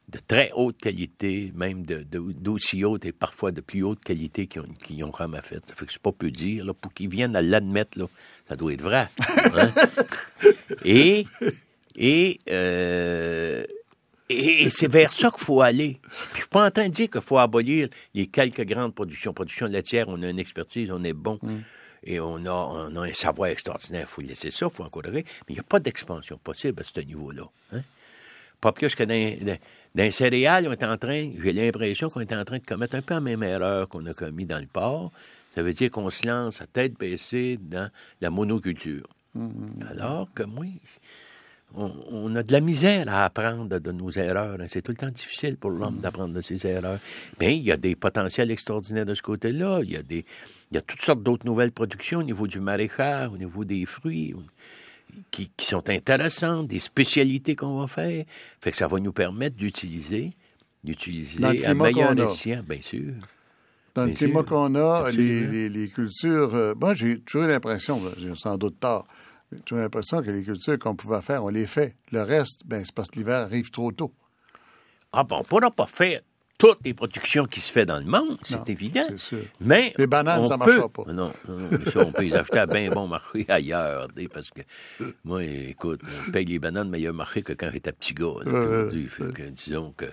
de 0.08 0.18
très 0.24 0.52
haute 0.54 0.78
qualité, 0.78 1.52
même 1.56 1.84
de- 1.84 2.04
de- 2.04 2.32
d'aussi 2.32 2.84
haute 2.84 3.04
et 3.06 3.12
parfois 3.12 3.50
de 3.50 3.60
plus 3.60 3.82
haute 3.82 4.04
qualité 4.04 4.46
qu'ils 4.46 4.60
ont, 4.60 4.66
qu'ils 4.84 5.02
ont 5.04 5.12
fait. 5.12 5.62
Ça 5.66 5.74
fait 5.74 5.86
que 5.86 5.92
c'est 5.92 6.02
pas 6.02 6.12
peu 6.12 6.30
dire. 6.30 6.64
Là, 6.66 6.74
pour 6.74 6.92
qu'ils 6.92 7.08
viennent 7.08 7.34
à 7.34 7.42
l'admettre, 7.42 8.08
ça 8.48 8.54
doit 8.54 8.72
être 8.72 8.82
vrai. 8.82 9.08
hein? 9.56 9.70
et 10.84 11.26
et, 11.96 12.38
euh, 12.50 13.64
et, 14.28 14.62
et 14.64 14.70
c'est 14.70 14.86
vers 14.90 15.12
ça 15.12 15.30
qu'il 15.30 15.44
faut 15.44 15.60
aller. 15.60 15.98
Puis 16.02 16.28
je 16.34 16.38
suis 16.40 16.48
pas 16.48 16.66
en 16.66 16.70
train 16.70 16.88
de 16.88 16.92
dire 16.94 17.10
qu'il 17.10 17.20
faut 17.20 17.38
abolir 17.38 17.88
les 18.14 18.26
quelques 18.26 18.64
grandes 18.64 18.94
productions. 18.94 19.32
Production 19.32 19.66
laitière, 19.66 20.08
on 20.08 20.22
a 20.22 20.28
une 20.30 20.38
expertise, 20.38 20.90
on 20.90 21.02
est 21.04 21.12
bon. 21.12 21.38
Et 22.04 22.18
on 22.18 22.44
a, 22.46 22.50
on 22.50 22.96
a 22.96 23.06
un 23.08 23.14
savoir 23.14 23.50
extraordinaire. 23.50 24.06
Il 24.10 24.12
faut 24.12 24.22
laisser 24.22 24.50
ça, 24.50 24.66
il 24.66 24.74
faut 24.74 24.82
encourager. 24.82 25.24
Mais 25.24 25.50
il 25.50 25.54
n'y 25.54 25.60
a 25.60 25.64
pas 25.64 25.78
d'expansion 25.78 26.36
possible 26.42 26.80
à 26.80 26.84
ce 26.84 27.00
niveau-là. 27.00 27.44
hein. 27.72 27.82
Pas 28.60 28.72
plus 28.72 28.94
que 28.94 29.02
dans, 29.04 29.14
dans, 29.44 29.58
dans 29.94 30.02
les 30.04 30.10
céréales, 30.10 30.66
on 30.68 30.72
est 30.72 30.84
en 30.84 30.96
train, 30.96 31.30
j'ai 31.42 31.52
l'impression 31.52 32.10
qu'on 32.10 32.20
est 32.20 32.32
en 32.32 32.44
train 32.44 32.58
de 32.58 32.64
commettre 32.64 32.94
un 32.94 33.02
peu 33.02 33.14
la 33.14 33.20
même 33.20 33.42
erreur 33.42 33.88
qu'on 33.88 34.04
a 34.06 34.14
commis 34.14 34.46
dans 34.46 34.58
le 34.60 34.66
porc. 34.66 35.10
Ça 35.54 35.62
veut 35.62 35.74
dire 35.74 35.90
qu'on 35.90 36.08
se 36.10 36.26
lance 36.26 36.60
à 36.62 36.66
tête 36.66 36.94
baissée 36.98 37.58
dans 37.60 37.90
la 38.20 38.30
monoculture. 38.30 39.06
Alors 39.90 40.28
que 40.34 40.42
moi, 40.44 40.64
on, 41.74 41.92
on 42.10 42.36
a 42.36 42.42
de 42.42 42.52
la 42.52 42.60
misère 42.60 43.06
à 43.08 43.24
apprendre 43.24 43.78
de, 43.78 43.92
nos 43.92 44.10
erreurs. 44.10 44.58
hein. 44.60 44.66
C'est 44.68 44.82
tout 44.82 44.92
le 44.92 44.96
temps 44.96 45.10
difficile 45.10 45.56
pour 45.56 45.70
l'homme 45.70 45.98
d'apprendre 45.98 46.34
de 46.34 46.40
ses 46.40 46.66
erreurs. 46.66 46.98
Mais 47.40 47.56
il 47.56 47.62
y 47.64 47.72
a 47.72 47.76
des 47.76 47.94
potentiels 47.94 48.50
extraordinaires 48.50 49.06
de 49.06 49.14
ce 49.14 49.22
côté-là. 49.22 49.80
Il 49.82 49.90
y 49.92 49.96
a 49.96 50.02
des, 50.02 50.24
il 50.70 50.74
y 50.74 50.78
a 50.78 50.82
toutes 50.82 51.02
sortes 51.02 51.22
d'autres 51.22 51.46
nouvelles 51.46 51.72
productions 51.72 52.20
au 52.20 52.22
niveau 52.22 52.46
du 52.46 52.60
maraîchage, 52.60 53.30
au 53.32 53.36
niveau 53.38 53.64
des 53.64 53.84
fruits, 53.86 54.34
qui, 55.30 55.50
qui 55.56 55.66
sont 55.66 55.88
intéressantes, 55.90 56.68
des 56.68 56.78
spécialités 56.78 57.54
qu'on 57.56 57.80
va 57.80 57.86
faire. 57.86 58.24
Fait 58.60 58.70
que 58.70 58.76
ça 58.76 58.86
va 58.86 58.98
nous 59.00 59.12
permettre 59.12 59.56
d'utiliser, 59.56 60.32
d'utiliser 60.84 61.64
à 61.66 61.74
meilleur 61.74 62.18
escient, 62.18 62.62
bien 62.68 62.80
sûr. 62.80 63.12
Dans 63.94 64.06
le 64.06 64.12
climat 64.12 64.42
qu'on 64.42 64.74
a, 64.74 65.10
les, 65.10 65.42
Absolument. 65.44 65.52
les, 65.52 65.68
les 65.68 65.88
cultures. 65.88 66.54
euh, 66.54 66.74
moi, 66.80 66.94
j'ai 66.94 67.20
toujours 67.20 67.46
l'impression, 67.46 68.00
j'ai 68.18 68.34
sans 68.36 68.56
doute 68.56 68.80
tort, 68.80 69.06
j'ai 69.52 69.60
toujours 69.60 69.82
l'impression 69.82 70.22
que 70.22 70.30
les 70.30 70.42
cultures 70.42 70.78
qu'on 70.78 70.94
pouvait 70.96 71.20
faire, 71.22 71.44
on 71.44 71.48
les 71.48 71.66
fait. 71.66 71.96
Le 72.10 72.22
reste, 72.22 72.62
ben, 72.66 72.84
c'est 72.84 72.94
parce 72.94 73.10
que 73.10 73.18
l'hiver 73.18 73.36
arrive 73.42 73.70
trop 73.70 73.92
tôt. 73.92 74.12
Ah 75.12 75.24
bon, 75.24 75.36
on 75.36 75.40
ne 75.40 75.44
pourra 75.44 75.70
pas 75.70 75.86
faire 75.86 76.20
toutes 76.58 76.78
les 76.84 76.94
productions 76.94 77.44
qui 77.46 77.60
se 77.60 77.72
fait 77.72 77.84
dans 77.84 77.98
le 77.98 78.04
monde, 78.04 78.38
c'est 78.44 78.68
évident. 78.70 79.02
c'est 79.08 79.18
sûr. 79.18 79.44
Mais 79.60 79.92
Les 79.98 80.06
bananes, 80.06 80.42
on 80.42 80.46
ça 80.46 80.56
peut- 80.56 80.64
marchera 80.66 80.88
pas. 80.88 81.12
Non, 81.12 81.32
non, 81.48 81.58
ça, 81.92 82.00
on 82.06 82.12
peut 82.12 82.22
les 82.22 82.34
acheter 82.34 82.58
à 82.60 82.66
bien 82.66 82.88
bon 82.90 83.08
marché 83.08 83.44
ailleurs, 83.48 84.06
tu 84.16 84.28
parce 84.28 84.50
que 84.50 84.60
moi, 85.24 85.42
écoute, 85.44 86.00
on 86.04 86.30
paye 86.30 86.44
les 86.44 86.58
bananes 86.60 86.88
meilleur 86.88 87.14
marché 87.14 87.42
que 87.42 87.52
quand 87.52 87.68
j'étais 87.72 87.90
petit 87.92 88.14
gars, 88.14 88.28
que, 88.44 89.48
disons 89.50 89.92
que, 89.96 90.04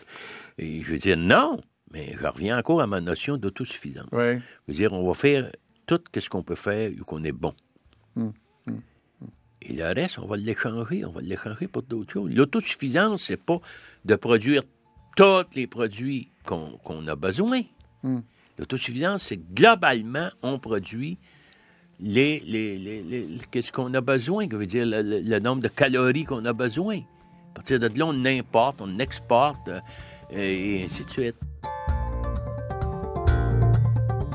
et 0.58 0.82
je 0.82 0.92
veux 0.92 0.98
dire, 0.98 1.18
non, 1.18 1.62
mais 1.92 2.16
je 2.20 2.26
reviens 2.28 2.58
encore 2.58 2.82
à 2.82 2.88
ma 2.88 3.00
notion 3.00 3.38
d'autosuffisance. 3.38 4.08
Je 4.12 4.40
veux 4.68 4.74
dire, 4.74 4.92
on 4.92 5.08
va 5.08 5.14
faire 5.14 5.52
tout 5.86 6.02
ce 6.18 6.30
qu'on 6.30 6.44
peut 6.44 6.56
faire 6.56 6.92
ou 7.00 7.04
qu'on 7.04 7.24
est 7.24 7.32
bon. 7.32 7.54
Hum, 8.18 8.34
Et 9.62 9.74
le 9.74 9.86
reste, 9.94 10.20
on 10.20 10.26
va 10.26 10.38
l'échanger, 10.38 11.04
on 11.06 11.12
va 11.12 11.22
l'échanger 11.22 11.68
pour 11.68 11.84
d'autres 11.84 12.14
choses. 12.14 12.32
L'autosuffisance, 12.34 13.24
c'est 13.24 13.38
pas 13.38 13.60
de 14.06 14.16
produire 14.16 14.64
tous 15.18 15.44
les 15.56 15.68
produits 15.68 16.30
qu'on 16.46 17.08
a 17.08 17.16
besoin. 17.16 17.62
Hum. 18.04 18.24
L'autosuffisance, 18.58 19.24
c'est 19.24 19.54
globalement, 19.54 20.30
on 20.42 20.60
produit 20.60 21.18
les, 22.00 22.40
les, 22.42 22.78
les, 22.78 23.04
les- 23.04 23.28
qu'est-ce 23.52 23.72
qu'on 23.72 23.94
a 23.94 24.02
besoin, 24.02 24.48
que 24.48 24.56
veut 24.56 24.66
dire 24.68 24.86
le, 24.86 25.02
le- 25.02 25.20
le 25.20 25.40
nombre 25.40 25.62
de 25.62 25.68
calories 25.68 26.24
qu'on 26.24 26.46
a 26.46 26.54
besoin. 26.54 27.00
À 27.52 27.56
partir 27.56 27.80
de 27.80 27.88
là, 28.00 28.06
on 28.08 28.26
importe, 28.26 28.80
on 28.82 29.00
exporte, 29.00 29.68
euh, 29.70 29.80
et 30.32 30.84
ainsi 30.86 31.04
de 31.04 31.10
suite. 31.10 31.36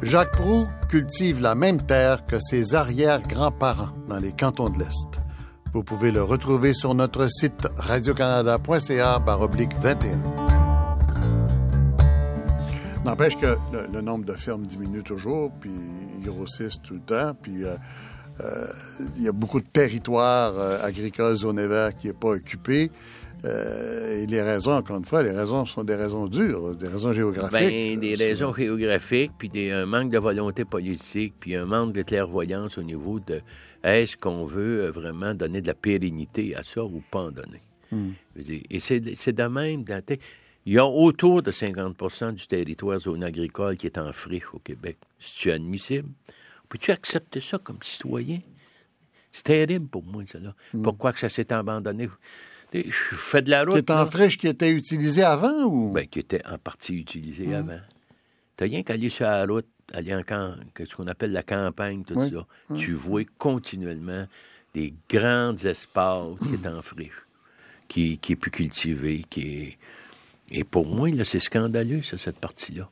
Jacques 0.04 0.32
Proux 0.32 0.66
cultive 0.90 1.40
la 1.40 1.54
même 1.54 1.80
terre 1.80 2.26
que 2.26 2.38
ses 2.38 2.74
arrière-grands-parents 2.74 3.88
dans 4.06 4.18
les 4.18 4.32
cantons 4.32 4.68
de 4.68 4.78
l'Est. 4.78 5.18
Vous 5.72 5.82
pouvez 5.82 6.12
le 6.12 6.22
retrouver 6.22 6.74
sur 6.74 6.94
notre 6.94 7.26
site 7.28 7.66
radiocanada.ca 7.78 9.18
baroblique 9.20 9.72
21. 9.80 10.10
N'empêche 13.06 13.38
que 13.38 13.56
le, 13.72 14.00
nombre 14.02 14.26
de 14.26 14.34
fermes 14.34 14.66
diminue 14.66 15.02
toujours, 15.02 15.50
puis 15.58 15.72
ils 16.18 16.26
grossissent 16.26 16.82
tout 16.82 16.94
le 16.94 17.00
temps, 17.00 17.32
puis 17.40 17.64
euh, 17.64 17.74
euh, 18.42 18.66
il 19.16 19.22
y 19.22 19.28
a 19.28 19.32
beaucoup 19.32 19.60
de 19.60 19.66
territoires 19.66 20.52
euh, 20.58 20.84
agricoles 20.84 21.36
verte 21.36 21.96
qui 21.98 22.08
n'est 22.08 22.12
pas 22.12 22.28
occupé. 22.28 22.90
Euh, 23.44 24.22
et 24.22 24.26
les 24.26 24.40
raisons, 24.42 24.72
encore 24.72 24.96
une 24.96 25.04
fois, 25.04 25.22
les 25.22 25.30
raisons 25.30 25.64
sont 25.66 25.84
des 25.84 25.94
raisons 25.96 26.26
dures, 26.26 26.74
des 26.76 26.88
raisons 26.88 27.12
géographiques. 27.12 27.52
Ben, 27.52 28.00
des 28.00 28.14
raisons 28.14 28.54
géographiques, 28.54 29.32
puis 29.38 29.48
des, 29.50 29.70
un 29.70 29.86
manque 29.86 30.10
de 30.10 30.18
volonté 30.18 30.64
politique, 30.64 31.34
puis 31.40 31.54
un 31.54 31.66
manque 31.66 31.92
de 31.92 32.02
clairvoyance 32.02 32.78
au 32.78 32.82
niveau 32.82 33.20
de 33.20 33.40
est-ce 33.82 34.16
qu'on 34.16 34.46
veut 34.46 34.86
vraiment 34.88 35.34
donner 35.34 35.60
de 35.60 35.66
la 35.66 35.74
pérennité 35.74 36.56
à 36.56 36.62
ça 36.62 36.82
ou 36.84 37.02
pas 37.10 37.20
en 37.20 37.30
donner? 37.30 37.60
Dire, 38.34 38.62
Et 38.70 38.80
c'est 38.80 39.00
de 39.00 39.42
même. 39.44 39.84
dans- 39.84 40.02
il 40.66 40.72
y 40.72 40.78
a 40.78 40.86
autour 40.86 41.42
de 41.42 41.50
50% 41.52 42.32
du 42.32 42.46
territoire 42.46 42.98
zone 42.98 43.22
agricole 43.22 43.76
qui 43.76 43.86
est 43.86 43.98
en 43.98 44.10
friche 44.14 44.46
au 44.54 44.58
Québec. 44.58 44.96
C'est-tu 45.20 45.50
admissible? 45.52 46.08
Peux-tu 46.70 46.90
accepter 46.90 47.40
ça 47.40 47.58
comme 47.58 47.76
citoyen? 47.82 48.40
C'est 49.30 49.44
terrible 49.44 49.86
pour 49.88 50.02
moi, 50.02 50.22
ça. 50.26 50.38
Là. 50.38 50.54
Pourquoi 50.82 51.12
que 51.12 51.18
ça 51.20 51.28
s'est 51.28 51.52
abandonné? 51.52 52.08
Je 52.74 53.14
fais 53.14 53.40
de 53.42 53.50
la 53.50 53.62
route. 53.64 53.74
Qui 53.74 53.78
est 53.78 53.90
en 53.90 53.98
là. 53.98 54.06
friche 54.06 54.36
qui 54.36 54.48
était 54.48 54.70
utilisé 54.72 55.22
avant 55.22 55.62
ou? 55.64 55.92
Ben, 55.92 56.06
qui 56.06 56.18
était 56.18 56.44
en 56.46 56.58
partie 56.58 56.94
utilisé 56.94 57.54
avant. 57.54 57.80
T'as 58.56 58.64
rien 58.66 58.82
qu'à 58.82 58.94
aller 58.94 59.08
sur 59.08 59.26
la 59.26 59.44
route, 59.46 59.66
aller 59.92 60.14
en 60.14 60.22
camp, 60.22 60.54
ce 60.78 60.94
qu'on 60.94 61.06
appelle 61.06 61.32
la 61.32 61.42
campagne, 61.42 62.04
tout 62.04 62.14
Oui. 62.14 62.32
ça. 62.32 62.76
Tu 62.76 62.92
vois 62.92 63.22
continuellement 63.38 64.26
des 64.74 64.92
grands 65.08 65.54
espaces 65.56 66.38
qui 66.48 66.54
est 66.54 66.66
en 66.68 66.82
friche, 66.82 67.12
qui, 67.88 68.18
qui 68.18 68.32
est 68.32 68.36
plus 68.36 68.50
cultivé, 68.50 69.24
qui 69.30 69.40
est... 69.40 69.78
Et 70.50 70.64
pour 70.64 70.86
moi, 70.86 71.10
là, 71.10 71.24
c'est 71.24 71.38
scandaleux, 71.38 72.02
ça, 72.02 72.18
cette 72.18 72.38
partie-là. 72.38 72.90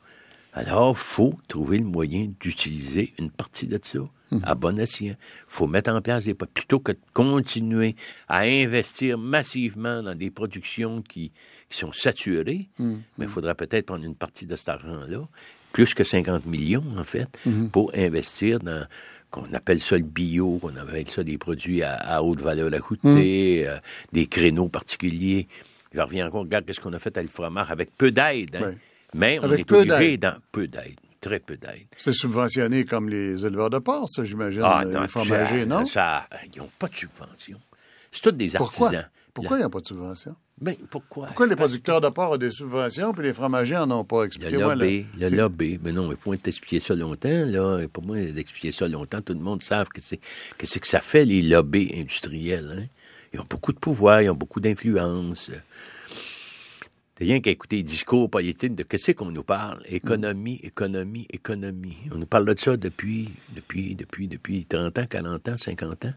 Alors, 0.53 0.99
faut 0.99 1.35
trouver 1.49 1.79
le 1.79 1.85
moyen 1.85 2.29
d'utiliser 2.41 3.15
une 3.19 3.31
partie 3.31 3.67
de 3.67 3.79
ça 3.83 4.01
à 4.45 4.55
bon 4.55 4.79
escient. 4.79 5.15
faut 5.47 5.67
mettre 5.67 5.91
en 5.93 6.01
place 6.01 6.25
des... 6.25 6.33
Plutôt 6.35 6.79
que 6.81 6.93
de 6.93 6.99
continuer 7.13 7.97
à 8.29 8.41
investir 8.41 9.19
massivement 9.19 10.03
dans 10.03 10.15
des 10.15 10.31
productions 10.31 11.03
qui, 11.03 11.33
qui 11.69 11.79
sont 11.79 11.93
saturées, 11.93 12.69
mais 12.79 12.97
il 13.27 13.29
faudrait 13.29 13.55
peut-être 13.55 13.87
prendre 13.87 14.05
une 14.05 14.15
partie 14.15 14.47
de 14.47 14.57
cet 14.57 14.71
argent-là, 14.71 15.29
plus 15.73 15.93
que 15.95 16.03
50 16.05 16.47
millions, 16.47 16.85
en 16.99 17.05
fait, 17.05 17.29
pour 17.73 17.93
investir 17.95 18.59
dans 18.61 18.87
qu'on 19.31 19.45
appelle 19.55 19.81
ça 19.81 19.97
le 19.97 20.05
bio, 20.05 20.59
qu'on 20.59 20.77
appelle 20.77 21.09
ça 21.09 21.25
des 21.25 21.39
produits 21.39 21.83
à, 21.83 21.95
à 21.95 22.23
haute 22.23 22.41
valeur 22.43 22.71
ajoutée, 22.73 23.67
euh, 23.67 23.77
des 24.13 24.27
créneaux 24.27 24.69
particuliers. 24.69 25.49
Je 25.95 26.01
reviens 26.01 26.27
encore, 26.27 26.43
regarde 26.43 26.71
ce 26.71 26.79
qu'on 26.81 26.93
a 26.93 26.99
fait 26.99 27.17
à 27.17 27.23
le 27.23 27.29
fromage 27.29 27.71
avec 27.71 27.97
peu 27.97 28.11
d'aide. 28.11 28.57
hein. 28.57 28.61
Oui. 28.69 28.75
Mais 29.15 29.39
on 29.41 29.45
Avec 29.45 29.61
est 29.61 29.65
peu 29.65 29.81
obligé 29.81 30.17
d'aide. 30.17 30.21
dans 30.21 30.35
peu 30.53 30.67
d'aide, 30.67 30.97
très 31.21 31.39
peu 31.41 31.57
d'aide. 31.57 31.87
C'est 31.99 32.13
subventionné 32.15 32.85
comme 32.85 33.09
les 33.09 33.45
éleveurs 33.45 33.71
de 33.71 33.79
porc, 33.79 34.09
ça, 34.09 34.25
j'imagine, 34.25 34.63
Ah, 34.65 34.85
non, 34.87 35.03
les 35.03 35.09
fromagers, 35.09 35.61
ça- 35.61 35.67
non? 35.67 35.87
ça- 35.87 36.29
ils 36.55 36.59
n'ont 36.59 36.71
pas 36.79 36.89
de 36.89 36.97
subvention. 36.97 37.61
C'est 38.11 38.23
tous 38.23 38.33
des 38.33 38.57
artisans. 38.57 39.09
Pourquoi 39.35 39.57
il 39.57 39.61
Là- 39.61 39.65
n'y 39.67 39.67
a 39.67 39.71
pas 39.71 39.81
de 39.81 39.87
subvention? 39.87 40.35
Ben, 40.61 40.77
pourquoi? 40.91 41.27
Pourquoi 41.27 41.47
les 41.47 41.57
producteurs 41.57 42.01
de 42.03 42.09
porc 42.11 42.33
ont 42.33 42.37
des 42.37 42.53
subventions 42.53 43.13
puis 43.13 43.25
les 43.25 43.33
fromagers 43.33 43.79
en 43.79 43.91
ont 43.91 44.05
pas? 44.05 44.21
Le 44.21 44.27
Expliquez-moi. 44.27 44.75
là. 44.77 44.85
lobby, 44.85 45.07
le 45.19 45.29
lobby. 45.31 45.81
Mais 45.83 45.93
non, 45.93 46.09
mais 46.09 46.17
pour 46.17 46.37
t'expliquer 46.39 46.81
ça 46.81 46.95
longtemps, 46.95 47.45
là, 47.47 47.81
pour 47.93 48.05
moi, 48.05 48.19
d'expliquer 48.19 48.71
ça 48.73 48.87
longtemps, 48.87 49.23
tout 49.23 49.33
le 49.33 49.41
monde 49.41 49.63
sait 49.63 49.83
que 49.93 50.01
c'est 50.03 50.21
que, 50.59 50.67
c'est 50.67 50.79
que 50.81 50.87
ça 50.87 51.01
fait 51.01 51.25
les 51.25 51.41
lobbies 51.43 51.91
industriels. 51.97 52.77
Hein? 52.79 52.87
Ils 53.33 53.41
ont 53.41 53.47
beaucoup 53.49 53.73
de 53.73 53.79
pouvoir, 53.79 54.21
ils 54.23 54.29
ont 54.31 54.35
beaucoup 54.35 54.61
d'influence. 54.61 55.51
Rien 57.23 57.41
qu'à 57.41 57.51
écouter 57.51 57.77
les 57.77 57.83
discours 57.83 58.29
politiques 58.29 58.75
de 58.75 58.83
qu'est-ce 58.83 59.13
qu'on 59.13 59.31
nous 59.31 59.45
parle. 59.45 59.81
Économie, 59.87 60.61
économie, 60.63 61.27
économie. 61.31 61.97
On 62.13 62.19
nous 62.19 62.27
parle 62.27 62.47
de 62.47 62.59
ça 62.59 62.77
depuis, 62.77 63.31
depuis, 63.55 63.95
depuis, 63.95 64.29
depuis 64.29 64.65
30 64.65 64.99
ans, 64.99 65.07
40 65.09 65.49
ans, 65.49 65.57
50 65.57 66.05
ans 66.07 66.15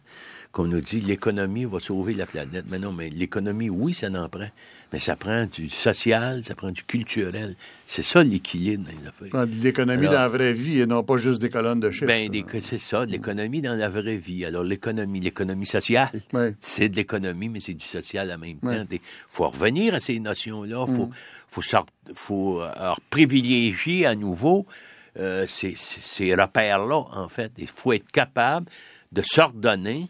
qu'on 0.56 0.68
nous 0.68 0.80
dit 0.80 1.02
l'économie 1.02 1.66
va 1.66 1.82
sauver 1.82 2.14
la 2.14 2.26
planète. 2.26 2.64
Mais 2.70 2.80
non, 2.80 2.94
mais 2.94 3.10
l'économie, 3.10 3.70
oui, 3.70 3.94
ça 3.94 4.10
n'en 4.10 4.30
prend. 4.30 4.48
Mais 4.94 5.00
ça 5.00 5.18
prend 5.18 5.48
du 5.48 5.68
social, 5.68 6.46
ça 6.46 6.56
prend 6.56 6.72
du 6.72 6.82
culturel. 6.84 7.58
C'est 7.86 8.04
ça 8.04 8.24
l'équilibre 8.24 8.86
dans 8.86 9.42
les 9.42 9.62
L'économie 9.62 10.06
dans 10.06 10.14
la 10.14 10.30
vraie 10.30 10.54
vie 10.54 10.80
et 10.80 10.86
non 10.86 11.04
pas 11.04 11.18
juste 11.18 11.42
des 11.42 11.50
colonnes 11.50 11.82
de 11.82 11.92
chiffres. 11.92 12.06
Ben, 12.06 12.32
c'est 12.62 12.78
ça, 12.78 13.04
l'économie 13.04 13.62
dans 13.62 13.78
la 13.78 13.90
vraie 13.90 14.16
vie. 14.16 14.46
Alors, 14.46 14.64
l'économie, 14.64 15.20
l'économie 15.20 15.66
sociale, 15.66 16.10
c'est 16.62 16.88
de 16.88 16.96
l'économie, 16.96 17.50
mais 17.50 17.60
c'est 17.60 17.74
du 17.74 17.86
social 17.86 18.32
en 18.32 18.38
même 18.38 18.60
temps. 18.60 18.86
Il 18.90 19.00
faut 19.28 19.50
revenir 19.50 19.94
à 19.94 20.00
ces 20.00 20.22
notions-là. 20.22 20.86
Il 20.88 20.96
faut, 20.96 21.10
mm. 21.62 21.84
faut, 22.14 22.62
euh, 22.62 22.94
privilégier 23.10 24.06
à 24.06 24.16
nouveau 24.16 24.66
euh, 25.20 25.46
ces, 25.50 25.74
ces 25.76 26.34
repères-là, 26.34 27.08
en 27.12 27.28
fait. 27.28 27.52
Il 27.58 27.68
faut 27.68 27.92
être 27.92 28.10
capable 28.10 28.68
de 29.12 29.22
s'ordonner 29.22 30.08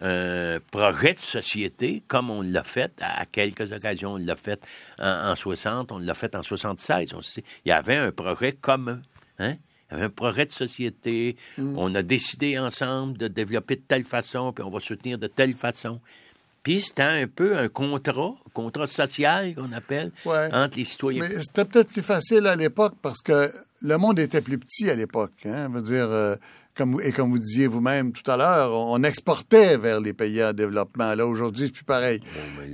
un 0.00 0.58
projet 0.70 1.14
de 1.14 1.18
société, 1.18 2.02
comme 2.08 2.30
on 2.30 2.42
l'a 2.42 2.64
fait 2.64 2.92
à 3.00 3.26
quelques 3.26 3.72
occasions. 3.72 4.12
On 4.12 4.16
l'a 4.16 4.36
fait 4.36 4.62
en, 4.98 5.34
60, 5.34 5.92
on 5.92 5.98
l'a 5.98 6.14
fait 6.14 6.34
en 6.34 6.42
76. 6.42 7.12
il 7.36 7.68
y 7.68 7.72
avait 7.72 7.96
un 7.96 8.10
projet 8.10 8.52
commun. 8.52 9.00
Hein? 9.38 9.56
Il 9.90 9.94
y 9.94 9.96
avait 9.96 10.06
un 10.06 10.10
projet 10.10 10.46
de 10.46 10.52
société. 10.52 11.36
Mm. 11.58 11.78
On 11.78 11.94
a 11.94 12.02
décidé 12.02 12.58
ensemble 12.58 13.18
de 13.18 13.28
développer 13.28 13.76
de 13.76 13.82
telle 13.82 14.04
façon, 14.04 14.52
puis 14.52 14.64
on 14.64 14.70
va 14.70 14.80
soutenir 14.80 15.18
de 15.18 15.26
telle 15.26 15.54
façon. 15.54 16.00
Puis 16.62 16.82
c'était 16.82 17.02
un 17.02 17.26
peu 17.26 17.56
un 17.56 17.68
contrat, 17.68 18.34
un 18.46 18.50
contrat 18.52 18.86
social 18.86 19.54
qu'on 19.54 19.72
appelle, 19.72 20.12
entre 20.24 20.76
les 20.76 20.84
citoyens. 20.84 21.26
Mais 21.26 21.42
c'était 21.42 21.64
peut-être 21.64 21.92
plus 21.92 22.02
facile 22.02 22.46
à 22.46 22.56
l'époque 22.56 22.94
parce 23.00 23.20
que 23.20 23.50
le 23.82 23.96
monde 23.96 24.18
était 24.18 24.42
plus 24.42 24.58
petit 24.58 24.90
à 24.90 24.94
l'époque. 24.94 25.32
Hein? 25.46 25.70
Dire, 25.80 26.10
euh, 26.10 26.36
et 27.02 27.12
comme 27.12 27.30
vous 27.30 27.38
disiez 27.38 27.66
vous-même 27.66 28.12
tout 28.12 28.28
à 28.30 28.36
l'heure, 28.36 28.72
on 28.72 29.02
exportait 29.02 29.76
vers 29.76 30.00
les 30.00 30.12
pays 30.12 30.42
en 30.42 30.52
développement. 30.52 31.14
Là, 31.14 31.26
aujourd'hui, 31.26 31.66
c'est 31.66 31.72
plus 31.72 31.84
pareil. 31.84 32.20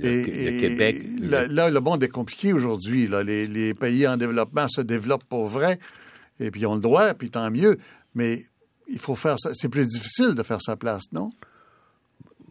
et, 0.01 0.23
le, 0.23 0.61
Québec. 0.61 1.01
Là, 1.19 1.69
le 1.69 1.79
monde 1.79 2.03
est 2.03 2.09
compliqué 2.09 2.53
aujourd'hui. 2.53 3.09
Les, 3.25 3.47
les, 3.47 3.73
pays 3.73 4.07
en 4.07 4.17
développement 4.17 4.67
se 4.67 4.81
développent 4.81 5.25
pour 5.25 5.47
vrai. 5.47 5.79
Et 6.39 6.51
puis, 6.51 6.61
ils 6.61 6.67
ont 6.67 6.75
le 6.75 6.81
droit, 6.81 7.13
puis 7.13 7.29
tant 7.29 7.49
mieux. 7.51 7.77
Mais 8.15 8.45
il 8.87 8.99
faut 8.99 9.15
faire 9.15 9.39
ça. 9.39 9.51
C'est 9.53 9.69
plus 9.69 9.87
difficile 9.87 10.33
de 10.33 10.43
faire 10.43 10.61
sa 10.61 10.75
place, 10.75 11.05
non? 11.11 11.31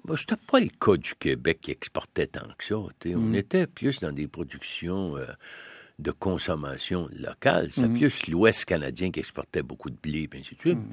Ce 0.09 0.13
n'était 0.13 0.37
pas 0.37 0.61
le 0.61 0.69
cas 0.69 0.97
du 0.97 1.15
Québec 1.19 1.59
qui 1.61 1.73
exportait 1.73 2.29
tant 2.29 2.47
que 2.57 2.65
ça. 2.65 2.77
On 2.77 3.19
mm. 3.19 3.35
était 3.35 3.67
plus 3.67 3.99
dans 4.01 4.13
des 4.13 4.29
productions. 4.29 5.17
Euh, 5.17 5.27
de 5.99 6.11
consommation 6.11 7.09
locale. 7.11 7.69
C'est 7.71 7.89
mm. 7.89 7.99
plus 7.99 8.27
l'Ouest 8.29 8.67
canadien 8.67 9.11
qui 9.11 9.21
exportait 9.21 9.63
beaucoup 9.63 9.89
de 9.89 9.97
blé, 9.97 10.29
et 10.31 10.39
ainsi 10.39 10.55
de 10.55 10.61
suite. 10.61 10.77
Mm 10.77 10.91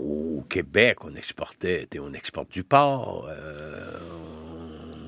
au 0.00 0.44
Québec, 0.48 1.04
on 1.04 1.14
exportait, 1.14 1.88
on 2.00 2.12
exporte 2.12 2.50
du 2.50 2.64
porc, 2.64 3.26
euh, 3.28 3.98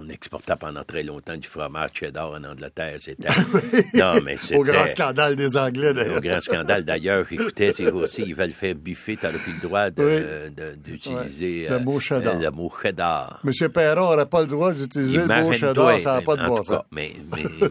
on 0.01 0.09
exportait 0.09 0.57
pendant 0.57 0.85
très 0.85 1.03
longtemps 1.03 1.37
du 1.37 1.49
fromage 1.49 1.91
cheddar 1.95 2.33
en 2.33 2.45
Angleterre. 2.45 2.97
C'était 3.01 3.29
non, 3.95 4.21
mais 4.23 4.37
c'était 4.37 4.57
au 4.57 4.65
grand 4.65 4.87
scandale 4.87 5.37
des 5.37 5.57
Anglais 5.57 5.95
d'ailleurs. 5.95 6.19
Au 6.19 6.21
grand 6.21 6.41
scandale 6.41 6.85
d'ailleurs. 6.85 7.27
Écoutez, 7.31 7.73
c'est 7.73 7.91
aussi 7.91 8.23
ils 8.23 8.35
veulent 8.35 8.51
faire 8.51 8.75
biffer, 8.75 9.17
t'as 9.17 9.31
plus 9.31 9.55
le 9.55 9.61
droit 9.61 9.91
d'utiliser 9.91 11.69
le 11.69 11.79
mot 11.79 11.99
cheddar. 11.99 12.39
le 12.39 12.51
mot 12.51 12.71
cheddar. 12.71 13.41
Monsieur 13.45 13.69
Perron 13.69 14.11
n'aurait 14.11 14.27
pas 14.27 14.43
le 14.43 14.49
droit 14.49 14.73
d'utiliser 14.73 15.27
le 15.27 15.43
mot 15.43 15.53
cheddar, 15.53 16.01
ça 16.01 16.17
n'a 16.17 16.23
pas 16.23 16.37
de 16.37 16.47
bon 16.47 16.63
sens. 16.63 16.83
Mais, 16.91 17.13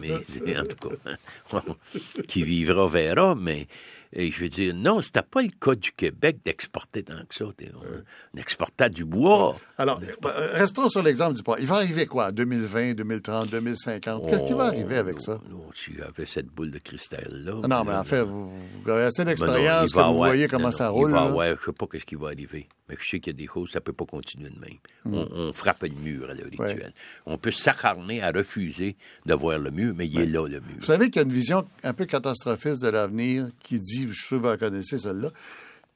mais 0.44 0.58
en 0.58 0.64
tout 0.64 0.88
cas, 0.88 1.62
qui 2.28 2.42
vivra 2.42 2.88
verra, 2.88 3.34
mais 3.34 3.66
et 4.14 4.30
je 4.30 4.40
veux 4.40 4.48
dire, 4.48 4.74
non, 4.74 5.00
c'était 5.00 5.22
pas 5.22 5.40
le 5.40 5.48
cas 5.48 5.74
du 5.74 5.90
Québec 5.92 6.38
d'exporter 6.44 7.02
tant 7.02 7.24
que 7.26 7.34
ça. 7.34 7.46
On, 7.46 8.38
exportait 8.38 8.90
du 8.90 9.04
bois. 9.04 9.56
Alors, 9.78 10.00
ben, 10.00 10.30
restons 10.52 10.90
sur 10.90 11.02
l'exemple 11.02 11.34
du 11.34 11.42
bois. 11.42 11.56
Il 11.60 11.66
va 11.66 11.76
arriver 11.76 12.06
quoi? 12.06 12.30
2020, 12.30 12.94
2030, 12.94 13.48
2050? 13.50 14.28
Qu'est-ce 14.28 14.44
qui 14.44 14.52
va 14.52 14.64
arriver 14.64 14.98
avec 14.98 15.20
ça? 15.20 15.40
Oh, 15.54 15.70
tu 15.72 16.02
avais 16.02 16.26
cette 16.26 16.48
boule 16.48 16.70
de 16.70 16.78
cristal-là. 16.78 17.66
Non, 17.66 17.84
mais 17.84 17.94
en 17.94 18.04
fait, 18.04 18.22
vous, 18.22 18.50
avez 18.86 19.04
assez 19.04 19.24
d'expérience 19.24 19.92
que 19.92 19.98
vous 19.98 20.16
voyez 20.16 20.46
comment 20.46 20.72
ça 20.72 20.90
roule. 20.90 21.12
Je 21.12 21.64
sais 21.64 21.72
pas 21.72 21.86
ce 21.92 22.04
qui 22.04 22.14
va 22.14 22.28
arriver. 22.28 22.68
Mais 22.88 22.96
je 22.98 23.08
sais 23.08 23.20
qu'il 23.20 23.32
y 23.32 23.36
a 23.36 23.38
des 23.38 23.46
choses, 23.46 23.70
ça 23.70 23.80
peut 23.80 23.92
pas 23.92 24.04
continuer 24.04 24.50
de 24.50 24.58
même. 24.58 24.78
Hmm. 25.04 25.26
On, 25.32 25.52
frappe 25.52 25.82
le 25.82 25.90
mur 25.90 26.28
à 26.28 26.34
l'heure 26.34 26.46
actuelle. 26.46 26.92
On 27.26 27.38
peut 27.38 27.52
s'acharner 27.52 28.22
à 28.22 28.30
refuser 28.30 28.96
de 29.24 29.34
voir 29.34 29.58
le 29.58 29.70
mur, 29.70 29.94
mais 29.96 30.06
il 30.08 30.20
est 30.20 30.26
là, 30.26 30.46
le 30.48 30.60
mur. 30.60 30.76
Vous 30.80 30.86
savez 30.86 31.06
qu'il 31.10 31.22
y 31.22 31.24
a 31.24 31.28
une 31.28 31.32
vision 31.32 31.64
un 31.84 31.92
peu 31.92 32.06
catastrophiste 32.06 32.82
de 32.82 32.88
l'avenir 32.88 33.48
qui 33.60 33.78
dit 33.78 34.08
je 34.08 34.12
suis 34.12 34.26
sûr 34.26 34.42
que 34.42 34.48
vous 34.48 34.56
connaissez 34.56 34.98
celle-là, 34.98 35.30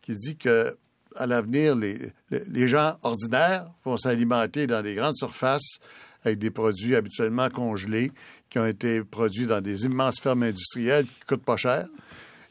qui 0.03 0.14
dit 0.14 0.37
que 0.37 0.76
à 1.16 1.26
l'avenir, 1.26 1.74
les, 1.74 2.12
les, 2.30 2.68
gens 2.68 2.97
ordinaires 3.03 3.66
vont 3.84 3.97
s'alimenter 3.97 4.66
dans 4.66 4.82
des 4.82 4.95
grandes 4.95 5.16
surfaces 5.16 5.78
avec 6.24 6.39
des 6.39 6.51
produits 6.51 6.95
habituellement 6.95 7.49
congelés 7.49 8.12
qui 8.51 8.59
ont 8.59 8.66
été 8.66 9.03
produits 9.03 9.47
dans 9.47 9.61
des 9.61 9.84
immenses 9.84 10.20
fermes 10.20 10.43
industrielles 10.43 11.07
qui 11.07 11.26
coûtent 11.26 11.45
pas 11.45 11.57
cher. 11.57 11.89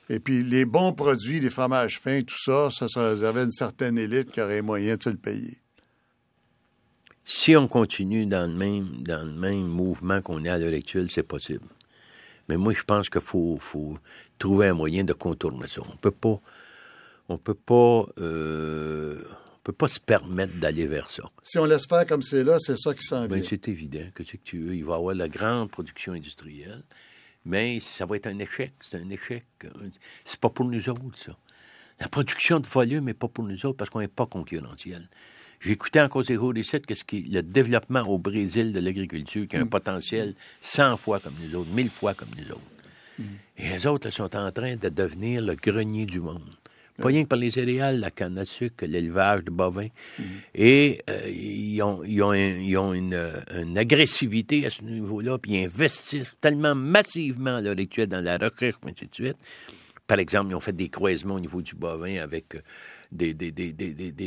Et 0.09 0.19
puis 0.19 0.43
les 0.43 0.65
bons 0.65 0.93
produits, 0.93 1.39
les 1.39 1.49
fromages 1.49 1.99
fins, 1.99 2.21
tout 2.21 2.39
ça, 2.39 2.69
ça 2.71 2.87
se 2.87 2.99
réservé 2.99 3.41
à 3.41 3.43
une 3.43 3.51
certaine 3.51 3.97
élite 3.97 4.31
qui 4.31 4.41
aurait 4.41 4.61
moyen 4.61 4.97
de 4.97 5.03
se 5.03 5.09
le 5.09 5.17
payer. 5.17 5.57
Si 7.23 7.55
on 7.55 7.67
continue 7.67 8.27
dans 8.27 8.49
le 8.49 8.55
même, 8.55 9.03
dans 9.03 9.25
le 9.25 9.33
même 9.33 9.65
mouvement 9.65 10.21
qu'on 10.21 10.45
est 10.45 10.49
à 10.49 10.59
l'heure 10.59 10.73
actuelle, 10.73 11.09
c'est 11.09 11.23
possible. 11.23 11.65
Mais 12.47 12.57
moi, 12.57 12.73
je 12.73 12.83
pense 12.83 13.09
qu'il 13.09 13.21
faut, 13.21 13.57
faut, 13.59 13.97
trouver 14.37 14.67
un 14.67 14.73
moyen 14.73 15.03
de 15.03 15.13
contourner 15.13 15.67
ça. 15.67 15.81
On 15.91 15.97
peut 15.97 16.11
pas, 16.11 16.39
on 17.29 17.37
peut 17.37 17.55
pas, 17.55 18.05
euh, 18.19 19.23
on 19.27 19.59
peut 19.63 19.73
pas 19.73 19.87
se 19.87 19.99
permettre 19.99 20.53
d'aller 20.59 20.85
vers 20.85 21.09
ça. 21.09 21.23
Si 21.43 21.57
on 21.57 21.65
laisse 21.65 21.87
faire 21.87 22.05
comme 22.05 22.21
c'est 22.21 22.43
là, 22.43 22.57
c'est 22.59 22.77
ça 22.77 22.93
qui 22.93 23.03
s'en 23.03 23.25
ben, 23.27 23.41
C'est 23.41 23.67
évident 23.67 24.07
que 24.13 24.23
c'est 24.23 24.37
que 24.37 24.43
tu 24.43 24.59
veux? 24.59 24.75
Il 24.75 24.85
va 24.85 24.93
y 24.93 24.97
avoir 24.97 25.15
la 25.15 25.27
grande 25.27 25.71
production 25.71 26.13
industrielle, 26.13 26.83
mais 27.45 27.79
ça 27.79 28.05
va 28.05 28.15
être 28.15 28.27
un 28.27 28.39
échec. 28.39 28.73
C'est 28.81 28.97
un 28.97 29.09
échec. 29.09 29.45
C'est 30.23 30.39
pas 30.39 30.49
pour 30.49 30.65
nous 30.65 30.89
autres, 30.89 31.17
ça. 31.17 31.37
La 31.99 32.09
production 32.09 32.59
de 32.59 32.67
volume 32.67 33.05
n'est 33.05 33.13
pas 33.13 33.27
pour 33.27 33.45
nous 33.45 33.65
autres 33.65 33.77
parce 33.77 33.89
qu'on 33.89 34.01
n'est 34.01 34.07
pas 34.07 34.25
concurrentiel. 34.25 35.07
J'ai 35.61 35.71
écouté 35.71 36.01
en 36.01 36.09
cause 36.09 36.27
des 36.27 36.63
sites 36.63 36.85
qu'est-ce 36.85 37.05
qui 37.05 37.21
le 37.21 37.41
développement 37.41 38.01
au 38.01 38.17
Brésil 38.17 38.73
de 38.73 38.79
l'agriculture 38.79 39.47
qui 39.47 39.55
a 39.55 39.61
un 39.61 39.65
mm. 39.65 39.69
potentiel 39.69 40.35
100 40.61 40.97
fois 40.97 41.19
comme 41.19 41.35
nous 41.41 41.55
autres, 41.57 41.69
1000 41.71 41.89
fois 41.89 42.13
comme 42.13 42.29
nous 42.37 42.51
autres. 42.51 42.61
Mm. 43.17 43.23
Et 43.57 43.69
les 43.69 43.87
autres 43.87 44.09
sont 44.09 44.35
en 44.35 44.51
train 44.51 44.75
de 44.75 44.89
devenir 44.89 45.41
le 45.41 45.55
grenier 45.55 46.05
du 46.05 46.19
monde. 46.19 46.57
Pas 46.97 47.09
rien 47.09 47.23
que 47.23 47.27
par 47.27 47.37
les 47.37 47.51
céréales, 47.51 47.99
la 47.99 48.09
canne 48.09 48.37
à 48.37 48.45
sucre, 48.45 48.85
l'élevage 48.85 49.43
de 49.43 49.51
bovins. 49.51 49.89
Mm. 50.17 50.23
Et 50.55 51.01
euh, 51.09 51.29
ils 51.29 51.81
ont, 51.81 52.03
ils 52.05 52.21
ont, 52.23 52.29
ont 52.81 52.93
une, 52.93 53.19
une, 53.53 53.77
agressivité 53.77 54.65
à 54.65 54.69
ce 54.69 54.81
niveau-là, 54.81 55.37
puis 55.37 55.53
ils 55.53 55.65
investissent 55.65 56.35
tellement 56.39 56.73
massivement 56.73 57.57
à 57.57 57.61
l'heure 57.61 57.77
actuelle 57.77 58.07
dans 58.07 58.23
la 58.23 58.37
recherche, 58.37 58.77
et 58.85 58.89
ainsi 58.89 59.05
de 59.05 59.13
suite. 59.13 59.37
Par 60.07 60.19
exemple, 60.19 60.51
ils 60.51 60.55
ont 60.55 60.61
fait 60.61 60.75
des 60.75 60.89
croisements 60.89 61.35
au 61.35 61.39
niveau 61.39 61.61
du 61.61 61.75
bovin 61.75 62.17
avec 62.17 62.55
euh, 62.55 62.59
des, 63.11 63.33
des, 63.33 63.51
des, 63.51 63.71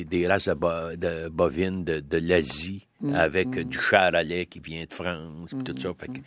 des 0.04 0.26
races 0.26 0.48
de, 0.48 1.28
bovines 1.28 1.84
de, 1.84 2.18
l'Asie, 2.18 2.86
mm. 3.00 3.14
avec 3.14 3.50
du 3.50 3.78
charolais 3.78 4.44
qui 4.46 4.60
vient 4.60 4.84
de 4.84 4.92
France, 4.92 5.54
tout 5.64 5.80
ça. 5.80 5.94
Fait 5.98 6.08
que, 6.08 6.18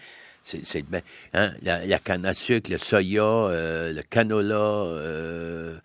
c'est 0.44 0.82
ben, 0.90 1.02
hein, 1.34 1.54
la, 1.62 1.86
la, 1.86 2.00
canne 2.00 2.26
à 2.26 2.34
sucre, 2.34 2.72
le 2.72 2.78
soya, 2.78 3.24
euh, 3.24 3.94
le 3.94 4.02
canola, 4.02 4.56
euh, 4.56 5.78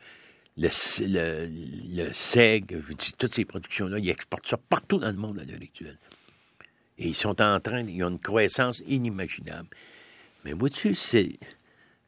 le, 0.57 0.69
le, 1.01 2.05
le 2.05 2.13
seigle, 2.15 2.83
je 2.89 2.95
dis, 2.95 3.13
toutes 3.17 3.35
ces 3.35 3.45
productions-là, 3.45 3.99
ils 3.99 4.09
exportent 4.09 4.49
ça 4.49 4.57
partout 4.57 4.99
dans 4.99 5.11
le 5.11 5.17
monde 5.17 5.39
à 5.39 5.45
l'heure 5.45 5.61
actuelle. 5.61 5.99
Et 6.99 7.09
ils 7.09 7.15
sont 7.15 7.41
en 7.43 7.61
train, 7.61 7.83
ils 7.83 8.03
ont 8.05 8.11
une 8.11 8.19
croissance 8.19 8.83
inimaginable. 8.87 9.69
Mais 10.45 10.53
vois-tu, 10.53 10.95
c'est, 10.95 11.39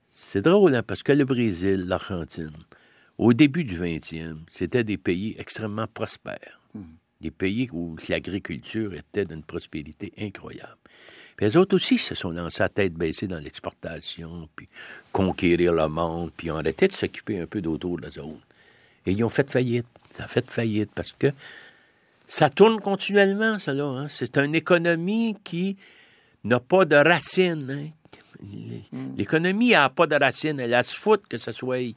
c'est 0.09 0.43
drôle, 0.43 0.75
hein, 0.75 0.83
parce 0.83 1.03
que 1.03 1.13
le 1.13 1.25
Brésil, 1.25 1.85
l'Argentine, 1.87 2.57
au 3.19 3.33
début 3.35 3.65
du 3.65 3.79
20e, 3.79 4.39
c'était 4.51 4.85
des 4.85 4.97
pays 4.97 5.35
extrêmement 5.39 5.87
prospères. 5.87 6.61
Hmm. 6.73 6.85
Des 7.21 7.33
pays 7.33 7.69
où 7.73 7.97
l'agriculture 8.09 8.95
était 8.95 9.25
d'une 9.25 9.43
prospérité 9.43 10.13
incroyable. 10.19 10.79
Puis 11.39 11.47
les 11.47 11.57
autres 11.57 11.77
aussi 11.77 11.99
se 11.99 12.17
sont 12.17 12.31
lancés 12.31 12.65
à 12.65 12.69
tête 12.69 12.95
baissée 12.95 13.29
dans 13.29 13.39
l'exportation, 13.39 14.49
puis 14.57 14.69
conquérir 15.13 15.73
le 15.73 15.87
monde, 15.87 16.33
puis 16.37 16.51
ont 16.51 16.57
arrêté 16.57 16.89
de 16.89 16.93
s'occuper 16.93 17.39
un 17.39 17.47
peu 17.47 17.61
d'autour 17.61 17.97
de 17.97 18.03
la 18.03 18.11
zone. 18.11 18.41
Et 19.07 19.13
ils 19.13 19.23
ont 19.23 19.29
fait 19.29 19.49
faillite. 19.49 19.87
Ça 20.15 20.25
a 20.25 20.27
fait 20.27 20.51
faillite 20.51 20.91
parce 20.93 21.13
que 21.13 21.29
ça 22.27 22.51
tourne 22.51 22.81
continuellement, 22.81 23.61
ça 23.61 23.73
là. 23.73 23.85
Hein. 23.85 24.09
C'est 24.09 24.37
une 24.37 24.57
économie 24.57 25.37
qui 25.45 25.77
n'a 26.43 26.59
pas 26.59 26.85
de 26.85 26.97
racines. 26.97 27.71
Hein. 27.71 27.91
Hmm. 28.91 29.15
L'économie 29.17 29.71
n'a 29.71 29.91
pas 29.91 30.09
de 30.09 30.17
racines. 30.17 30.59
Elle 30.59 30.75
a 30.75 30.83
se 30.83 30.99
foutre 30.99 31.29
que 31.29 31.39
ce 31.39 31.53
soit 31.53 31.95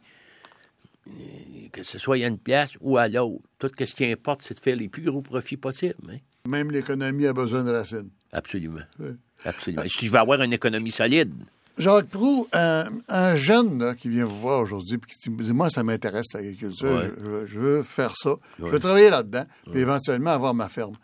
que 1.71 1.81
ce 1.81 1.97
soit 1.97 2.17
à 2.17 2.27
une 2.27 2.37
place 2.37 2.73
ou 2.79 2.99
à 2.99 3.07
l'autre. 3.07 3.41
Tout 3.57 3.71
ce 3.75 3.95
qui 3.95 4.05
importe, 4.05 4.43
c'est 4.43 4.53
de 4.53 4.59
faire 4.59 4.75
les 4.75 4.87
plus 4.87 5.01
gros 5.01 5.23
profits 5.23 5.57
possibles. 5.57 5.95
Hein. 6.11 6.17
Même 6.47 6.69
l'économie 6.69 7.25
a 7.25 7.33
besoin 7.33 7.63
de 7.63 7.71
racines. 7.71 8.11
Absolument. 8.31 8.81
Absolument. 9.45 9.83
Si 9.87 10.05
je 10.05 10.11
veux 10.11 10.19
avoir 10.19 10.41
une 10.41 10.53
économie 10.53 10.91
solide? 10.91 11.33
Jacques 11.77 12.07
Proux, 12.07 12.47
un, 12.53 13.35
jeune 13.35 13.95
qui 13.95 14.09
vient 14.09 14.25
vous 14.25 14.39
voir 14.39 14.61
aujourd'hui 14.61 14.95
et 14.95 14.99
qui 14.99 15.29
dit 15.29 15.53
Moi, 15.53 15.69
ça 15.69 15.83
m'intéresse 15.83 16.33
l'agriculture, 16.33 17.01
je, 17.47 17.59
veux 17.59 17.83
faire 17.83 18.15
ça, 18.15 18.35
je 18.59 18.65
veux 18.65 18.79
travailler 18.79 19.09
là-dedans, 19.09 19.45
puis 19.71 19.81
éventuellement 19.81 20.31
avoir 20.31 20.53
ma 20.53 20.69
ferme. 20.69 20.95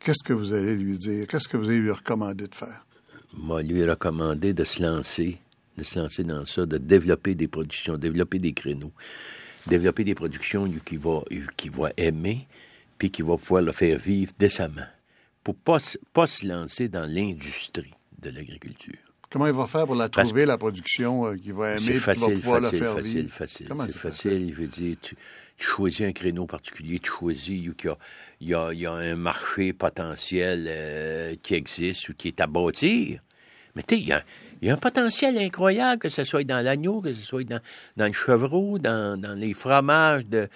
Qu'est-ce 0.00 0.24
que 0.24 0.32
vous 0.32 0.52
allez 0.52 0.76
lui 0.76 0.96
dire? 0.96 1.26
Qu'est-ce 1.26 1.46
que 1.46 1.58
vous 1.58 1.68
allez 1.68 1.80
lui 1.80 1.90
recommander 1.90 2.48
de 2.48 2.54
faire? 2.54 2.86
Moi, 3.34 3.62
lui 3.62 3.84
recommander 3.84 4.54
de 4.54 4.64
se 4.64 4.82
lancer, 4.82 5.38
de 5.76 5.84
se 5.84 5.98
lancer 5.98 6.24
dans 6.24 6.46
ça, 6.46 6.64
de 6.64 6.78
développer 6.78 7.34
des 7.34 7.48
productions, 7.48 7.98
développer 7.98 8.38
des 8.38 8.54
créneaux, 8.54 8.92
développer 9.66 10.04
des 10.04 10.14
productions 10.14 10.68
qu'il 10.84 10.98
va, 10.98 11.20
va 11.72 11.90
aimer, 11.98 12.48
puis 12.98 13.10
qu'il 13.10 13.26
va 13.26 13.36
pouvoir 13.36 13.62
le 13.62 13.72
faire 13.72 13.98
vivre 13.98 14.32
décemment, 14.38 14.86
pour 15.52 15.78
pas, 15.78 15.78
pas 16.12 16.26
se 16.26 16.46
lancer 16.46 16.88
dans 16.88 17.06
l'industrie 17.06 17.94
de 18.18 18.30
l'agriculture. 18.30 18.98
Comment 19.30 19.46
il 19.46 19.52
va 19.52 19.66
faire 19.66 19.86
pour 19.86 19.94
la 19.94 20.08
trouver, 20.08 20.44
la 20.44 20.58
production 20.58 21.26
euh, 21.26 21.36
qu'il 21.36 21.52
va 21.52 21.76
aimer, 21.76 21.92
facile, 21.94 22.28
va 22.28 22.34
pouvoir 22.34 22.60
facile, 22.62 22.78
la 22.78 22.84
faire 22.84 22.96
facile, 22.96 23.20
vivre? 23.22 23.32
Facile, 23.34 23.66
c'est 23.86 23.98
facile? 23.98 24.54
Je 24.54 24.60
veux 24.60 24.66
dire, 24.66 24.96
tu, 25.00 25.16
choisis 25.56 26.00
un 26.00 26.12
créneau 26.12 26.46
particulier, 26.46 26.98
tu 26.98 27.10
choisis 27.10 27.70
qu'il 27.76 27.94
y, 28.40 28.54
a, 28.54 28.72
y 28.72 28.86
a, 28.86 28.92
un 28.92 29.14
marché 29.14 29.72
potentiel 29.72 30.66
euh, 30.68 31.34
qui 31.42 31.54
existe 31.54 32.08
ou 32.08 32.14
qui 32.14 32.28
est 32.28 32.40
à 32.40 32.46
bâtir. 32.46 33.20
Mais 33.76 33.82
tu 33.82 33.94
sais, 33.94 34.00
il 34.00 34.08
y 34.08 34.12
a, 34.12 34.24
il 34.62 34.68
y 34.68 34.70
a 34.70 34.74
un 34.74 34.78
potentiel 34.78 35.38
incroyable, 35.38 36.00
que 36.00 36.08
ce 36.08 36.24
soit 36.24 36.44
dans 36.44 36.64
l'agneau, 36.64 37.00
que 37.00 37.14
ce 37.14 37.22
soit 37.22 37.44
dans, 37.44 37.60
dans 37.96 38.06
le 38.06 38.12
chevreau, 38.12 38.78
dans, 38.78 39.18
dans 39.18 39.38
les 39.38 39.54
fromages 39.54 40.26
de, 40.26 40.48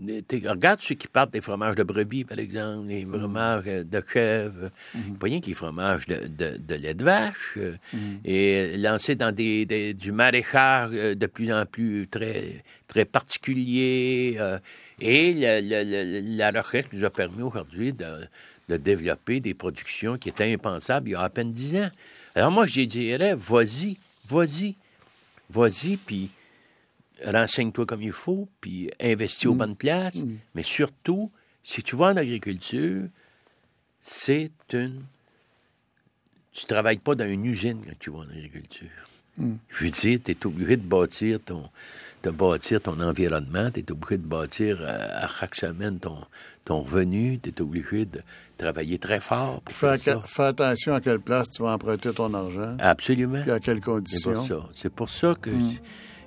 regarde 0.00 0.80
ceux 0.80 0.94
qui 0.94 1.06
partent 1.06 1.32
des 1.32 1.40
fromages 1.40 1.76
de 1.76 1.82
brebis, 1.82 2.24
par 2.24 2.38
exemple, 2.38 2.88
les 2.88 3.04
mm. 3.04 3.18
fromages 3.18 3.64
de 3.64 4.04
chèvre, 4.12 4.70
mm-hmm. 4.96 5.18
pas 5.18 5.26
rien 5.26 5.40
que 5.40 5.46
les 5.46 5.54
fromages 5.54 6.06
de, 6.06 6.56
de, 6.56 6.74
lait 6.74 6.94
de 6.94 7.04
vache, 7.04 7.54
euh, 7.58 7.76
mm. 7.92 7.98
et 8.24 8.76
lancés 8.78 9.14
dans 9.14 9.32
des, 9.32 9.94
du 9.94 10.12
maraîchage 10.12 10.90
euh, 10.94 11.14
de 11.14 11.26
plus 11.26 11.52
en 11.52 11.66
plus 11.66 12.08
très, 12.10 12.64
très 12.88 13.04
particulier. 13.04 14.36
Euh, 14.38 14.58
et 15.00 15.34
la 15.34 16.50
recherche 16.50 16.86
nous 16.92 17.04
a 17.04 17.10
permis 17.10 17.42
aujourd'hui 17.42 17.92
de, 17.92 18.26
de 18.68 18.76
développer 18.76 19.40
des 19.40 19.54
productions 19.54 20.16
qui 20.16 20.28
étaient 20.28 20.52
impensables 20.52 21.08
il 21.08 21.12
y 21.12 21.14
a 21.14 21.20
à 21.22 21.28
peine 21.28 21.52
dix 21.52 21.76
ans. 21.76 21.90
Alors 22.34 22.50
moi, 22.50 22.66
je 22.66 22.82
dirais, 22.82 23.34
vas-y, 23.34 23.98
vas-y, 24.28 24.76
vas-y, 25.50 25.96
puis 25.96 26.30
renseigne-toi 27.24 27.86
comme 27.86 28.02
il 28.02 28.12
faut, 28.12 28.48
puis 28.60 28.90
investis 29.00 29.46
aux 29.46 29.54
mm. 29.54 29.58
bonnes 29.58 29.76
places. 29.76 30.24
Mm. 30.24 30.36
Mais 30.54 30.62
surtout, 30.62 31.30
si 31.64 31.82
tu 31.82 31.96
vas 31.96 32.06
en 32.06 32.16
agriculture, 32.16 33.04
c'est 34.00 34.50
une... 34.72 35.02
Tu 36.52 36.66
travailles 36.66 36.98
pas 36.98 37.14
dans 37.14 37.28
une 37.28 37.46
usine 37.46 37.82
quand 37.84 37.98
tu 37.98 38.10
vas 38.10 38.18
en 38.18 38.28
agriculture. 38.28 38.88
Mm. 39.38 39.54
Je 39.68 39.84
veux 39.84 39.90
dire, 39.90 40.18
tu 40.24 40.30
es 40.32 40.46
obligé 40.46 40.76
de 40.76 40.82
bâtir 40.82 41.40
ton, 41.40 41.64
de 42.22 42.30
bâtir 42.30 42.80
ton 42.80 43.00
environnement, 43.00 43.70
tu 43.70 43.80
es 43.80 43.90
obligé 43.90 44.18
de 44.18 44.26
bâtir 44.26 44.78
euh, 44.80 45.08
à, 45.12 45.28
chaque 45.28 45.54
semaine 45.54 45.98
ton, 45.98 46.18
ton 46.64 46.80
revenu, 46.82 47.38
tu 47.38 47.50
es 47.50 47.62
obligé 47.62 48.04
de 48.04 48.20
travailler 48.58 48.98
très 48.98 49.20
fort 49.20 49.62
pour 49.62 49.74
fais, 49.74 49.98
faire 49.98 50.20
ça. 50.20 50.26
Fais 50.26 50.42
attention 50.44 50.94
à 50.94 51.00
quelle 51.00 51.20
place 51.20 51.48
tu 51.50 51.62
vas 51.62 51.72
emprunter 51.72 52.12
ton 52.12 52.32
argent. 52.34 52.76
Absolument. 52.78 53.42
Et 53.46 53.50
à 53.50 53.60
quelles 53.60 53.80
conditions. 53.80 54.42
C'est 54.42 54.54
pour 54.54 54.62
ça. 54.62 54.68
C'est 54.74 54.92
pour 54.92 55.10
ça 55.10 55.34
que. 55.40 55.50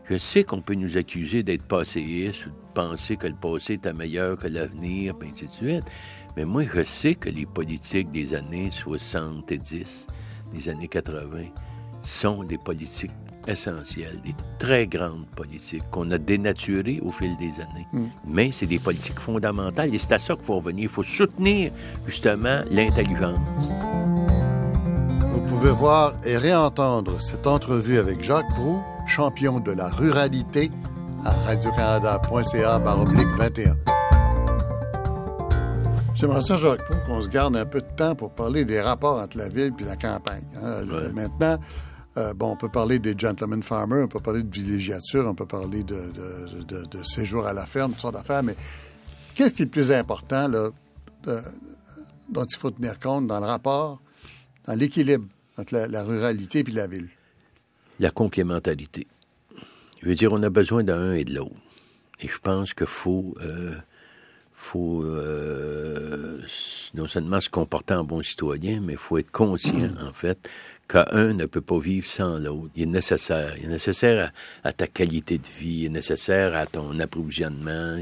Je, 0.10 0.18
sais 0.18 0.43
qu'on 0.43 0.62
peut 0.62 0.76
nous 0.76 0.97
accuser 0.97 1.43
d'être 1.43 1.66
passéistes 1.66 2.45
ou 2.45 2.49
de 2.49 2.56
penser 2.74 3.16
que 3.18 3.28
le 3.28 3.36
passé 3.36 3.74
était 3.74 3.93
meilleur 3.93 4.38
que 4.38 4.47
l'avenir, 4.47 5.16
et 5.22 5.30
ainsi 5.30 5.47
de 5.47 5.51
suite. 5.51 5.86
Mais 6.36 6.45
moi, 6.45 6.64
je 6.74 6.84
sais 6.84 7.16
que 7.16 7.30
les 7.30 7.45
politiques 7.45 8.12
des 8.12 8.34
années 8.34 8.70
70, 8.72 10.08
des 10.53 10.70
années 10.70 10.88
80, 10.88 11.45
sont 12.03 12.43
des 12.43 12.58
politiques 12.58 13.12
essentielles, 13.47 14.20
des 14.24 14.36
très 14.60 14.88
grandes 14.88 15.26
politiques 15.36 15.84
qu'on 15.91 16.10
a 16.12 16.18
dénaturées 16.18 16.99
au 17.03 17.12
fil 17.12 17.36
des 17.38 17.53
années. 17.62 17.88
Hmm. 17.93 18.08
Mais 18.28 18.51
c'est 18.51 18.66
des 18.66 18.80
politiques 18.80 19.20
fondamentales 19.20 19.93
et 19.93 19.97
c'est 19.97 20.14
à 20.14 20.20
ça 20.20 20.36
qu'il 20.36 20.45
faut 20.45 20.56
revenir. 20.56 20.84
Il 20.84 20.89
faut 20.89 21.03
soutenir 21.03 21.72
justement 22.06 22.62
l'intelligence. 22.70 23.39
Vous 25.46 25.58
pouvez 25.58 25.72
voir 25.72 26.16
et 26.26 26.38
réentendre 26.38 27.22
cette 27.22 27.46
entrevue 27.46 28.00
avec 28.00 28.24
Jacques 28.24 28.50
Proux, 28.50 28.82
champion 29.06 29.60
de 29.60 29.72
la 29.72 29.89
ruralité, 29.89 30.72
à 31.24 31.30
radiocanada.ca 31.30 32.80
21. 32.80 33.76
J'aimerais 36.16 36.41
ça, 36.41 36.56
Jacques 36.56 36.82
qu'on 37.06 37.22
se 37.22 37.30
garde 37.30 37.56
un 37.56 37.66
peu 37.66 37.82
de 37.82 37.96
temps 37.96 38.16
pour 38.16 38.32
parler 38.32 38.66
des 38.66 38.82
rapports 38.82 39.22
entre 39.22 39.38
la 39.38 39.48
ville 39.48 39.72
et 39.80 39.84
la 39.84 39.96
campagne. 39.96 40.46
Hein. 40.64 40.84
Maintenant, 41.14 41.60
euh, 42.18 42.34
bon, 42.34 42.54
on 42.54 42.56
peut 42.56 42.70
parler 42.70 42.98
des 42.98 43.14
gentlemen 43.16 43.62
farmers, 43.62 44.06
on 44.06 44.08
peut 44.08 44.20
parler 44.20 44.41
de 44.41 44.52
villégiature, 44.52 45.28
on 45.28 45.36
peut 45.36 45.46
parler 45.46 45.84
de, 45.84 47.04
séjour 47.04 47.46
à 47.46 47.54
la 47.54 47.68
ferme, 47.68 47.91
toutes 47.91 48.02
sortes 48.02 48.16
d'affaires, 48.16 48.41
mais 48.41 48.56
qu'est-ce 49.36 49.54
qui 49.54 49.62
est 49.62 49.66
le 49.66 49.72
plus 49.72 49.91
important 49.91 50.48
là, 50.48 50.70
dont 52.30 52.43
il 52.46 52.58
faut 52.58 52.72
tenir 52.72 52.98
compte 53.00 53.28
dans 53.28 53.39
le 53.39 53.46
rapport, 53.46 54.02
dans 54.66 54.74
l'équilibre 54.74 55.26
entre 55.58 55.74
la, 55.74 56.03
ruralité 56.03 56.60
et 56.60 56.72
la 56.72 56.88
ville? 56.88 57.10
La 57.99 58.12
complémentarité. 58.12 59.08
Je 60.01 60.08
veux 60.08 60.16
dire, 60.16 60.34
on 60.34 60.43
a 60.43 60.49
besoin 60.49 60.84
d'un 60.84 61.14
et 61.14 61.24
de 61.24 61.34
l'autre. 61.34 61.56
Et 62.22 62.28
je 62.28 62.38
pense 62.39 62.74
qu'il 62.74 62.88
faut, 62.88 63.36
euh, 63.41 63.76
faut 64.53 65.03
euh, 65.03 66.39
non 66.93 67.08
seulement 67.08 67.39
se 67.39 67.49
comporter 67.49 67.93
en 67.93 68.03
bon 68.03 68.22
citoyen, 68.22 68.82
mais 68.82 68.93
il 68.93 68.99
faut 68.99 69.18
être 69.18 69.32
conscient, 69.32 69.91
en 70.01 70.14
fait, 70.14 70.49
qu'un 70.88 71.34
ne 71.34 71.45
peut 71.45 71.62
pas 71.62 71.80
vivre 71.80 72.06
sans 72.06 72.39
l'autre. 72.39 72.70
Il 72.76 72.84
est 72.84 72.88
nécessaire. 72.88 73.56
Il 73.58 73.66
est 73.66 73.70
nécessaire 73.70 74.32
à, 74.64 74.74
ta 74.74 74.88
qualité 74.88 75.38
de 75.38 75.47
vie, 75.47 75.80
il 75.82 75.86
est 75.86 75.89
nécessaire 75.89 76.56
à 76.56 76.66
ton 76.66 76.99
approvisionnement. 76.99 77.97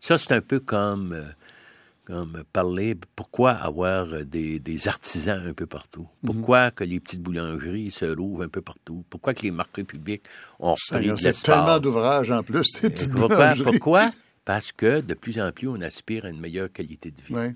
Ça, 0.00 0.18
c'est 0.18 0.32
un 0.32 0.40
peu 0.40 0.60
comme, 0.60 1.12
euh, 1.12 1.24
comme 2.04 2.42
parler, 2.52 2.96
pourquoi 3.16 3.52
avoir 3.52 4.24
des, 4.24 4.88
artisans 4.88 5.46
un 5.46 5.52
peu 5.52 5.66
partout? 5.66 6.08
Mhm. 6.22 6.32
Pourquoi 6.32 6.70
que 6.70 6.84
les 6.84 7.00
petites 7.00 7.22
boulangeries 7.22 7.90
se 7.90 8.04
rouvrent 8.04 8.42
un 8.42 8.48
peu 8.48 8.60
partout? 8.60 9.04
Pourquoi 9.08 9.34
que 9.34 9.42
les 9.42 9.50
marques 9.50 9.82
publiques 9.84 10.24
ont 10.58 10.74
repris 10.74 11.06
de 11.06 11.12
l'espace? 11.12 11.42
tellement 11.42 11.78
d'ouvrages 11.78 12.30
en 12.30 12.42
plus, 12.42 12.80
pourquoi, 13.14 13.54
pourquoi? 13.62 14.12
Parce 14.44 14.72
que 14.72 15.00
de 15.00 15.14
plus 15.14 15.40
en 15.40 15.52
plus, 15.52 15.68
on 15.68 15.80
aspire 15.80 16.24
à 16.24 16.30
une 16.30 16.40
meilleure 16.40 16.72
qualité 16.72 17.12
de 17.12 17.22
vie. 17.22 17.54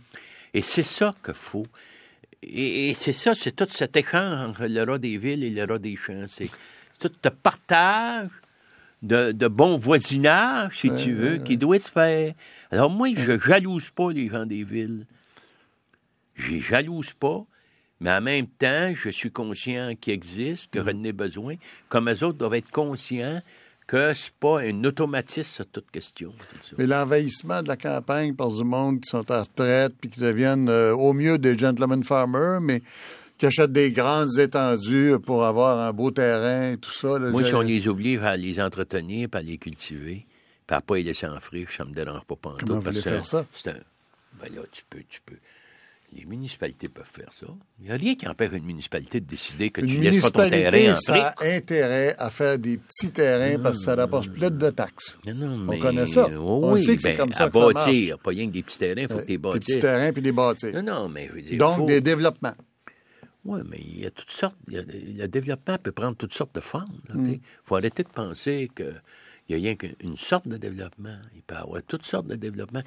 Et 0.55 0.63
c'est 0.63 0.85
ça 0.85 1.15
qu'il 1.25 1.35
faut 1.35 1.67
et, 2.43 2.95
c'est 2.95 3.13
ça, 3.13 3.35
c'est 3.35 3.53
tout 3.53 3.67
cet 3.69 3.97
échange 3.97 4.51
entre 4.51 4.67
le 4.67 4.83
rat 4.83 4.99
des 4.99 5.19
villes 5.19 5.43
et 5.43 5.51
le 5.51 5.65
rat 5.65 5.79
des 5.79 5.97
champs. 5.97 6.27
C'est 6.29 6.51
tout 6.99 7.11
ce 7.23 7.29
partage 7.29 8.31
de, 9.07 9.33
de 9.33 9.49
bon 9.49 9.77
voisinage, 9.77 10.81
si 10.81 10.93
tu 10.93 11.15
veux, 11.15 11.39
qui 11.39 11.57
doit 11.57 11.79
se 11.79 11.91
faire. 11.91 12.35
Alors 12.71 12.91
moi, 12.91 13.09
je 13.15 13.39
jalouse 13.39 13.91
pas 13.91 14.11
les 14.13 14.29
gens 14.29 14.47
des 14.47 14.65
villes. 14.65 15.07
Je 16.35 16.59
jalouse 16.59 17.13
pas, 17.13 17.45
mais 18.01 18.11
en 18.11 18.21
même 18.21 18.47
temps, 18.47 18.93
je 18.95 19.09
suis 19.09 19.31
conscient 19.31 19.95
qu'ils 19.99 20.15
existent, 20.15 20.69
que 20.71 20.85
j'en 20.85 21.03
ai 21.05 21.13
besoin, 21.13 21.55
comme 21.89 22.09
les 22.09 22.23
autres 22.23 22.39
doivent 22.39 22.55
être 22.55 22.71
conscients 22.71 23.41
que 23.87 24.15
c'est 24.15 24.35
pas 24.35 24.63
un 24.63 24.85
automatisme 24.85 25.49
sur 25.49 25.67
toute 25.67 25.91
question. 25.91 26.35
Mais 26.77 26.87
l'envahissement 26.87 27.63
de 27.63 27.69
la 27.69 27.77
campagne 27.77 28.35
par 28.35 28.51
du 28.51 28.65
monde 28.65 29.01
qui 29.01 29.09
sont 29.09 29.31
en 29.31 29.43
retraite 29.43 29.95
puis 30.01 30.11
qui 30.11 30.19
deviennent 30.19 30.69
euh, 30.69 30.93
au 30.93 31.13
mieux 31.13 31.39
des 31.39 31.57
gentlemen 31.57 32.03
farmers, 32.03 32.61
mais 32.61 32.83
qui 33.39 33.47
achètent 33.47 33.73
des 33.73 33.91
grandes 33.91 34.39
étendues 34.39 35.15
pour 35.25 35.45
avoir 35.45 35.79
un 35.81 35.93
beau 35.93 36.11
terrain 36.11 36.73
et 36.73 36.77
tout 36.79 36.93
ça. 36.93 37.19
Moi, 37.19 37.45
si 37.45 37.55
on 37.55 37.61
les 37.61 37.89
oublie 37.89 38.17
à 38.19 38.37
les 38.37 38.61
entretenir, 38.61 39.29
à 39.33 39.43
les 39.43 39.59
cultiver, 39.59 40.27
puis 40.67 40.77
à 40.77 40.81
pas 40.81 40.97
les 40.97 41.03
laisser 41.03 41.27
en 41.27 41.41
friche, 41.41 41.77
ça 41.77 41.85
me 41.85 41.93
dérange 41.93 42.25
pas 42.25 42.37
pendant 42.37 42.57
Comment 42.59 42.81
vous 42.81 42.93
faire 42.93 43.27
ça? 43.27 43.47
Ben 43.65 44.55
là, 44.55 44.63
tu 44.71 44.83
peux, 44.91 45.03
tu 45.09 45.21
peux 45.25 45.37
les 46.13 46.25
municipalités 46.25 46.89
peuvent 46.89 47.05
faire 47.13 47.33
ça. 47.33 47.47
Il 47.81 47.87
n'y 47.87 47.93
a 47.93 47.97
rien 47.97 48.15
qui 48.15 48.27
empêche 48.27 48.53
une 48.53 48.65
municipalité 48.65 49.21
de 49.21 49.27
décider 49.27 49.71
que 49.71 49.81
tu 49.81 49.99
ne 49.99 50.05
laisses 50.05 50.21
pas 50.23 50.31
ton 50.31 50.49
terrain 50.49 50.93
en 50.93 50.97
ça 50.97 51.35
a 51.37 51.45
intérêt 51.45 52.15
à 52.19 52.31
faire 52.31 52.59
des 52.59 52.79
petits 52.79 53.11
terrains 53.11 53.59
parce 53.59 53.79
que 53.79 53.85
ça 53.85 53.95
rapporte 53.95 54.29
plus 54.29 54.51
de 54.51 54.71
taxes. 54.71 55.19
On 55.27 55.79
connaît 55.79 56.07
ça. 56.07 56.29
on 56.39 56.77
sait 56.77 56.97
que 56.97 57.03
c'est 57.03 57.13
ben, 57.13 57.19
comme 57.19 57.33
ça 57.33 57.45
à 57.45 57.49
que 57.49 57.55
bâtir, 57.55 57.75
ça 57.75 57.91
marche. 57.91 58.23
pas 58.23 58.31
rien 58.31 58.47
que 58.47 58.53
des 58.53 58.63
petits 58.63 58.79
terrains, 58.79 59.03
il 59.03 59.09
faut 59.09 59.19
que 59.19 59.23
tu 59.23 59.29
les 59.29 59.39
bâtisses. 59.39 59.67
Des 59.67 59.73
petits 59.75 59.81
terrains 59.81 60.13
puis 60.13 60.23
des 60.23 60.33
bâtir. 60.33 60.75
Non, 60.75 60.83
non, 60.83 61.09
mais 61.09 61.29
je 61.29 61.33
veux 61.33 61.43
dire, 61.43 61.59
Donc, 61.59 61.87
des 61.87 62.01
développements. 62.01 62.55
Oui, 63.47 63.61
mais 63.65 63.79
il 63.79 64.01
y 64.01 64.07
a 64.07 64.11
toutes 64.11 64.31
sortes. 64.31 64.57
le 64.67 65.27
développement 65.27 65.79
peut 65.79 65.93
prendre 65.93 66.17
toutes 66.17 66.35
sortes 66.35 66.55
de 66.55 66.61
formes. 66.61 67.01
Il 67.11 67.21
mm. 67.21 67.41
faut 67.65 67.77
arrêter 67.77 68.03
de 68.03 68.09
penser 68.09 68.71
que 68.75 68.93
il 69.49 69.57
n'y 69.57 69.63
a 69.63 69.69
rien 69.69 69.77
qu'une 69.77 70.17
sorte 70.17 70.49
de 70.49 70.57
développement. 70.57 71.17
Il 71.35 71.43
peut 71.43 71.55
y 71.55 71.59
avoir 71.59 71.83
toutes 71.87 72.05
sortes 72.05 72.27
de 72.27 72.35
développements. 72.35 72.83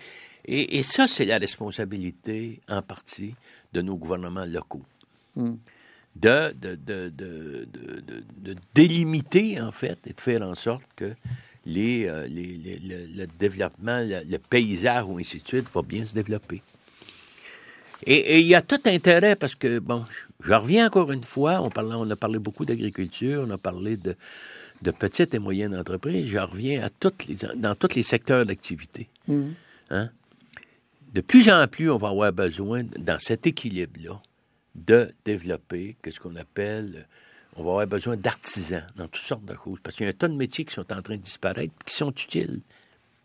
Et, 0.45 0.84
ça, 0.84 1.07
c'est 1.07 1.26
la 1.26 1.38
responsabilité, 1.38 2.60
en 2.68 2.82
partie, 2.82 3.36
de 3.72 3.82
nos 3.82 3.95
gouvernements 3.95 4.45
locaux. 4.45 4.84
Hmm. 5.36 5.55
De, 6.16 6.53
de, 6.60 6.76
de, 6.76 7.10
de, 7.16 8.55
délimiter, 8.74 9.62
en 9.62 9.72
fait, 9.72 9.99
et 10.05 10.14
de 10.14 10.20
faire 10.20 10.41
en 10.41 10.55
sorte 10.55 10.88
que 10.95 11.14
les, 11.66 12.07
euh, 12.07 12.28
les, 12.28 12.57
le, 13.16 13.26
développement, 13.39 14.03
le, 14.03 14.38
paysage 14.38 15.05
ou 15.07 15.18
ainsi 15.20 15.39
de 15.39 15.47
suite 15.47 15.68
va 15.74 15.82
bien 15.82 16.05
se 16.05 16.14
développer. 16.14 16.62
Et 18.05 18.39
il 18.39 18.47
y 18.47 18.55
a 18.55 18.62
tout 18.62 18.82
intérêt 18.86 19.36
parce 19.36 19.55
que, 19.55 19.80
bon, 19.80 20.05
Je 20.44 20.54
reviens 20.54 20.88
encore 20.88 21.12
une 21.12 21.24
fois, 21.24 21.62
on, 21.62 21.70
on 21.76 22.10
a 22.10 22.16
parlé 22.16 22.40
beaucoup 22.40 22.66
d'agriculture, 22.66 23.44
on 23.46 23.52
a 23.52 23.58
parlé 23.58 23.98
de, 23.98 24.16
de 24.82 24.92
petites 24.92 25.34
et 25.34 25.40
moyennes 25.40 25.76
entreprises, 25.76 26.28
je 26.28 26.38
reviens 26.38 26.84
à 26.84 26.90
toutes 26.90 27.26
les, 27.28 27.36
dans 27.56 27.76
tous 27.76 27.96
les 27.96 28.04
secteurs 28.04 28.46
d'activité. 28.46 29.10
Mhm. 29.28 29.54
Hein? 29.90 30.10
De 31.14 31.22
plus 31.22 31.50
en 31.50 31.68
plus, 31.68 31.90
on 31.90 31.98
va 31.98 32.10
avoir 32.10 32.32
besoin, 32.32 32.84
dans 32.84 33.20
cet 33.20 33.48
équilibre-là, 33.48 34.22
de 34.76 35.12
développer 35.26 35.98
ce 36.10 36.20
qu'on 36.20 36.36
appelle, 36.36 37.08
on 37.56 37.64
va 37.64 37.72
avoir 37.72 37.88
besoin 37.88 38.16
d'artisans 38.16 38.86
dans 38.96 39.08
toutes 39.08 39.24
sortes 39.24 39.46
de 39.46 39.56
choses, 39.64 39.80
parce 39.84 39.96
qu'il 39.96 40.06
y 40.06 40.08
a 40.08 40.12
un 40.12 40.14
tas 40.14 40.28
de 40.28 40.36
métiers 40.36 40.66
qui 40.66 40.74
sont 40.74 40.94
en 40.94 41.02
train 41.02 41.18
de 41.18 41.22
disparaître, 41.22 41.74
qui 41.86 41.96
sont 41.96 42.12
utiles. 42.12 42.62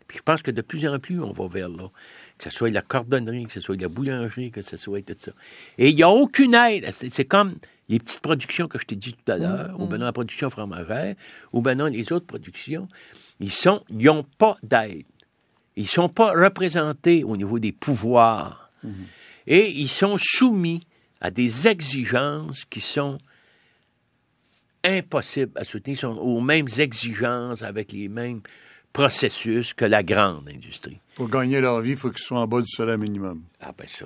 Puis 0.07 0.17
je 0.17 0.23
pense 0.23 0.41
que 0.41 0.51
de 0.51 0.61
plus 0.61 0.87
en 0.87 0.99
plus, 0.99 1.21
on 1.21 1.31
va 1.31 1.47
vers 1.47 1.69
là. 1.69 1.89
Que 2.37 2.45
ce 2.45 2.49
soit 2.49 2.69
la 2.69 2.81
cordonnerie, 2.81 3.43
que 3.43 3.53
ce 3.53 3.61
soit 3.61 3.79
la 3.79 3.87
boulangerie, 3.87 4.51
que 4.51 4.61
ce 4.61 4.77
soit 4.77 5.01
tout 5.01 5.15
ça. 5.17 5.31
Et 5.77 5.89
il 5.89 5.95
n'y 5.95 6.03
a 6.03 6.09
aucune 6.09 6.53
aide. 6.53 6.91
C'est 6.91 7.25
comme 7.25 7.55
les 7.87 7.99
petites 7.99 8.19
productions 8.19 8.67
que 8.67 8.79
je 8.79 8.85
t'ai 8.85 8.95
dit 8.95 9.13
tout 9.13 9.31
à 9.31 9.37
l'heure, 9.37 9.75
ou 9.79 9.87
bien 9.87 9.99
la 9.99 10.11
production 10.11 10.49
fromagère, 10.49 11.15
ou 11.53 11.61
bien 11.61 11.75
non, 11.75 11.85
les 11.85 12.11
autres 12.11 12.25
productions, 12.25 12.87
ils 13.39 13.51
sont, 13.51 13.83
ils 13.89 14.05
n'ont 14.05 14.25
pas 14.37 14.57
d'aide. 14.63 15.05
Ils 15.75 15.83
ne 15.83 15.87
sont 15.87 16.09
pas 16.09 16.31
représentés 16.31 17.23
au 17.23 17.37
niveau 17.37 17.59
des 17.59 17.71
pouvoirs. 17.71 18.71
Et 19.47 19.71
ils 19.71 19.89
sont 19.89 20.15
soumis 20.17 20.81
à 21.21 21.31
des 21.31 21.67
exigences 21.67 22.65
qui 22.65 22.81
sont 22.81 23.17
impossibles 24.83 25.51
à 25.55 25.63
soutenir, 25.63 25.97
sont 25.97 26.17
aux 26.17 26.41
mêmes 26.41 26.67
exigences 26.77 27.63
avec 27.63 27.91
les 27.91 28.07
mêmes 28.07 28.41
processus 28.95 29.73
que 29.73 29.83
la 29.83 30.03
grande 30.03 30.47
industrie. 30.47 30.97
Pour 31.15 31.29
gagner 31.29 31.59
leur 31.59 31.81
vie, 31.81 31.91
il 31.91 31.97
faut 31.97 32.09
qu'ils 32.11 32.23
soient 32.23 32.39
en 32.39 32.47
bas 32.47 32.61
du 32.61 32.69
salaire 32.69 32.97
minimum. 32.97 33.41
Ah 33.59 33.73
ben 33.77 33.87
ça. 33.87 34.05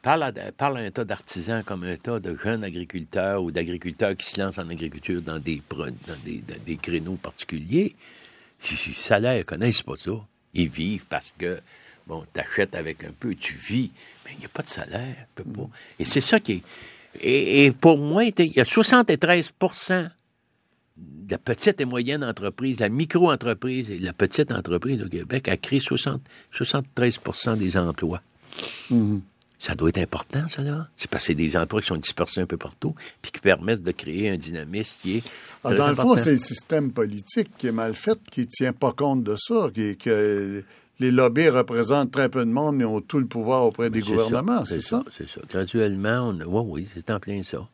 Parle 0.00 0.22
à, 0.22 0.32
parle 0.56 0.78
à 0.78 0.80
un 0.80 0.90
tas 0.90 1.04
d'artisans 1.04 1.62
comme 1.62 1.84
un 1.84 1.96
tas 1.96 2.18
de 2.18 2.34
jeunes 2.34 2.64
agriculteurs 2.64 3.42
ou 3.42 3.50
d'agriculteurs 3.50 4.16
qui 4.16 4.30
se 4.30 4.40
lancent 4.40 4.58
en 4.58 4.70
agriculture 4.70 5.20
dans 5.20 5.38
des, 5.38 5.60
dans 5.68 6.16
des, 6.24 6.38
dans 6.48 6.64
des 6.64 6.76
créneaux 6.76 7.16
particuliers. 7.16 7.94
Les 8.70 8.76
salaires, 8.94 9.36
ils 9.36 9.44
connaissent 9.44 9.82
pas 9.82 9.96
ça. 9.98 10.12
Ils 10.54 10.70
vivent 10.70 11.04
parce 11.06 11.34
que, 11.36 11.60
bon, 12.06 12.24
t'achètes 12.32 12.74
avec 12.74 13.04
un 13.04 13.12
peu, 13.18 13.34
tu 13.34 13.54
vis, 13.54 13.90
mais 14.24 14.30
il 14.32 14.38
n'y 14.38 14.46
a 14.46 14.48
pas 14.48 14.62
de 14.62 14.68
salaire. 14.68 15.26
Pas. 15.34 15.42
Et 15.98 16.06
c'est 16.06 16.22
ça 16.22 16.40
qui 16.40 16.52
est. 16.52 16.62
Et, 17.20 17.66
et 17.66 17.70
pour 17.72 17.98
moi, 17.98 18.24
il 18.24 18.56
y 18.56 18.60
a 18.60 18.64
73 18.64 19.52
de 19.58 20.08
la 21.28 21.38
petite 21.38 21.80
et 21.80 21.84
moyenne 21.84 22.24
entreprise, 22.24 22.80
la 22.80 22.88
micro-entreprise 22.88 23.90
et 23.90 23.98
la 23.98 24.12
petite 24.12 24.52
entreprise 24.52 25.02
au 25.02 25.08
Québec 25.08 25.48
a 25.48 25.56
créé 25.56 25.80
60, 25.80 26.20
73% 26.54 27.56
des 27.56 27.76
emplois. 27.76 28.22
Mhm. 28.90 29.20
Ça 29.58 29.74
doit 29.74 29.88
être 29.88 29.98
important, 29.98 30.46
ça, 30.48 30.62
là. 30.62 30.88
C'est 30.96 31.10
parce 31.10 31.22
que 31.22 31.26
c'est 31.28 31.34
des 31.34 31.56
emplois 31.56 31.80
qui 31.80 31.86
sont 31.86 31.96
dispersés 31.96 32.42
un 32.42 32.46
peu 32.46 32.58
partout, 32.58 32.94
puis 33.22 33.32
qui 33.32 33.40
permettent 33.40 33.82
de 33.82 33.90
créer 33.90 34.28
un 34.28 34.36
dynamisme 34.36 35.00
qui 35.00 35.16
est. 35.16 35.22
Ah, 35.64 35.68
très 35.68 35.78
dans 35.78 35.88
le 35.88 35.94
fond, 35.94 36.16
c'est 36.18 36.32
le 36.32 36.38
système 36.38 36.92
politique 36.92 37.48
qui 37.56 37.68
est 37.68 37.72
mal 37.72 37.94
fait, 37.94 38.18
qui 38.30 38.40
ne 38.40 38.46
tient 38.46 38.72
pas 38.74 38.92
compte 38.92 39.24
de 39.24 39.34
ça, 39.36 39.70
qui, 39.74 39.96
que 39.96 40.62
les 41.00 41.10
lobbies 41.10 41.48
représentent 41.48 42.10
très 42.10 42.28
peu 42.28 42.44
de 42.44 42.50
monde 42.50 42.80
et 42.82 42.84
ont 42.84 43.00
tout 43.00 43.18
le 43.18 43.26
pouvoir 43.26 43.64
auprès 43.64 43.88
des 43.88 44.00
gouvernements, 44.00 44.66
c'est 44.66 44.82
ça? 44.82 45.02
C'est 45.16 45.28
ça. 45.28 45.40
Graduellement, 45.48 46.28
on... 46.28 46.40
oui, 46.44 46.82
oui, 46.82 46.88
c'est 46.94 47.10
en 47.10 47.18
plein 47.18 47.42
ça. 47.42 47.66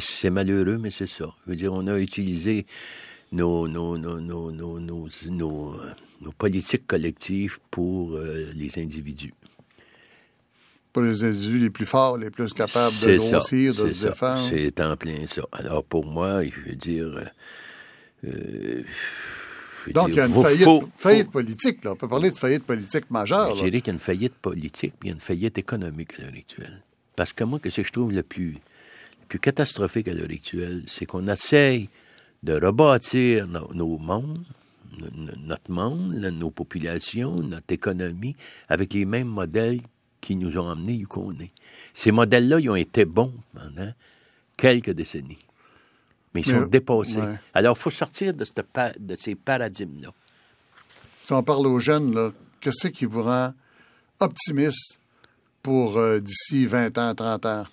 C'est- 0.00 0.30
malheureux, 0.30 0.78
mais 0.78 0.90
c'est 0.90 1.06
ça. 1.06 1.34
Je 1.46 1.50
veux 1.50 1.56
dire, 1.56 1.72
on 1.72 1.86
a 1.86 1.98
utilisé 1.98 2.66
nos, 3.30 3.68
nos, 3.68 3.98
nos, 3.98 4.20
nos, 4.20 4.50
nos, 4.50 4.80
nos, 4.80 5.08
nos, 5.30 5.76
nos 6.20 6.32
politiques 6.32 6.86
collectives 6.86 7.58
pour 7.70 8.14
euh, 8.16 8.50
les 8.54 8.78
individus. 8.78 9.34
Pour 10.92 11.02
les 11.02 11.24
individus 11.24 11.58
les 11.58 11.70
plus 11.70 11.86
forts, 11.86 12.18
les 12.18 12.30
plus 12.30 12.52
capables 12.52 12.94
de 13.00 13.16
grossir, 13.16 13.74
de 13.74 13.88
se 13.90 13.94
ça. 13.96 14.08
défendre. 14.10 14.48
C'est 14.50 14.80
en 14.80 14.96
plein 14.96 15.26
ça. 15.26 15.42
Alors, 15.52 15.82
pour 15.84 16.04
moi, 16.04 16.44
je 16.44 16.60
veux 16.70 16.76
dire... 16.76 17.06
euh, 17.06 17.24
euh, 18.26 18.82
Donc, 19.92 20.08
il 20.08 20.14
y 20.16 20.20
a 20.20 20.26
une 20.26 20.32
faut- 20.34 20.42
faillite, 20.42 20.64
faut- 20.98 21.30
politique, 21.30 21.82
là. 21.84 21.92
On 21.92 21.96
peut 21.96 22.08
parler 22.08 22.30
de 22.30 22.36
faillite 22.36 22.64
politique 22.64 23.10
majeure, 23.10 23.56
Je 23.56 23.64
dirais 23.64 23.80
qu'il 23.80 23.86
y 23.88 23.90
a 23.90 23.94
une 23.94 23.98
faillite 23.98 24.34
politique, 24.34 24.92
puis 25.00 25.08
il 25.08 25.12
y 25.12 25.12
a 25.12 25.14
une 25.14 25.20
faillite 25.20 25.56
économique 25.58 26.18
à 26.18 26.22
l'heure 26.22 26.32
actuelle. 26.36 26.82
Parce 27.16 27.32
que 27.32 27.44
moi, 27.44 27.58
que 27.58 27.70
ce 27.70 27.80
que 27.80 27.86
je 27.86 27.92
trouve 27.92 28.12
le 28.12 28.22
plus, 28.22 28.58
plus 29.32 29.40
catastrophique 29.40 30.08
à 30.08 30.12
l'heure 30.12 30.28
actuelle, 30.30 30.82
c'est 30.86 31.06
qu'on 31.06 31.26
essaye 31.26 31.88
de 32.42 32.52
rebâtir 32.52 33.46
no- 33.46 33.70
nos 33.72 33.96
mondes, 33.96 34.44
no- 34.98 35.06
no- 35.14 35.32
notre 35.46 35.70
monde, 35.70 36.12
nos 36.16 36.50
populations, 36.50 37.36
notre 37.36 37.72
économie, 37.72 38.36
avec 38.68 38.92
les 38.92 39.06
mêmes 39.06 39.28
modèles 39.28 39.80
qui 40.20 40.36
nous 40.36 40.58
ont 40.58 40.68
emmenés 40.68 41.02
où 41.02 41.08
qu'on 41.08 41.32
est. 41.40 41.50
Ces 41.94 42.12
modèles-là, 42.12 42.60
ils 42.60 42.68
ont 42.68 42.76
été 42.76 43.06
bons 43.06 43.32
pendant 43.54 43.90
quelques 44.58 44.90
décennies. 44.90 45.38
Mais 46.34 46.42
ils 46.42 46.52
Mais, 46.52 46.60
sont 46.60 46.66
dépassés. 46.66 47.16
ouais. 47.22 47.38
Alors, 47.54 47.74
il 47.78 47.80
faut 47.80 47.88
sortir 47.90 48.34
de, 48.34 48.44
cette 48.44 48.60
pa- 48.64 48.92
de 49.00 49.16
ces 49.16 49.34
paradigmes-là. 49.34 50.10
Si 51.22 51.32
on 51.32 51.42
parle 51.42 51.66
aux 51.68 51.80
jeunes, 51.80 52.32
qu'est-ce 52.60 52.88
qui 52.88 53.06
vous 53.06 53.22
rend 53.22 53.54
optimiste 54.20 54.98
pour 55.62 55.96
euh, 55.96 56.20
d'ici 56.20 56.66
20 56.66 56.98
ans, 56.98 57.14
30 57.14 57.46
ans? 57.46 57.64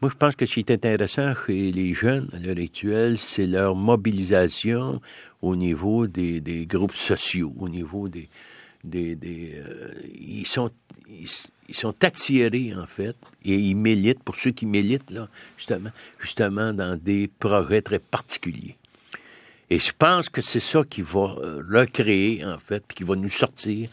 Moi, 0.00 0.10
je 0.12 0.16
pense 0.16 0.36
que 0.36 0.46
ce 0.46 0.54
qui 0.54 0.60
est 0.60 0.70
intéressant 0.70 1.32
chez 1.46 1.72
les 1.72 1.92
jeunes 1.92 2.28
à 2.32 2.38
l'heure 2.38 2.56
actuelle, 2.56 3.18
c'est 3.18 3.46
leur 3.46 3.74
mobilisation 3.74 5.00
au 5.42 5.56
niveau 5.56 6.06
des, 6.06 6.40
des 6.40 6.66
groupes 6.66 6.94
sociaux, 6.94 7.52
au 7.58 7.68
niveau 7.68 8.08
des... 8.08 8.28
des, 8.84 9.16
des, 9.16 9.54
euh, 9.56 9.92
ils, 10.14 10.46
sont, 10.46 10.70
ils, 11.08 11.74
sont 11.74 11.96
attirés, 12.04 12.74
en 12.76 12.86
fait, 12.86 13.16
et 13.44 13.56
ils 13.56 13.74
militent, 13.74 14.22
pour 14.22 14.36
ceux 14.36 14.52
qui 14.52 14.66
militent, 14.66 15.10
là, 15.10 15.28
justement, 15.56 15.90
justement 16.20 16.72
dans 16.72 16.96
des 16.96 17.26
projets 17.26 17.82
très 17.82 17.98
particuliers. 17.98 18.76
Et 19.68 19.80
je 19.80 19.92
pense 19.98 20.28
que 20.28 20.40
c'est 20.40 20.60
ça 20.60 20.84
qui 20.88 21.02
va 21.02 21.36
euh, 21.38 21.60
recréer, 21.68 22.44
en 22.44 22.60
fait, 22.60 22.84
puis 22.86 22.98
qui 22.98 23.04
va 23.04 23.16
nous 23.16 23.30
sortir 23.30 23.90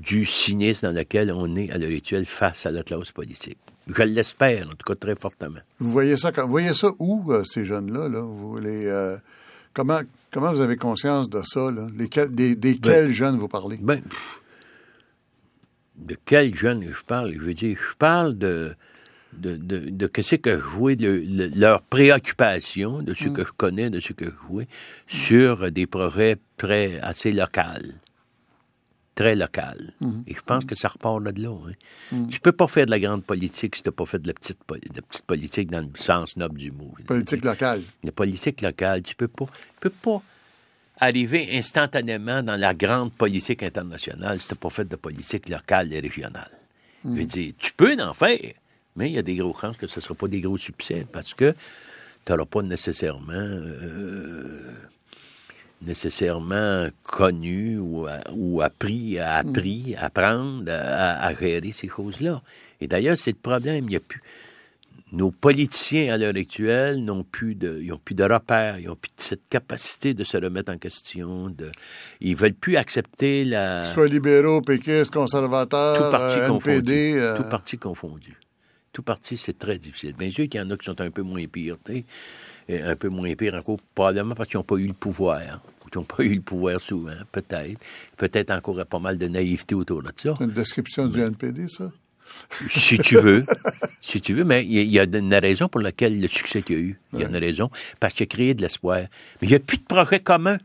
du 0.00 0.26
cynisme 0.26 0.88
dans 0.88 0.98
lequel 0.98 1.30
on 1.30 1.54
est 1.54 1.70
à 1.70 1.78
l'heure 1.78 1.96
actuelle 1.96 2.26
face 2.26 2.66
à 2.66 2.72
la 2.72 2.82
classe 2.82 3.12
politique. 3.12 3.58
Je 3.86 4.02
l'espère, 4.02 4.66
en 4.68 4.70
tout 4.70 4.84
cas, 4.86 4.94
très 4.94 5.14
fortement. 5.16 5.60
Vous 5.78 5.90
voyez 5.90 6.16
ça, 6.16 6.32
quand- 6.32 6.44
vous 6.44 6.50
voyez 6.50 6.72
ça 6.74 6.88
où, 6.98 7.30
euh, 7.32 7.44
ces 7.44 7.64
jeunes-là? 7.64 8.08
Là? 8.08 8.20
Vous, 8.22 8.58
les, 8.58 8.86
euh, 8.86 9.16
comment, 9.74 10.00
comment 10.32 10.52
vous 10.52 10.60
avez 10.60 10.76
conscience 10.76 11.28
de 11.28 11.42
ça? 11.44 11.70
Là? 11.70 11.88
Lesquels- 11.96 12.34
des, 12.34 12.54
des 12.56 12.74
Ben- 12.74 12.80
quels 12.80 13.12
jeunes 13.12 13.36
vous 13.36 13.48
parlez? 13.48 13.76
Ben, 13.80 14.00
pff, 14.00 14.40
de 15.96 16.16
quel 16.24 16.54
jeune 16.54 16.82
je 16.88 17.02
parle? 17.06 17.32
Je 17.34 17.40
veux 17.40 17.54
dire, 17.54 17.76
je 17.78 17.96
parle 17.96 18.36
de 18.38 18.74
de, 19.36 19.56
de, 19.56 19.78
de 19.90 20.06
qu'est-ce 20.06 20.36
que 20.36 20.52
je 20.58 20.62
vois, 20.64 20.94
de, 20.94 21.08
le- 21.26 21.48
leurs 21.58 21.82
préoccupations, 21.82 23.02
de 23.02 23.14
ce 23.14 23.28
que 23.28 23.44
je 23.44 23.50
connais, 23.50 23.90
de 23.90 23.98
ce 23.98 24.12
que 24.12 24.26
je 24.26 24.46
vois, 24.48 24.62
sur 25.08 25.72
des 25.72 25.86
projets 25.88 26.36
très 26.56 27.00
assez 27.00 27.32
locaux. 27.32 27.60
Très 29.14 29.36
local. 29.36 29.94
Et 30.26 30.34
je 30.34 30.40
pense 30.40 30.64
que 30.64 30.74
ça 30.74 30.88
repart 30.88 31.22
de 31.22 31.42
là. 31.42 31.50
Hein. 31.50 32.26
Tu 32.30 32.40
peux 32.40 32.52
pas 32.52 32.66
faire 32.66 32.86
de 32.86 32.90
la 32.90 32.98
grande 32.98 33.22
politique 33.22 33.76
si 33.76 33.82
tu 33.82 33.88
n'as 33.88 33.92
pas 33.92 34.06
fait 34.06 34.18
de 34.18 34.26
la 34.26 34.34
petite, 34.34 34.58
de 34.68 34.96
la 34.96 35.02
petite 35.02 35.24
politique 35.24 35.70
dans 35.70 35.80
le 35.80 35.88
sens 35.94 36.36
noble 36.36 36.58
du 36.58 36.72
mot. 36.72 36.92
Politique 37.06 37.44
locale. 37.44 37.82
La 38.02 38.10
politique 38.10 38.60
locale, 38.60 39.02
tu 39.02 39.14
peux 39.14 39.28
pas, 39.28 39.46
tu 39.46 39.80
peux 39.80 39.90
pas 39.90 40.20
arriver 40.98 41.48
instantanément 41.56 42.42
dans 42.42 42.56
la 42.56 42.74
grande 42.74 43.12
politique 43.12 43.62
internationale 43.62 44.40
si 44.40 44.48
tu 44.48 44.54
n'as 44.54 44.58
pas 44.58 44.70
fait 44.70 44.88
de 44.88 44.96
politique 44.96 45.48
locale 45.48 45.92
et 45.92 46.00
régionale. 46.00 46.50
Je 47.04 47.10
veux 47.10 47.26
dire, 47.26 47.52
tu 47.58 47.72
peux 47.72 47.96
en 48.02 48.14
faire, 48.14 48.54
mais 48.96 49.10
il 49.10 49.14
y 49.14 49.18
a 49.18 49.22
des 49.22 49.36
grosses 49.36 49.60
chances 49.60 49.76
que 49.76 49.86
ce 49.86 50.00
ne 50.00 50.02
sera 50.02 50.14
pas 50.14 50.28
des 50.28 50.40
gros 50.40 50.56
succès 50.56 51.06
parce 51.10 51.34
que 51.34 51.54
tu 52.24 52.32
n'auras 52.32 52.46
pas 52.46 52.62
nécessairement 52.62 53.32
euh, 53.34 54.72
nécessairement 55.82 56.88
connu 57.02 57.78
ou, 57.78 58.06
ou 58.34 58.62
appris, 58.62 59.18
appris, 59.18 59.94
apprendre 59.98 60.70
à, 60.72 61.26
à 61.26 61.34
gérer 61.34 61.72
ces 61.72 61.88
choses-là. 61.88 62.42
Et 62.80 62.86
d'ailleurs, 62.86 63.16
c'est 63.18 63.32
le 63.32 63.36
problème. 63.36 63.86
Il 63.88 63.92
y 63.92 63.96
a 63.96 64.00
plus, 64.00 64.22
nos 65.12 65.30
politiciens 65.30 66.12
à 66.14 66.18
l'heure 66.18 66.34
actuelle 66.36 67.04
n'ont 67.04 67.22
plus 67.22 67.54
de, 67.54 67.80
ils 67.80 67.92
ont 67.92 68.00
plus 68.02 68.14
de 68.14 68.24
repères, 68.24 68.78
ils 68.80 68.88
ont 68.88 68.96
plus 68.96 69.10
de 69.16 69.22
cette 69.22 69.48
capacité 69.48 70.12
de 70.12 70.24
se 70.24 70.36
remettre 70.36 70.72
en 70.72 70.78
question. 70.78 71.50
De, 71.50 71.70
ils 72.20 72.34
veulent 72.34 72.54
plus 72.54 72.76
accepter 72.76 73.44
la 73.44 73.84
Soit 73.84 74.08
libéraux, 74.08 74.60
péquistes, 74.60 75.12
conservateurs, 75.12 75.96
tout 75.96 76.10
parti 76.10 76.38
euh, 76.38 76.48
confondu. 76.48 77.14
Euh, 77.16 77.36
Tout 77.36 77.44
parti 77.44 77.78
confondu. 77.78 78.36
Tout 78.92 79.02
parti, 79.02 79.36
c'est 79.36 79.58
très 79.58 79.78
difficile. 79.78 80.14
Bien 80.16 80.30
sûr 80.30 80.48
qu'il 80.48 80.60
y 80.60 80.62
en 80.62 80.70
a 80.70 80.76
qui 80.76 80.84
sont 80.84 81.00
un 81.00 81.10
peu 81.10 81.22
moins 81.22 81.46
pires, 81.46 81.78
un 82.70 82.96
peu 82.96 83.08
moins 83.08 83.34
pires 83.34 83.54
encore, 83.54 83.78
probablement 83.94 84.34
parce 84.34 84.48
qu'ils 84.48 84.58
n'ont 84.58 84.64
pas 84.64 84.76
eu 84.76 84.86
le 84.86 84.92
pouvoir. 84.94 85.60
Ou 85.84 85.88
qu'ils 85.90 85.98
n'ont 86.00 86.04
pas 86.04 86.22
eu 86.24 86.34
le 86.34 86.40
pouvoir 86.40 86.80
souvent, 86.80 87.12
peut-être. 87.32 87.78
Peut-être 88.16 88.50
encore 88.50 88.84
pas 88.86 88.98
mal 88.98 89.18
de 89.18 89.26
naïveté 89.26 89.74
autour 89.74 90.02
de 90.02 90.08
ça. 90.16 90.34
C'est 90.38 90.44
une 90.44 90.50
description 90.50 91.06
du 91.06 91.20
NPD, 91.20 91.68
ça? 91.68 91.90
si 92.70 92.98
tu 92.98 93.16
veux. 93.16 93.44
si 94.00 94.20
tu 94.20 94.34
veux, 94.34 94.44
mais 94.44 94.64
il 94.64 94.72
y, 94.72 94.78
a- 94.78 94.82
il 94.82 94.90
y 94.92 94.98
a 94.98 95.04
une 95.18 95.34
raison 95.34 95.68
pour 95.68 95.80
laquelle 95.80 96.20
le 96.20 96.26
succès 96.28 96.62
qu'il 96.62 96.76
y 96.76 96.78
a 96.78 96.82
eu. 96.82 96.98
Il 97.12 97.20
y 97.20 97.24
a 97.24 97.28
une 97.28 97.36
raison. 97.36 97.70
Parce 98.00 98.14
qu'il 98.14 98.24
a 98.24 98.26
créé 98.26 98.54
de 98.54 98.62
l'espoir. 98.62 99.00
Mais 99.40 99.46
il 99.46 99.48
n'y 99.50 99.54
a 99.54 99.60
plus 99.60 99.76
de 99.78 99.84
projet 99.84 100.20
commun. 100.20 100.58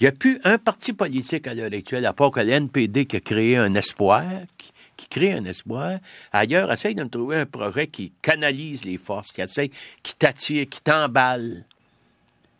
Il 0.00 0.04
n'y 0.04 0.08
a 0.08 0.12
plus 0.12 0.40
un 0.44 0.58
parti 0.58 0.92
politique 0.92 1.46
à 1.46 1.54
l'heure 1.54 1.72
actuelle, 1.72 2.06
à 2.06 2.12
part 2.12 2.30
que 2.30 2.40
l'NPD 2.40 3.04
qui 3.06 3.16
a 3.16 3.20
créé 3.20 3.56
un 3.56 3.74
espoir, 3.74 4.24
qui, 4.56 4.72
qui 4.98 5.08
crée 5.08 5.32
un 5.32 5.44
espoir. 5.44 6.00
Ailleurs, 6.32 6.70
essaye 6.70 6.94
de 6.94 7.04
me 7.04 7.08
trouver 7.08 7.36
un 7.36 7.46
projet 7.46 7.86
qui 7.86 8.12
canalise 8.20 8.84
les 8.84 8.98
forces, 8.98 9.32
qui 9.32 9.40
essaye, 9.40 9.70
qui 10.02 10.14
t'attire, 10.16 10.68
qui 10.68 10.82
t'emballe. 10.82 11.64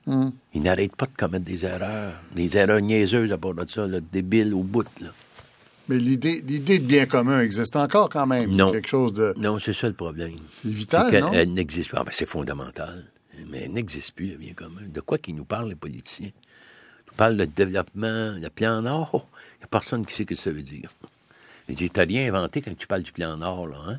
Hmm. 0.07 0.30
Il 0.55 0.62
n'arrête 0.62 0.97
pas 0.97 1.05
de 1.05 1.14
commettre 1.14 1.45
des 1.45 1.66
erreurs, 1.66 2.14
des 2.34 2.57
erreurs 2.57 2.80
niaiseuses 2.80 3.32
à 3.32 3.36
part 3.36 3.53
de 3.53 3.68
ça, 3.68 3.86
là, 3.86 3.99
débiles 4.01 4.55
au 4.55 4.62
bout. 4.62 4.86
Là. 5.01 5.09
Mais 5.89 5.99
l'idée, 5.99 6.43
l'idée 6.47 6.78
de 6.78 6.84
bien 6.84 7.07
commun 7.07 7.41
existe 7.41 7.74
encore 7.76 8.09
quand 8.09 8.26
même. 8.26 8.51
Non. 8.53 8.68
C'est 8.68 8.76
quelque 8.76 8.89
chose 8.89 9.12
de. 9.12 9.34
Non, 9.36 9.59
c'est 9.59 9.72
ça 9.72 9.89
le 9.89 9.95
problème. 9.95 10.36
C'est 10.62 10.68
vital, 10.70 11.09
C'est 11.11 11.20
non? 11.20 11.30
qu'elle 11.30 11.53
n'existe 11.53 11.91
pas. 11.91 11.99
Ah, 12.01 12.05
ben, 12.05 12.12
c'est 12.14 12.26
fondamental. 12.26 13.05
Mais 13.51 13.64
elle 13.64 13.72
n'existe 13.72 14.12
plus, 14.12 14.28
le 14.28 14.36
bien 14.36 14.53
commun. 14.53 14.82
De 14.86 15.01
quoi 15.01 15.18
qu'ils 15.18 15.34
nous 15.34 15.45
parlent, 15.45 15.68
les 15.68 15.74
politiciens? 15.74 16.28
Ils 16.28 17.11
nous 17.11 17.16
parlent 17.16 17.36
de 17.36 17.45
développement, 17.47 18.34
le 18.41 18.49
plan 18.49 18.82
Nord. 18.82 19.28
Il 19.57 19.59
n'y 19.61 19.64
a 19.64 19.68
personne 19.68 20.05
qui 20.05 20.14
sait 20.14 20.24
ce 20.24 20.28
que 20.28 20.34
ça 20.34 20.51
veut 20.51 20.62
dire. 20.62 20.91
T'as 21.92 22.04
rien 22.04 22.28
inventé 22.34 22.62
quand 22.62 22.76
tu 22.76 22.86
parles 22.86 23.02
du 23.02 23.12
plan 23.12 23.36
Nord, 23.36 23.66
là, 23.68 23.78
hein? 23.86 23.98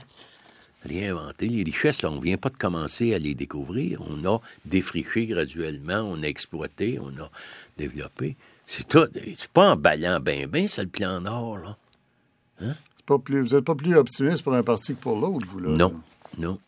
Rien 0.86 1.16
inventé. 1.16 1.48
Les 1.48 1.64
richesses, 1.64 2.02
là, 2.02 2.10
on 2.10 2.20
vient 2.20 2.38
pas 2.38 2.50
de 2.50 2.58
commencer 2.58 3.14
à 3.14 3.18
les 3.20 3.36
découvrir. 3.36 4.02
On 4.10 4.26
a 4.26 4.40
défriché 4.66 5.26
graduellement, 5.26 6.02
on 6.02 6.24
a 6.24 6.28
exploité, 6.28 7.00
on 7.02 7.10
a 7.22 7.30
développé. 7.78 8.38
C'est 8.66 8.88
tout. 8.88 9.08
C'est 9.36 9.50
pas 9.50 9.72
en 9.72 9.76
ballant 9.76 10.20
ben 10.20 10.48
ben, 10.48 10.68
c'est 10.68 10.84
le 10.84 10.90
plan 10.90 11.20
Nord, 11.20 11.58
là. 11.58 11.78
C'est 12.60 13.06
pas 13.06 13.20
plus, 13.20 13.42
vous 13.42 13.56
n'êtes 13.56 13.66
pas 13.66 13.76
plus 13.76 13.96
optimiste 13.96 14.42
pour 14.44 14.54
un 14.54 14.64
parti 14.64 14.96
que 14.96 15.00
pour 15.02 15.20
l'autre, 15.20 15.46
vous, 15.48 15.60
là? 15.60 15.70
Non, 15.70 15.94
non. 16.38 16.60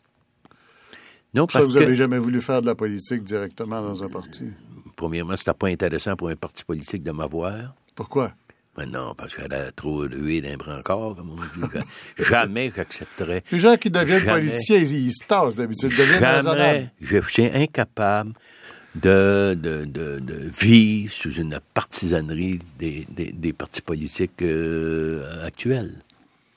Non, 1.34 1.48
Ça, 1.48 1.60
parce 1.60 1.64
vous 1.66 1.74
que... 1.74 1.78
n'avez 1.78 1.96
jamais 1.96 2.18
voulu 2.18 2.42
faire 2.42 2.60
de 2.60 2.66
la 2.66 2.74
politique 2.74 3.22
directement 3.24 3.80
dans 3.80 4.02
un 4.02 4.08
parti. 4.08 4.44
Premièrement, 4.96 5.36
c'était 5.36 5.54
pas 5.54 5.68
intéressant 5.68 6.14
pour 6.16 6.28
un 6.28 6.36
parti 6.36 6.62
politique 6.64 7.02
de 7.02 7.10
m'avoir. 7.10 7.74
Pourquoi? 7.94 8.32
Mais 8.78 8.86
non, 8.86 9.14
parce 9.14 9.34
qu'elle 9.34 9.52
a 9.52 9.70
trop 9.70 9.98
rué 9.98 10.40
d'un 10.40 10.56
brancard, 10.56 11.14
comme 11.16 11.32
on 11.32 11.66
dit. 11.66 11.68
Jamais 12.18 12.72
j'accepterais. 12.74 13.44
Les 13.52 13.60
gens 13.60 13.76
qui 13.76 13.90
deviennent 13.90 14.24
Jamais. 14.24 14.40
politiciens, 14.40 14.78
ils, 14.78 15.12
se 15.12 15.24
tassent 15.26 15.56
d'habitude, 15.56 15.90
ils 15.92 15.98
deviennent 15.98 16.24
raisonnables. 16.24 16.90
Je 17.00 17.18
suis 17.28 17.44
incapable 17.44 18.32
de, 18.94 19.56
de, 19.60 19.84
de, 19.84 20.20
de 20.20 20.50
vivre 20.58 21.12
sous 21.12 21.32
une 21.34 21.58
partisanerie 21.74 22.60
des, 22.78 23.06
des, 23.10 23.32
des 23.32 23.52
partis 23.52 23.82
politiques 23.82 24.42
euh, 24.42 25.46
actuels. 25.46 25.94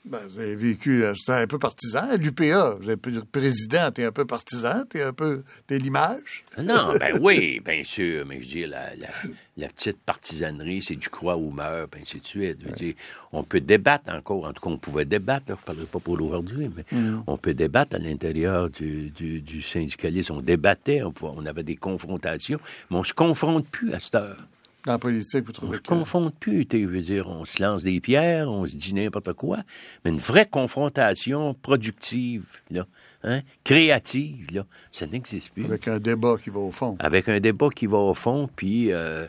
Ben, 0.08 0.20
vous 0.28 0.38
avez 0.38 0.54
vécu, 0.54 1.02
euh, 1.02 1.14
c'est 1.16 1.32
un 1.32 1.48
peu 1.48 1.58
partisan, 1.58 2.16
l'UPA. 2.16 2.76
Vous 2.80 2.90
êtes 2.90 3.00
président, 3.32 3.90
t'es 3.90 4.04
un 4.04 4.12
peu 4.12 4.24
partisan, 4.24 4.84
t'es 4.88 5.02
un 5.02 5.12
peu, 5.12 5.42
t'es 5.66 5.78
l'image. 5.78 6.44
Non, 6.62 6.94
ben 7.00 7.18
oui, 7.20 7.58
bien 7.64 7.82
sûr, 7.82 8.24
mais 8.24 8.40
je 8.40 8.46
dis, 8.46 8.66
la, 8.66 8.94
la, 8.94 9.08
la 9.56 9.66
petite 9.68 9.98
partisanerie, 9.98 10.80
c'est 10.80 10.94
du 10.94 11.08
croix 11.08 11.36
ou 11.36 11.50
meurt, 11.50 11.90
puis 11.90 12.02
ainsi 12.02 12.20
de 12.20 12.24
suite. 12.26 12.58
Je 12.62 12.68
veux 12.68 12.74
dire, 12.76 12.94
on 13.32 13.42
peut 13.42 13.58
débattre 13.60 14.14
encore, 14.14 14.44
en 14.44 14.52
tout 14.52 14.62
cas, 14.62 14.70
on 14.70 14.78
pouvait 14.78 15.04
débattre, 15.06 15.46
là, 15.50 15.56
je 15.56 15.62
ne 15.62 15.66
parlerai 15.66 15.86
pas 15.86 15.98
pour 15.98 16.20
aujourd'hui, 16.20 16.70
mais 16.76 16.84
on 17.26 17.36
peut 17.36 17.54
débattre 17.54 17.96
à 17.96 17.98
l'intérieur 17.98 18.70
du, 18.70 19.10
du, 19.10 19.40
du 19.40 19.60
syndicalisme. 19.60 20.34
On 20.34 20.40
débattait, 20.40 21.02
on, 21.02 21.10
pouvait- 21.10 21.32
on 21.36 21.44
avait 21.46 21.64
des 21.64 21.76
confrontations, 21.76 22.60
mais 22.90 22.96
on 22.96 23.02
se 23.04 23.12
confronte 23.12 23.66
plus 23.66 23.92
à 23.92 23.98
cette 23.98 24.14
heure. 24.14 24.38
Dans 24.86 24.92
la 24.92 24.98
politique, 24.98 25.44
vous 25.44 25.50
On 25.50 25.52
trouvez 25.52 25.76
se 25.78 25.82
que... 25.82 25.88
confronte 25.88 26.34
plus, 26.38 26.64
tu 26.64 26.86
veux 26.86 27.02
dire, 27.02 27.28
on 27.28 27.44
se 27.44 27.60
lance 27.60 27.82
des 27.82 28.00
pierres, 28.00 28.48
on 28.48 28.66
se 28.66 28.76
dit 28.76 28.94
n'importe 28.94 29.32
quoi, 29.32 29.58
mais 30.04 30.12
une 30.12 30.18
vraie 30.18 30.46
confrontation 30.46 31.54
productive, 31.54 32.44
là, 32.70 32.86
hein, 33.24 33.40
créative, 33.64 34.46
là, 34.54 34.64
ça 34.92 35.08
n'existe 35.08 35.50
plus 35.50 35.64
Avec 35.64 35.88
un 35.88 35.98
débat 35.98 36.36
qui 36.42 36.50
va 36.50 36.60
au 36.60 36.70
fond. 36.70 36.96
avec 37.00 37.28
un 37.28 37.40
débat 37.40 37.68
qui 37.74 37.86
va 37.86 37.98
au 37.98 38.14
fond, 38.14 38.48
puis 38.54 38.92
euh, 38.92 39.26